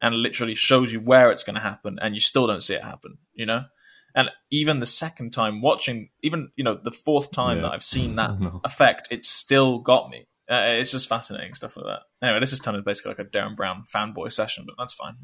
and 0.01 0.15
literally 0.15 0.55
shows 0.55 0.91
you 0.91 0.99
where 0.99 1.31
it's 1.31 1.43
going 1.43 1.55
to 1.55 1.61
happen 1.61 1.97
and 2.01 2.13
you 2.13 2.19
still 2.21 2.47
don't 2.47 2.63
see 2.63 2.75
it 2.75 2.83
happen 2.83 3.17
you 3.33 3.45
know 3.45 3.63
and 4.17 4.29
even 4.51 4.81
the 4.81 4.85
second 4.85 5.31
time 5.31 5.61
watching 5.61 6.09
even 6.21 6.49
you 6.57 6.63
know 6.65 6.75
the 6.75 6.91
fourth 6.91 7.31
time 7.31 7.57
Yeah. 7.57 7.63
that 7.63 7.71
i've 7.71 7.83
seen 7.83 8.15
that 8.15 8.37
No. 8.45 8.59
effect 8.65 9.07
it 9.11 9.23
still 9.23 9.79
got 9.79 10.09
me 10.09 10.27
uh, 10.49 10.63
it's 10.79 10.91
just 10.91 11.07
fascinating 11.09 11.53
stuff 11.53 11.75
like 11.77 11.85
that 11.85 12.01
anyway 12.25 12.39
this 12.41 12.51
is 12.53 12.59
turned 12.59 12.75
into 12.77 12.85
basically 12.85 13.11
like 13.11 13.19
a 13.19 13.25
derren 13.25 13.55
brown 13.55 13.83
fanboy 13.93 14.31
session 14.31 14.65
but 14.65 14.75
that's 14.77 14.93
fine 14.93 15.15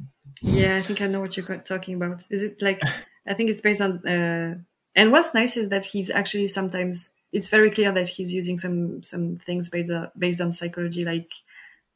Yeah, 0.41 0.76
I 0.78 0.82
think 0.82 1.02
I 1.02 1.08
know 1.08 1.22
what 1.22 1.36
you're 1.38 1.58
talking 1.60 1.96
about. 1.96 2.24
Is 2.30 2.44
it 2.44 2.62
like 2.62 2.82
I 3.28 3.34
think 3.34 3.50
it's 3.50 3.62
based 3.62 3.82
on 3.82 4.06
uh 4.08 4.56
and 4.96 5.12
what's 5.12 5.34
nice 5.34 5.58
is 5.58 5.70
that 5.70 5.86
he's 5.86 6.10
actually 6.10 6.48
sometimes 6.48 7.10
it's 7.32 7.50
very 7.50 7.72
clear 7.72 7.91
that 7.94 8.08
he's 8.08 8.32
using 8.34 8.58
some 8.58 9.02
some 9.04 9.38
things 9.46 9.70
based 9.70 9.91
on, 9.91 10.12
based 10.18 10.41
on 10.41 10.54
psychology, 10.54 11.04
like 11.06 11.32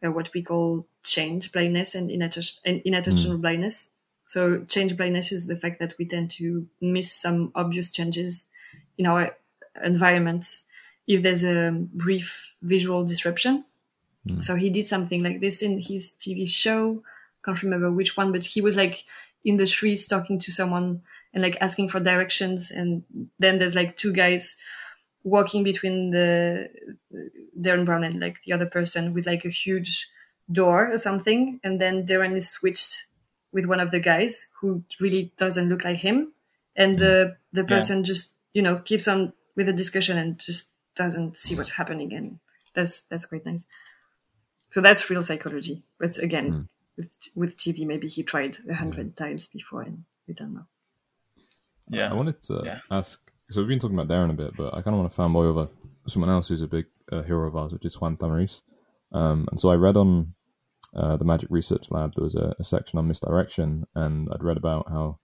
uh, 0.03 0.09
what 0.11 0.29
we 0.33 0.41
call 0.41 0.87
change 1.03 1.51
blindness 1.51 1.95
and 1.95 2.09
inatten- 2.09 2.59
and 2.65 2.81
inattentional 2.85 3.39
blindness. 3.41 3.91
So 4.27 4.59
change 4.67 4.95
blindness 4.97 5.31
is 5.31 5.47
the 5.47 5.55
fact 5.55 5.79
that 5.79 5.95
we 5.97 6.05
tend 6.05 6.31
to 6.31 6.67
miss 6.81 7.11
some 7.11 7.51
obvious 7.55 7.91
changes 7.91 8.47
in 8.97 9.05
our 9.05 9.35
environment 9.81 10.45
if 11.07 11.23
there's 11.23 11.45
a 11.45 11.71
brief 11.93 12.51
visual 12.61 13.05
disruption. 13.05 13.63
Mm. 14.27 14.43
So 14.43 14.55
he 14.55 14.69
did 14.69 14.85
something 14.85 15.23
like 15.23 15.39
this 15.39 15.61
in 15.61 15.79
his 15.79 16.11
TV 16.19 16.47
show. 16.47 17.03
Can't 17.43 17.63
remember 17.63 17.89
which 17.89 18.17
one, 18.17 18.33
but 18.33 18.43
he 18.43 18.61
was 18.61 18.75
like 18.75 19.05
in 19.45 19.55
the 19.55 19.65
streets 19.65 20.07
talking 20.07 20.39
to 20.39 20.51
someone 20.51 21.01
and 21.33 21.41
like 21.41 21.57
asking 21.61 21.87
for 21.87 22.01
directions. 22.01 22.71
And 22.71 23.03
then 23.39 23.59
there's 23.59 23.75
like 23.75 23.95
two 23.95 24.11
guys 24.11 24.57
walking 25.23 25.63
between 25.63 26.11
the 26.11 26.69
Derren 27.57 27.85
Brown 27.85 28.03
and 28.03 28.19
like 28.19 28.43
the 28.45 28.51
other 28.51 28.65
person 28.65 29.13
with 29.13 29.25
like 29.25 29.45
a 29.45 29.49
huge 29.49 30.09
door 30.51 30.91
or 30.91 30.97
something. 30.97 31.61
And 31.63 31.79
then 31.79 32.05
Derren 32.05 32.35
is 32.35 32.49
switched 32.49 33.06
with 33.51 33.65
one 33.65 33.79
of 33.79 33.91
the 33.91 33.99
guys 33.99 34.47
who 34.59 34.83
really 34.99 35.31
doesn't 35.37 35.69
look 35.69 35.83
like 35.83 35.97
him. 35.97 36.33
And 36.75 36.97
the, 36.99 37.37
the 37.53 37.63
person 37.63 38.03
just, 38.03 38.35
you 38.53 38.61
know, 38.61 38.77
keeps 38.77 39.07
on 39.07 39.33
with 39.55 39.65
the 39.65 39.73
discussion 39.73 40.17
and 40.17 40.37
just 40.37 40.71
doesn't 40.95 41.37
see 41.37 41.55
what's 41.55 41.71
happening. 41.71 42.13
And 42.13 42.39
that's, 42.75 43.01
that's 43.01 43.25
quite 43.25 43.45
nice. 43.45 43.65
So 44.69 44.81
that's 44.81 45.09
real 45.09 45.23
psychology. 45.23 45.83
But 45.99 46.17
again, 46.19 46.67
with, 46.97 47.11
with 47.35 47.57
TV, 47.57 47.87
maybe 47.87 48.07
he 48.07 48.23
tried 48.23 48.57
a 48.69 48.73
hundred 48.75 49.15
times 49.15 49.47
before 49.47 49.81
and 49.83 50.03
we 50.27 50.33
don't 50.33 50.53
know. 50.53 50.65
Yeah. 51.89 52.11
I 52.11 52.13
wanted 52.13 52.41
to 52.43 52.61
Yeah. 52.65 52.79
ask 52.91 53.19
so 53.49 53.61
we've 53.61 53.69
been 53.69 53.79
talking 53.79 53.97
about 53.97 54.09
Derren 54.13 54.29
a 54.29 54.33
bit, 54.33 54.57
but 54.57 54.73
I 54.73 54.81
kind 54.81 54.93
of 54.93 54.99
want 54.99 55.13
to 55.13 55.17
fanboy 55.17 55.45
over 55.45 55.69
someone 56.05 56.29
else 56.29 56.49
who's 56.49 56.61
a 56.61 56.67
big 56.67 56.85
uh, 57.11 57.21
hero 57.21 57.47
of 57.47 57.55
ours, 57.55 57.71
which 57.71 57.85
is 57.85 57.95
Juan 57.99 58.17
Tamariz. 58.17 58.61
Um, 59.13 59.47
and 59.49 59.57
so 59.57 59.69
I 59.69 59.75
read 59.75 59.95
on 59.95 60.33
uh, 60.97 61.15
the 61.17 61.25
Magic 61.25 61.49
Research 61.51 61.87
Lab 61.91 62.13
there 62.15 62.23
was 62.23 62.35
a, 62.35 62.55
a 62.59 62.63
section 62.63 62.97
on 62.97 63.07
misdirection, 63.07 63.85
and 63.95 64.27
I'd 64.31 64.43
read 64.43 64.57
about 64.57 64.89
how 64.89 65.19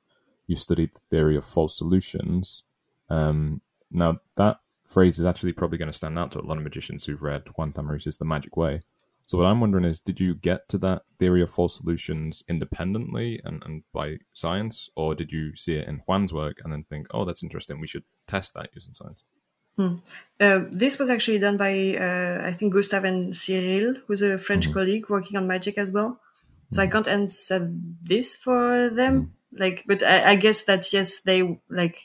you 0.47 0.55
studied 0.55 0.91
the 0.93 1.01
theory 1.09 1.35
of 1.35 1.45
false 1.45 1.77
solutions. 1.77 2.63
Um, 3.09 3.61
now 3.91 4.19
that 4.37 4.57
phrase 4.85 5.19
is 5.19 5.25
actually 5.25 5.53
probably 5.53 5.77
going 5.77 5.91
to 5.91 5.97
stand 5.97 6.19
out 6.19 6.31
to 6.31 6.39
a 6.39 6.45
lot 6.45 6.57
of 6.57 6.63
magicians 6.63 7.05
who've 7.05 7.21
read 7.21 7.43
Juan 7.55 7.73
Tamariz's 7.73 8.17
The 8.17 8.25
Magic 8.25 8.55
Way. 8.55 8.81
So 9.25 9.37
what 9.37 9.45
I'm 9.45 9.61
wondering 9.61 9.85
is, 9.85 9.99
did 9.99 10.19
you 10.19 10.35
get 10.35 10.67
to 10.69 10.77
that 10.79 11.03
theory 11.17 11.41
of 11.41 11.49
false 11.49 11.77
solutions 11.77 12.43
independently 12.49 13.41
and, 13.43 13.63
and 13.65 13.83
by 13.93 14.17
science, 14.33 14.89
or 14.95 15.15
did 15.15 15.31
you 15.31 15.55
see 15.55 15.75
it 15.75 15.87
in 15.87 15.99
Juan's 16.05 16.33
work 16.33 16.57
and 16.63 16.73
then 16.73 16.83
think, 16.83 17.07
oh, 17.11 17.23
that's 17.23 17.41
interesting, 17.41 17.79
we 17.79 17.87
should 17.87 18.03
test 18.27 18.53
that 18.53 18.69
using 18.75 18.93
science? 18.93 19.23
Hmm. 19.77 19.95
Uh, 20.39 20.65
this 20.71 20.99
was 20.99 21.09
actually 21.09 21.39
done 21.39 21.57
by, 21.57 21.97
uh, 21.97 22.41
I 22.45 22.51
think, 22.53 22.73
Gustav 22.73 23.05
and 23.05 23.35
Cyril, 23.35 23.95
who's 24.05 24.21
a 24.21 24.37
French 24.37 24.71
colleague 24.71 25.09
working 25.09 25.37
on 25.37 25.47
magic 25.47 25.77
as 25.77 25.91
well. 25.91 26.19
So 26.71 26.81
I 26.81 26.87
can't 26.87 27.07
answer 27.07 27.71
this 28.03 28.35
for 28.35 28.89
them. 28.89 29.33
Like, 29.51 29.83
but 29.87 30.03
I, 30.03 30.31
I 30.31 30.35
guess 30.35 30.63
that 30.63 30.91
yes, 30.93 31.19
they 31.21 31.59
like 31.69 31.97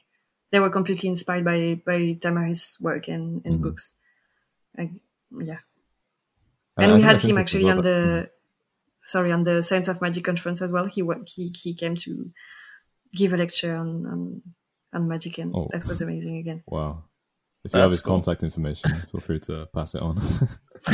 they 0.51 0.61
were 0.61 0.71
completely 0.71 1.09
inspired 1.09 1.45
by 1.45 1.81
by 1.85 2.19
Tamariz' 2.21 2.81
work 2.81 3.09
and, 3.09 3.45
and 3.47 3.62
books. 3.62 3.95
I, 4.79 4.91
yeah, 5.33 5.59
and 6.77 6.93
I 6.93 6.95
we 6.95 7.01
had 7.01 7.19
him 7.19 7.39
actually 7.39 7.71
on 7.71 7.83
the 7.83 8.31
sorry 9.05 9.33
on 9.33 9.43
the 9.43 9.62
Science 9.62 9.89
of 9.89 10.03
Magic 10.03 10.25
conference 10.25 10.61
as 10.61 10.71
well. 10.73 10.85
He 10.85 11.03
he 11.27 11.49
he 11.57 11.75
came 11.75 11.97
to 11.97 12.31
give 13.14 13.33
a 13.33 13.39
lecture 13.39 13.75
on 13.75 14.07
on, 14.07 14.43
on 14.93 15.09
magic, 15.09 15.39
and 15.39 15.55
Oh. 15.55 15.69
that 15.73 15.87
was 15.87 16.03
amazing 16.03 16.37
again. 16.37 16.62
Wow. 16.66 17.05
If 17.65 17.75
you 17.75 17.81
have 17.81 17.91
his 17.91 18.01
cool. 18.01 18.15
contact 18.15 18.43
information, 18.43 18.91
feel 19.11 19.21
free 19.21 19.41
to 19.41 19.69
pass 19.75 19.95
it 19.95 20.03
on. 20.03 20.19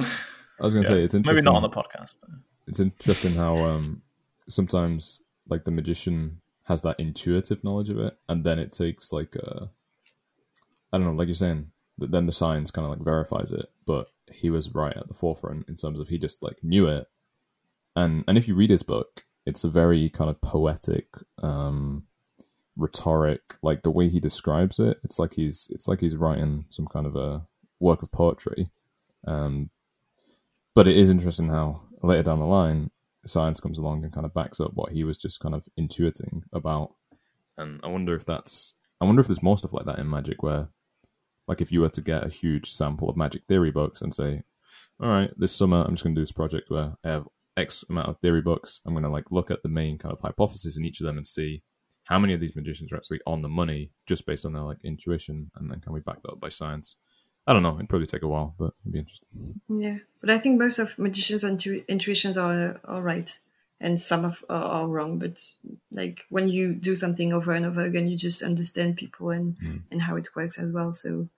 I 0.00 0.64
was 0.64 0.74
going 0.74 0.84
to 0.84 0.90
say 0.90 1.02
it's 1.02 1.14
interesting. 1.14 1.36
Maybe 1.36 1.44
not 1.44 1.56
on 1.56 1.62
the 1.62 1.70
podcast. 1.70 2.14
It's 2.68 2.80
interesting 2.80 3.34
how 3.34 3.56
um, 3.56 4.02
sometimes 4.48 5.20
like 5.48 5.64
the 5.64 5.70
magician 5.70 6.40
has 6.64 6.82
that 6.82 7.00
intuitive 7.00 7.64
knowledge 7.64 7.90
of 7.90 7.98
it, 7.98 8.16
and 8.28 8.44
then 8.44 8.58
it 8.58 8.72
takes 8.72 9.12
like 9.12 9.36
uh, 9.36 9.66
I 10.92 10.98
don't 10.98 11.06
know, 11.06 11.12
like 11.12 11.28
you're 11.28 11.34
saying, 11.34 11.70
that 11.98 12.10
then 12.10 12.26
the 12.26 12.32
science 12.32 12.70
kind 12.70 12.84
of 12.84 12.90
like 12.90 13.04
verifies 13.04 13.50
it. 13.50 13.70
But 13.86 14.08
he 14.30 14.50
was 14.50 14.74
right 14.74 14.96
at 14.96 15.08
the 15.08 15.14
forefront 15.14 15.68
in 15.68 15.76
terms 15.76 15.98
of 15.98 16.08
he 16.08 16.18
just 16.18 16.42
like 16.42 16.62
knew 16.62 16.86
it, 16.86 17.08
and 17.96 18.24
and 18.28 18.38
if 18.38 18.46
you 18.46 18.54
read 18.54 18.70
his 18.70 18.82
book, 18.82 19.24
it's 19.46 19.64
a 19.64 19.70
very 19.70 20.08
kind 20.10 20.30
of 20.30 20.40
poetic, 20.40 21.08
um, 21.42 22.04
rhetoric, 22.76 23.40
like 23.62 23.82
the 23.82 23.90
way 23.90 24.08
he 24.08 24.20
describes 24.20 24.78
it. 24.78 24.98
It's 25.04 25.18
like 25.18 25.34
he's 25.34 25.68
it's 25.70 25.88
like 25.88 26.00
he's 26.00 26.16
writing 26.16 26.66
some 26.70 26.86
kind 26.86 27.06
of 27.06 27.16
a 27.16 27.42
work 27.80 28.02
of 28.02 28.10
poetry. 28.12 28.70
Um, 29.26 29.70
but 30.74 30.88
it 30.88 30.96
is 30.96 31.10
interesting 31.10 31.48
how 31.48 31.82
later 32.02 32.22
down 32.22 32.38
the 32.38 32.46
line 32.46 32.90
science 33.26 33.60
comes 33.60 33.78
along 33.78 34.04
and 34.04 34.12
kind 34.12 34.26
of 34.26 34.34
backs 34.34 34.60
up 34.60 34.72
what 34.74 34.92
he 34.92 35.04
was 35.04 35.16
just 35.16 35.40
kind 35.40 35.54
of 35.54 35.62
intuiting 35.78 36.42
about 36.52 36.94
and 37.56 37.80
i 37.84 37.86
wonder 37.86 38.14
if 38.14 38.24
that's 38.24 38.74
i 39.00 39.04
wonder 39.04 39.20
if 39.20 39.28
there's 39.28 39.42
more 39.42 39.56
stuff 39.56 39.72
like 39.72 39.86
that 39.86 39.98
in 39.98 40.10
magic 40.10 40.42
where 40.42 40.68
like 41.46 41.60
if 41.60 41.70
you 41.70 41.80
were 41.80 41.88
to 41.88 42.00
get 42.00 42.26
a 42.26 42.30
huge 42.30 42.72
sample 42.72 43.08
of 43.08 43.16
magic 43.16 43.42
theory 43.46 43.70
books 43.70 44.02
and 44.02 44.14
say 44.14 44.42
all 45.00 45.08
right 45.08 45.30
this 45.36 45.54
summer 45.54 45.82
i'm 45.82 45.94
just 45.94 46.02
going 46.02 46.14
to 46.14 46.18
do 46.18 46.22
this 46.22 46.32
project 46.32 46.68
where 46.68 46.94
i 47.04 47.08
have 47.08 47.28
x 47.56 47.84
amount 47.88 48.08
of 48.08 48.18
theory 48.18 48.42
books 48.42 48.80
i'm 48.84 48.94
going 48.94 49.04
to 49.04 49.10
like 49.10 49.30
look 49.30 49.50
at 49.50 49.62
the 49.62 49.68
main 49.68 49.98
kind 49.98 50.12
of 50.12 50.20
hypothesis 50.20 50.76
in 50.76 50.84
each 50.84 51.00
of 51.00 51.06
them 51.06 51.16
and 51.16 51.26
see 51.26 51.62
how 52.04 52.18
many 52.18 52.34
of 52.34 52.40
these 52.40 52.56
magicians 52.56 52.92
are 52.92 52.96
actually 52.96 53.20
on 53.26 53.42
the 53.42 53.48
money 53.48 53.90
just 54.06 54.26
based 54.26 54.44
on 54.44 54.52
their 54.52 54.62
like 54.62 54.78
intuition? 54.84 55.50
And 55.56 55.70
then 55.70 55.80
can 55.80 55.92
we 55.92 56.00
back 56.00 56.22
that 56.22 56.32
up 56.32 56.40
by 56.40 56.48
science? 56.48 56.96
I 57.46 57.52
don't 57.52 57.62
know. 57.62 57.74
It'd 57.74 57.88
probably 57.88 58.06
take 58.06 58.22
a 58.22 58.28
while 58.28 58.54
but 58.58 58.72
it'd 58.82 58.92
be 58.92 58.98
interesting. 58.98 59.60
Yeah, 59.68 59.98
but 60.20 60.30
I 60.30 60.38
think 60.38 60.58
most 60.58 60.78
of 60.78 60.98
magicians' 60.98 61.44
intu- 61.44 61.84
intuitions 61.88 62.38
are 62.38 62.80
are 62.84 63.02
right, 63.02 63.38
and 63.80 64.00
some 64.00 64.24
of 64.24 64.44
are, 64.48 64.62
are 64.62 64.88
wrong. 64.88 65.18
But 65.18 65.42
like 65.90 66.20
when 66.28 66.48
you 66.48 66.74
do 66.74 66.94
something 66.94 67.32
over 67.32 67.52
and 67.52 67.66
over 67.66 67.80
again, 67.82 68.06
you 68.06 68.16
just 68.16 68.42
understand 68.42 68.96
people 68.96 69.30
and 69.30 69.56
hmm. 69.58 69.76
and 69.90 70.00
how 70.00 70.16
it 70.16 70.34
works 70.36 70.58
as 70.58 70.72
well. 70.72 70.92
So 70.92 71.28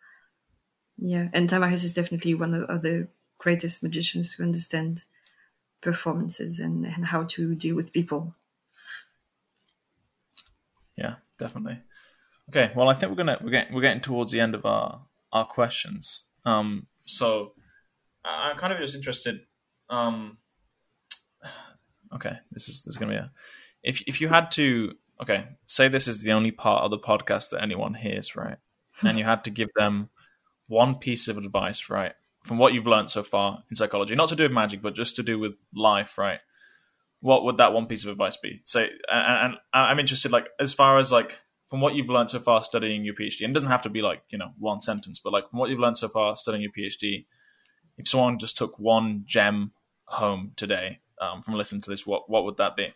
yeah, 0.97 1.29
and 1.33 1.49
Tamariz 1.49 1.85
is 1.85 1.95
definitely 1.95 2.35
one 2.35 2.55
of, 2.55 2.71
of 2.71 2.83
the 2.83 3.09
greatest 3.39 3.83
magicians 3.83 4.37
to 4.37 4.43
understand 4.43 5.05
performances 5.81 6.61
and, 6.61 6.87
and 6.87 7.05
how 7.05 7.25
to 7.25 7.55
deal 7.55 7.77
with 7.77 7.93
people. 7.93 8.35
Yeah, 10.97 11.17
definitely. 11.39 11.79
Okay, 12.51 12.73
well, 12.77 12.89
I 12.89 12.95
think 12.95 13.11
we're 13.11 13.17
gonna 13.17 13.39
we're 13.43 13.51
getting 13.51 13.75
we're 13.75 13.81
getting 13.81 14.03
towards 14.03 14.33
the 14.33 14.41
end 14.41 14.55
of 14.55 14.65
our 14.67 15.03
our 15.33 15.47
questions. 15.47 16.25
Um, 16.45 16.87
so 17.07 17.53
I- 18.25 18.51
I'm 18.51 18.57
kind 18.57 18.73
of 18.73 18.79
just 18.79 18.95
interested. 18.95 19.41
Um, 19.89 20.39
okay, 22.15 22.33
this 22.53 22.69
is 22.69 22.83
this 22.83 22.95
is 22.95 22.99
gonna 22.99 23.13
be 23.13 23.19
a 23.19 23.31
if 23.83 24.03
if 24.07 24.21
you 24.21 24.29
had 24.29 24.51
to 24.53 24.93
okay 25.21 25.47
say 25.67 25.89
this 25.89 26.09
is 26.09 26.23
the 26.23 26.33
only 26.33 26.51
part 26.51 26.83
of 26.85 26.91
the 26.91 26.99
podcast 26.99 27.51
that 27.51 27.63
anyone 27.63 27.95
hears, 27.95 28.37
right? 28.37 28.59
And 29.03 29.19
you 29.19 29.25
had 29.25 29.43
to 29.45 29.51
give 29.51 29.71
them 29.75 30.09
one 30.69 30.95
piece 30.95 31.27
of 31.29 31.37
advice, 31.37 31.91
right, 31.91 32.13
from 32.45 32.59
what 32.59 32.73
you've 32.73 32.87
learned 32.87 33.11
so 33.11 33.23
far 33.25 33.63
in 33.69 33.77
psychology, 33.77 34.15
not 34.15 34.29
to 34.29 34.37
do 34.37 34.45
with 34.45 34.53
magic, 34.53 34.83
but 34.83 34.95
just 34.95 35.17
to 35.17 35.23
do 35.23 35.39
with 35.39 35.61
life, 35.75 36.17
right? 36.17 36.39
What 37.25 37.43
would 37.47 37.57
that 37.57 37.73
one 37.73 37.87
piece 37.87 38.05
of 38.05 38.11
advice 38.11 38.37
be? 38.37 38.61
Say, 38.65 38.91
and, 39.11 39.55
and 39.55 39.55
I'm 39.73 39.99
interested, 39.99 40.31
like, 40.31 40.49
as 40.61 40.75
far 40.75 40.99
as 40.99 41.11
like 41.11 41.39
from 41.71 41.81
what 41.81 41.95
you've 41.95 42.11
learned 42.11 42.29
so 42.29 42.39
far 42.39 42.63
studying 42.63 43.03
your 43.03 43.15
PhD, 43.15 43.41
and 43.45 43.51
it 43.51 43.55
doesn't 43.55 43.71
have 43.71 43.81
to 43.83 43.89
be 43.89 44.03
like 44.03 44.21
you 44.29 44.37
know 44.37 44.51
one 44.59 44.83
sentence, 44.83 45.21
but 45.25 45.33
like 45.33 45.49
from 45.49 45.59
what 45.59 45.71
you've 45.71 45.81
learned 45.81 45.97
so 45.97 46.09
far 46.09 46.37
studying 46.37 46.63
your 46.63 46.71
PhD, 46.71 47.25
if 47.97 48.07
someone 48.07 48.39
just 48.39 48.59
took 48.59 48.79
one 48.79 49.23
gem 49.25 49.73
home 50.05 50.53
today 50.55 51.01
um, 51.19 51.41
from 51.43 51.55
listening 51.55 51.81
to 51.81 51.91
this, 51.91 52.07
what 52.07 52.29
what 52.29 52.45
would 52.45 52.59
that 52.59 52.77
be? 52.77 52.93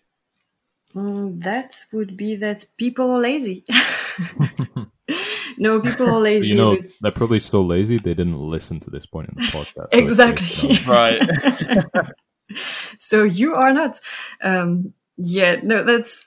Mm, 0.95 1.43
that 1.45 1.83
would 1.93 2.15
be 2.19 2.37
that 2.37 2.67
people 2.77 3.11
are 3.11 3.21
lazy. 3.21 3.65
no, 5.59 5.81
people 5.81 6.07
are 6.11 6.21
lazy. 6.21 6.49
you 6.49 6.55
know 6.55 6.77
but- 6.77 6.91
they're 7.01 7.13
probably 7.13 7.39
still 7.39 7.67
lazy 7.67 7.97
they 7.99 8.15
didn't 8.15 8.39
listen 8.39 8.79
to 8.81 8.91
this 8.91 9.07
point 9.07 9.29
in 9.31 9.35
the 9.37 9.43
podcast 9.51 9.89
Exactly. 9.93 10.69
like, 10.69 10.81
you 10.81 10.87
know, 10.87 10.93
Right. 10.93 12.07
so 12.99 13.23
you 13.25 13.55
are 13.55 13.73
not 13.73 14.01
um 14.43 14.93
yeah 15.17 15.57
no 15.63 15.83
that's 15.83 16.27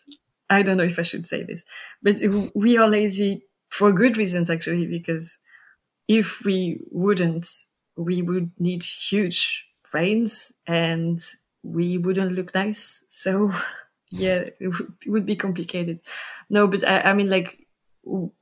i 0.49 0.61
don't 0.61 0.77
know 0.77 0.83
if 0.83 0.99
i 0.99 1.03
should 1.03 1.25
say 1.27 1.43
this 1.43 1.65
but 2.01 2.17
we 2.55 2.77
are 2.77 2.89
lazy 2.89 3.43
for 3.69 3.91
good 3.91 4.17
reasons 4.17 4.49
actually 4.49 4.85
because 4.85 5.39
if 6.07 6.41
we 6.43 6.79
wouldn't 6.91 7.47
we 7.97 8.21
would 8.21 8.51
need 8.59 8.83
huge 8.83 9.65
brains 9.91 10.53
and 10.67 11.23
we 11.63 11.97
wouldn't 11.97 12.31
look 12.33 12.53
nice. 12.55 13.03
So 13.07 13.53
yeah 14.11 14.45
it 14.59 15.07
would- 15.07 15.25
be 15.25 15.35
complicated. 15.35 15.99
No 16.49 16.67
but 16.67 16.87
i, 16.87 17.01
I 17.01 17.13
mean 17.13 17.29
like 17.29 17.67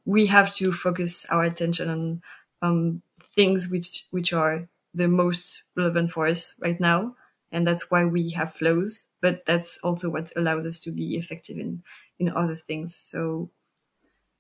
we 0.05 0.25
have 0.27 0.53
to 0.55 0.71
focus 0.71 1.25
our 1.29 1.43
attention 1.43 1.89
on 1.89 2.21
um 2.61 3.01
things 3.35 3.69
which 3.69 4.05
which 4.11 4.33
are 4.33 4.67
the 4.93 5.07
most 5.07 5.63
relevant 5.75 6.11
for 6.11 6.27
us 6.27 6.55
right 6.61 6.79
now 6.79 7.15
and 7.51 7.65
that's 7.67 7.89
why 7.91 8.05
we 8.05 8.29
have 8.31 8.53
flows 8.55 9.07
but 9.21 9.43
that's 9.45 9.77
also 9.79 10.09
what 10.09 10.31
allows 10.35 10.65
us 10.65 10.79
to 10.79 10.91
be 10.91 11.15
effective 11.15 11.57
in 11.57 11.83
in 12.19 12.29
other 12.29 12.55
things 12.55 12.95
so 12.95 13.49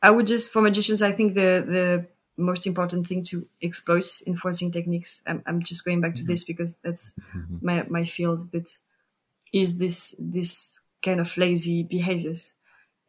I 0.01 0.11
would 0.11 0.27
just 0.27 0.51
for 0.51 0.61
magicians, 0.61 1.01
I 1.01 1.11
think 1.11 1.33
the 1.35 1.63
the 1.77 2.07
most 2.37 2.65
important 2.65 3.07
thing 3.07 3.23
to 3.23 3.47
exploit 3.61 4.07
in 4.25 4.37
forcing 4.37 4.71
techniques. 4.71 5.21
I'm, 5.27 5.43
I'm 5.45 5.61
just 5.61 5.83
going 5.83 5.99
back 6.01 6.15
to 6.15 6.25
this 6.25 6.43
because 6.45 6.77
that's 6.83 7.13
Mhm. 7.35 7.61
my 7.61 7.83
my 7.89 8.05
field, 8.05 8.49
but 8.51 8.67
is 9.53 9.77
this 9.79 10.15
this 10.19 10.81
kind 11.03 11.19
of 11.21 11.35
lazy 11.37 11.83
behaviors, 11.83 12.55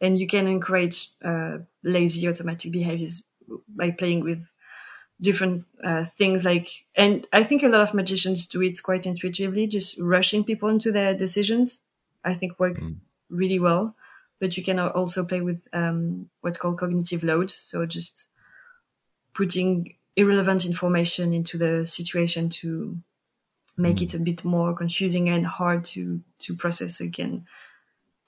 and 0.00 0.18
you 0.18 0.26
can 0.28 0.46
encourage 0.48 1.08
uh, 1.24 1.58
lazy 1.84 2.28
automatic 2.28 2.72
behaviors 2.72 3.24
by 3.68 3.90
playing 3.92 4.22
with 4.24 4.52
different 5.20 5.62
uh, 5.84 6.04
things 6.04 6.44
like 6.44 6.68
and 6.96 7.26
i 7.32 7.42
think 7.42 7.62
a 7.62 7.68
lot 7.68 7.82
of 7.82 7.94
magicians 7.94 8.46
do 8.46 8.62
it 8.62 8.82
quite 8.82 9.06
intuitively 9.06 9.66
just 9.66 10.00
rushing 10.00 10.44
people 10.44 10.68
into 10.68 10.92
their 10.92 11.14
decisions 11.14 11.82
i 12.24 12.34
think 12.34 12.58
work 12.58 12.78
Mm. 12.78 12.96
really 13.28 13.58
well 13.58 13.94
but 14.40 14.56
you 14.56 14.64
can 14.64 14.78
also 14.78 15.24
play 15.24 15.40
with 15.42 15.60
um, 15.74 16.30
what's 16.40 16.58
called 16.58 16.78
cognitive 16.78 17.22
load 17.22 17.50
so 17.50 17.84
just 17.86 18.28
putting 19.34 19.94
irrelevant 20.16 20.66
information 20.66 21.32
into 21.32 21.56
the 21.58 21.86
situation 21.86 22.50
to 22.50 22.98
make 23.78 23.98
Mm. 23.98 24.02
it 24.02 24.14
a 24.14 24.18
bit 24.18 24.44
more 24.44 24.74
confusing 24.74 25.28
and 25.30 25.46
hard 25.46 25.84
to 25.84 26.22
to 26.40 26.56
process 26.56 26.96
so 26.98 27.04
you 27.04 27.10
can 27.12 27.46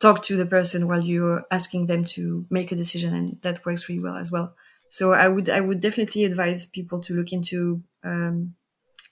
talk 0.00 0.22
to 0.24 0.36
the 0.36 0.46
person 0.46 0.88
while 0.88 1.02
you're 1.02 1.44
asking 1.50 1.86
them 1.88 2.04
to 2.04 2.46
make 2.50 2.72
a 2.72 2.76
decision 2.76 3.14
and 3.14 3.40
that 3.42 3.64
works 3.66 3.88
really 3.88 4.02
well 4.02 4.16
as 4.16 4.30
well 4.32 4.54
so 4.98 5.12
i 5.14 5.26
would 5.26 5.48
i 5.48 5.60
would 5.60 5.80
definitely 5.80 6.24
advise 6.24 6.66
people 6.66 7.00
to 7.00 7.14
look 7.14 7.32
into 7.32 7.82
um, 8.04 8.54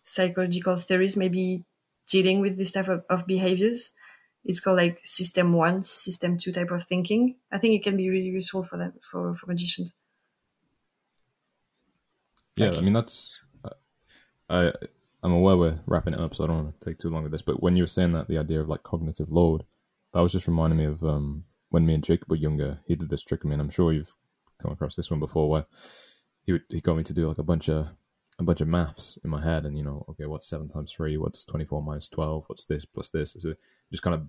psychological 0.02 0.76
theories 0.76 1.16
maybe 1.16 1.64
dealing 2.06 2.40
with 2.40 2.58
this 2.58 2.72
type 2.72 2.88
of, 2.88 3.02
of 3.08 3.26
behaviors 3.26 3.92
it's 4.44 4.60
called 4.60 4.76
like 4.76 5.00
system 5.04 5.52
one 5.52 5.82
system 5.82 6.36
two 6.36 6.52
type 6.52 6.70
of 6.70 6.84
thinking 6.84 7.34
i 7.50 7.58
think 7.58 7.74
it 7.74 7.82
can 7.82 7.96
be 7.96 8.10
really 8.10 8.32
useful 8.40 8.62
for 8.62 8.76
that 8.76 8.92
for, 9.10 9.34
for 9.36 9.46
magicians 9.46 9.94
Yeah, 12.56 12.66
Thank 12.66 12.78
I 12.78 12.80
mean 12.82 12.92
that's 12.92 13.40
I 14.50 14.72
I'm 15.22 15.32
aware 15.32 15.56
we're 15.56 15.80
wrapping 15.86 16.14
it 16.14 16.20
up, 16.20 16.34
so 16.34 16.44
I 16.44 16.46
don't 16.46 16.64
want 16.64 16.80
to 16.80 16.84
take 16.84 16.98
too 16.98 17.10
long 17.10 17.22
with 17.22 17.32
this. 17.32 17.42
But 17.42 17.62
when 17.62 17.76
you 17.76 17.84
were 17.84 17.94
saying 17.96 18.12
that 18.12 18.28
the 18.28 18.38
idea 18.38 18.60
of 18.60 18.68
like 18.68 18.82
cognitive 18.82 19.30
load, 19.30 19.64
that 20.12 20.20
was 20.20 20.32
just 20.32 20.48
reminding 20.48 20.78
me 20.78 20.86
of 20.86 21.02
um, 21.04 21.44
when 21.68 21.86
me 21.86 21.94
and 21.94 22.04
Jacob 22.04 22.30
were 22.30 22.36
younger. 22.36 22.80
He 22.86 22.96
did 22.96 23.10
this 23.10 23.22
trick 23.22 23.44
on 23.44 23.50
me, 23.50 23.54
and 23.54 23.62
I'm 23.62 23.70
sure 23.70 23.92
you've 23.92 24.14
come 24.60 24.72
across 24.72 24.96
this 24.96 25.10
one 25.10 25.20
before, 25.20 25.48
where 25.48 25.66
he 26.42 26.52
would, 26.52 26.62
he 26.68 26.80
got 26.80 26.96
me 26.96 27.04
to 27.04 27.14
do 27.14 27.28
like 27.28 27.38
a 27.38 27.42
bunch 27.42 27.68
of 27.68 27.88
a 28.38 28.42
bunch 28.42 28.60
of 28.60 28.68
maths 28.68 29.18
in 29.22 29.30
my 29.30 29.42
head, 29.42 29.66
and 29.66 29.76
you 29.76 29.84
know, 29.84 30.04
okay, 30.08 30.26
what's 30.26 30.48
seven 30.48 30.68
times 30.68 30.92
three? 30.92 31.16
What's 31.16 31.44
twenty 31.44 31.64
four 31.64 31.82
minus 31.82 32.08
twelve? 32.08 32.44
What's 32.46 32.64
this 32.64 32.84
plus 32.84 33.10
this? 33.10 33.34
It's 33.34 33.44
a 33.44 33.56
just 33.90 34.02
kind 34.02 34.14
of 34.14 34.22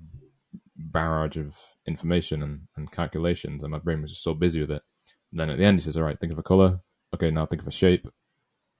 barrage 0.75 1.37
of 1.37 1.55
information 1.87 2.43
and, 2.43 2.61
and 2.75 2.91
calculations, 2.91 3.63
and 3.63 3.71
my 3.71 3.79
brain 3.79 4.01
was 4.01 4.11
just 4.11 4.23
so 4.23 4.33
busy 4.33 4.61
with 4.61 4.71
it. 4.71 4.81
And 5.31 5.39
then 5.39 5.49
at 5.49 5.57
the 5.57 5.65
end, 5.65 5.79
he 5.79 5.83
says, 5.83 5.97
"All 5.97 6.03
right, 6.03 6.19
think 6.19 6.33
of 6.33 6.39
a 6.39 6.43
color. 6.43 6.79
Okay, 7.13 7.31
now 7.31 7.45
think 7.45 7.61
of 7.61 7.67
a 7.67 7.71
shape." 7.71 8.07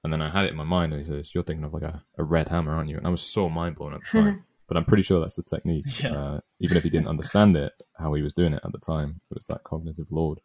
And 0.04 0.12
then 0.12 0.22
I 0.22 0.32
had 0.32 0.45
it 0.45 0.52
in 0.52 0.58
my 0.58 0.64
mind, 0.64 0.93
and 0.93 1.02
he 1.02 1.08
says, 1.08 1.34
"You're 1.34 1.43
thinking 1.43 1.66
of 1.66 1.74
like 1.74 1.84
a, 1.84 2.04
a 2.18 2.24
red 2.24 2.49
hammer, 2.49 2.74
aren't 2.74 2.89
you?" 2.89 2.97
And 2.97 3.08
I 3.08 3.12
was 3.12 3.22
so 3.22 3.49
mind 3.49 3.76
blown 3.76 3.93
at 3.93 4.02
the 4.02 4.22
time. 4.22 4.45
but 4.72 4.78
I'm 4.78 4.86
pretty 4.86 5.04
sure 5.04 5.20
that's 5.20 5.36
the 5.36 5.43
technique. 5.43 6.02
Yeah. 6.02 6.16
Uh, 6.16 6.39
even 6.62 6.78
if 6.78 6.84
he 6.84 6.89
didn't 6.89 7.10
understand 7.10 7.58
it, 7.58 7.74
how 7.97 8.14
he 8.14 8.22
was 8.22 8.34
doing 8.34 8.54
it 8.54 8.62
at 8.64 8.72
the 8.72 8.78
time, 8.78 9.20
it 9.30 9.36
was 9.36 9.45
that 9.47 9.66
cognitive 9.66 10.08
load. 10.10 10.39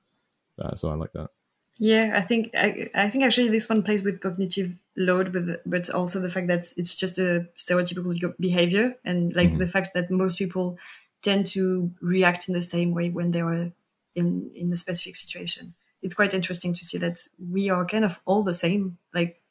Uh, 0.59 0.75
so 0.75 0.89
I 0.91 0.95
like 0.95 1.13
that. 1.13 1.31
Yeah, 1.79 2.13
I 2.17 2.23
think 2.23 2.55
I, 2.55 2.89
I 2.95 3.11
think 3.11 3.25
actually 3.25 3.49
this 3.51 3.69
one 3.69 3.83
plays 3.83 4.03
with 4.03 4.21
cognitive 4.21 4.73
load, 4.97 5.35
with 5.35 5.61
but 5.67 5.91
also 5.91 6.21
the 6.21 6.31
fact 6.31 6.47
that 6.49 6.73
it's 6.79 6.95
just 6.95 7.19
a 7.19 7.49
stereotypical 7.55 8.35
behavior, 8.41 8.97
and 9.05 9.35
like 9.35 9.51
Mhm. 9.53 9.59
the 9.59 9.67
fact 9.69 9.91
that 9.95 10.11
most 10.11 10.39
people 10.39 10.79
tend 11.23 11.47
to 11.49 11.91
react 12.01 12.49
in 12.49 12.55
the 12.55 12.63
same 12.63 12.93
way 12.93 13.11
when 13.11 13.31
they 13.31 13.43
are 13.43 13.71
in 14.15 14.51
in 14.55 14.73
a 14.73 14.77
specific 14.77 15.17
situation. 15.17 15.75
It's 16.03 16.15
quite 16.15 16.33
interesting 16.33 16.73
to 16.75 16.85
see 16.85 16.99
that 16.99 17.27
we 17.39 17.69
are 17.69 17.85
kind 17.85 18.05
of 18.07 18.19
all 18.25 18.43
the 18.43 18.55
same. 18.55 18.97
Like 19.13 19.43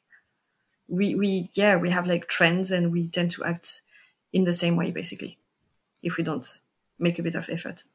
we 0.88 1.14
we 1.14 1.50
yeah 1.54 1.76
we 1.76 1.90
have 1.90 2.06
like 2.06 2.28
trends, 2.28 2.72
and 2.72 2.92
we 2.92 3.08
tend 3.08 3.30
to 3.32 3.44
act 3.44 3.82
in 4.32 4.44
the 4.44 4.52
same 4.52 4.76
way 4.76 4.90
basically, 4.90 5.38
if 6.02 6.16
we 6.16 6.24
don't 6.24 6.60
make 6.98 7.18
a 7.18 7.22
bit 7.22 7.34
of 7.36 7.48
effort. 7.50 7.84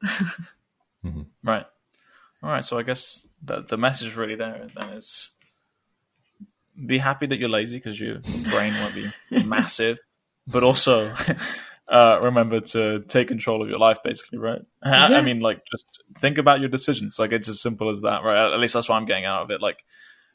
Right. 1.42 1.66
All 2.42 2.50
right. 2.50 2.64
So 2.64 2.78
I 2.78 2.82
guess 2.82 3.26
the 3.42 3.64
the 3.68 3.76
message 3.76 4.16
really 4.16 4.36
there 4.36 4.68
then 4.74 4.88
is 4.90 5.30
be 6.86 6.98
happy 6.98 7.26
that 7.26 7.38
you're 7.38 7.48
lazy 7.48 7.76
because 7.76 8.00
your 8.00 8.20
brain 8.50 8.74
won't 8.74 8.94
be 8.94 9.12
massive, 9.44 9.98
but 10.46 10.62
also 10.62 11.14
uh, 11.88 12.20
remember 12.22 12.60
to 12.60 13.00
take 13.08 13.28
control 13.28 13.62
of 13.62 13.68
your 13.68 13.78
life. 13.78 13.98
Basically, 14.02 14.38
right? 14.38 14.60
I, 14.82 15.14
I 15.14 15.20
mean, 15.20 15.40
like 15.40 15.62
just 15.70 15.84
think 16.18 16.38
about 16.38 16.60
your 16.60 16.68
decisions. 16.68 17.18
Like 17.18 17.32
it's 17.32 17.48
as 17.48 17.60
simple 17.60 17.90
as 17.90 18.00
that, 18.00 18.24
right? 18.24 18.52
At 18.52 18.58
least 18.58 18.74
that's 18.74 18.88
what 18.88 18.96
I'm 18.96 19.06
getting 19.06 19.24
out 19.24 19.42
of 19.42 19.50
it. 19.50 19.60
Like 19.60 19.84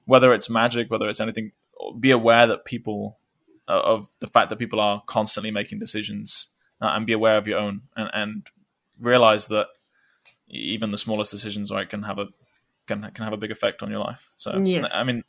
whether 0.05 0.34
it's 0.34 0.49
magic, 0.49 0.89
whether 0.89 1.10
it's 1.10 1.20
anything, 1.20 1.51
be 1.99 2.12
aware 2.12 2.47
that 2.47 2.66
people 2.66 3.20
uh, 3.68 3.82
of 3.84 4.08
the 4.20 4.28
fact 4.28 4.49
that 4.49 4.60
people 4.60 4.80
are 4.80 5.03
constantly 5.05 5.51
making 5.51 5.80
decisions, 5.80 6.53
uh, 6.82 6.91
and 6.93 7.05
be 7.05 7.14
aware 7.14 7.38
of 7.38 7.47
your 7.47 7.60
own, 7.60 7.82
and, 7.95 8.10
and 8.14 8.47
realize 8.99 9.47
that 9.47 9.68
even 10.50 10.91
the 10.91 10.98
smallest 10.98 11.32
decisions 11.32 11.72
right 11.72 11.89
can 11.89 12.04
have 12.04 12.20
a 12.20 12.28
can 12.88 13.02
can 13.14 13.24
have 13.24 13.34
a 13.34 13.38
big 13.38 13.52
effect 13.52 13.84
on 13.84 13.89
your 13.89 14.00
life. 14.00 14.30
So 14.38 14.58
Yes. 14.58 14.93
I 14.93 15.04
mean, 15.04 15.24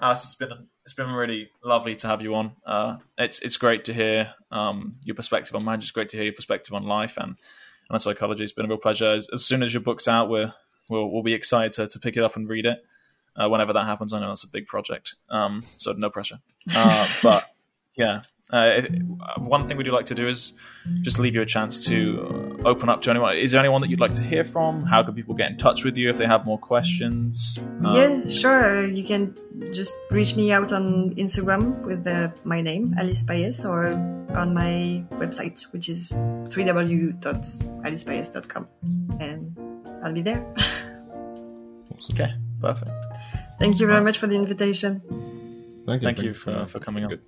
Alice, 0.00 0.24
it's 0.24 0.34
been 0.34 0.68
it's 0.84 0.94
been 0.94 1.10
really 1.10 1.48
lovely 1.64 1.94
to 1.96 2.06
have 2.08 2.22
you 2.22 2.34
on. 2.34 2.52
Uh, 2.66 2.96
it's 3.18 3.40
it's 3.40 3.56
great 3.56 3.84
to 3.84 3.92
hear 3.92 4.34
um, 4.50 4.96
your 5.04 5.14
perspective 5.14 5.54
on 5.54 5.64
magic. 5.64 5.84
It's 5.84 5.90
great 5.92 6.08
to 6.10 6.16
hear 6.16 6.24
your 6.24 6.34
perspective 6.34 6.74
on 6.74 6.84
life 6.84 7.14
and 7.16 7.36
and 7.88 8.02
psychology. 8.02 8.42
It's 8.42 8.52
been 8.52 8.64
a 8.64 8.68
real 8.68 8.78
pleasure. 8.78 9.12
As, 9.12 9.28
as 9.32 9.44
soon 9.44 9.62
as 9.62 9.72
your 9.72 9.82
book's 9.82 10.08
out, 10.08 10.28
we're 10.28 10.52
we'll 10.88 11.08
we'll 11.10 11.22
be 11.22 11.34
excited 11.34 11.72
to, 11.74 11.86
to 11.86 11.98
pick 11.98 12.16
it 12.16 12.24
up 12.24 12.36
and 12.36 12.48
read 12.48 12.66
it. 12.66 12.84
Uh, 13.34 13.48
whenever 13.48 13.72
that 13.72 13.84
happens, 13.84 14.12
I 14.12 14.20
know 14.20 14.28
that's 14.28 14.44
a 14.44 14.50
big 14.50 14.66
project, 14.66 15.14
um, 15.30 15.62
so 15.76 15.92
no 15.92 16.10
pressure. 16.10 16.40
Uh, 16.74 17.08
but 17.22 17.46
yeah, 17.94 18.20
uh, 18.52 18.56
uh, 18.56 18.82
one 19.40 19.66
thing 19.66 19.78
we 19.78 19.84
do 19.84 19.92
like 19.92 20.06
to 20.06 20.14
do 20.14 20.28
is 20.28 20.52
just 21.00 21.18
leave 21.18 21.34
you 21.34 21.40
a 21.40 21.46
chance 21.46 21.80
to 21.86 22.20
uh, 22.20 22.68
open 22.68 22.90
up 22.90 23.00
to 23.02 23.10
anyone. 23.10 23.36
Is 23.36 23.52
there 23.52 23.60
anyone 23.60 23.80
that 23.80 23.88
you'd 23.88 24.00
like 24.00 24.12
to 24.14 24.22
hear 24.22 24.44
from? 24.44 24.84
How 24.84 25.02
can 25.02 25.14
people 25.14 25.34
get 25.34 25.50
in 25.50 25.56
touch 25.56 25.84
with 25.84 25.96
you 25.96 26.10
if 26.10 26.18
they 26.18 26.26
have 26.26 26.44
more 26.44 26.58
questions? 26.58 27.58
Um, 27.84 27.96
yeah, 27.96 28.28
sure. 28.28 28.84
You 28.84 29.04
can 29.04 29.34
just 29.72 29.96
reach 30.10 30.36
me 30.36 30.52
out 30.52 30.72
on 30.72 31.14
Instagram 31.14 31.80
with 31.82 32.06
uh, 32.06 32.28
my 32.44 32.60
name, 32.60 32.94
Alice 32.98 33.22
Pailhès, 33.22 33.64
or 33.68 33.86
on 34.36 34.52
my 34.52 35.02
website, 35.12 35.62
which 35.72 35.88
is 35.88 36.12
www.alicepailhes.com. 36.12 38.68
And 39.20 39.56
I'll 40.04 40.12
be 40.12 40.22
there. 40.22 40.44
Awesome. 40.56 40.72
Okay, 42.12 42.34
perfect. 42.60 42.90
Thank 43.60 43.78
you 43.78 43.86
very 43.86 44.02
much 44.02 44.18
for 44.18 44.26
the 44.26 44.34
invitation. 44.34 45.00
Thank 45.86 46.02
you. 46.02 46.08
Thank 46.08 46.20
you 46.22 46.34
for, 46.34 46.66
for 46.66 46.80
coming 46.80 47.04
on. 47.04 47.10
Good. 47.10 47.20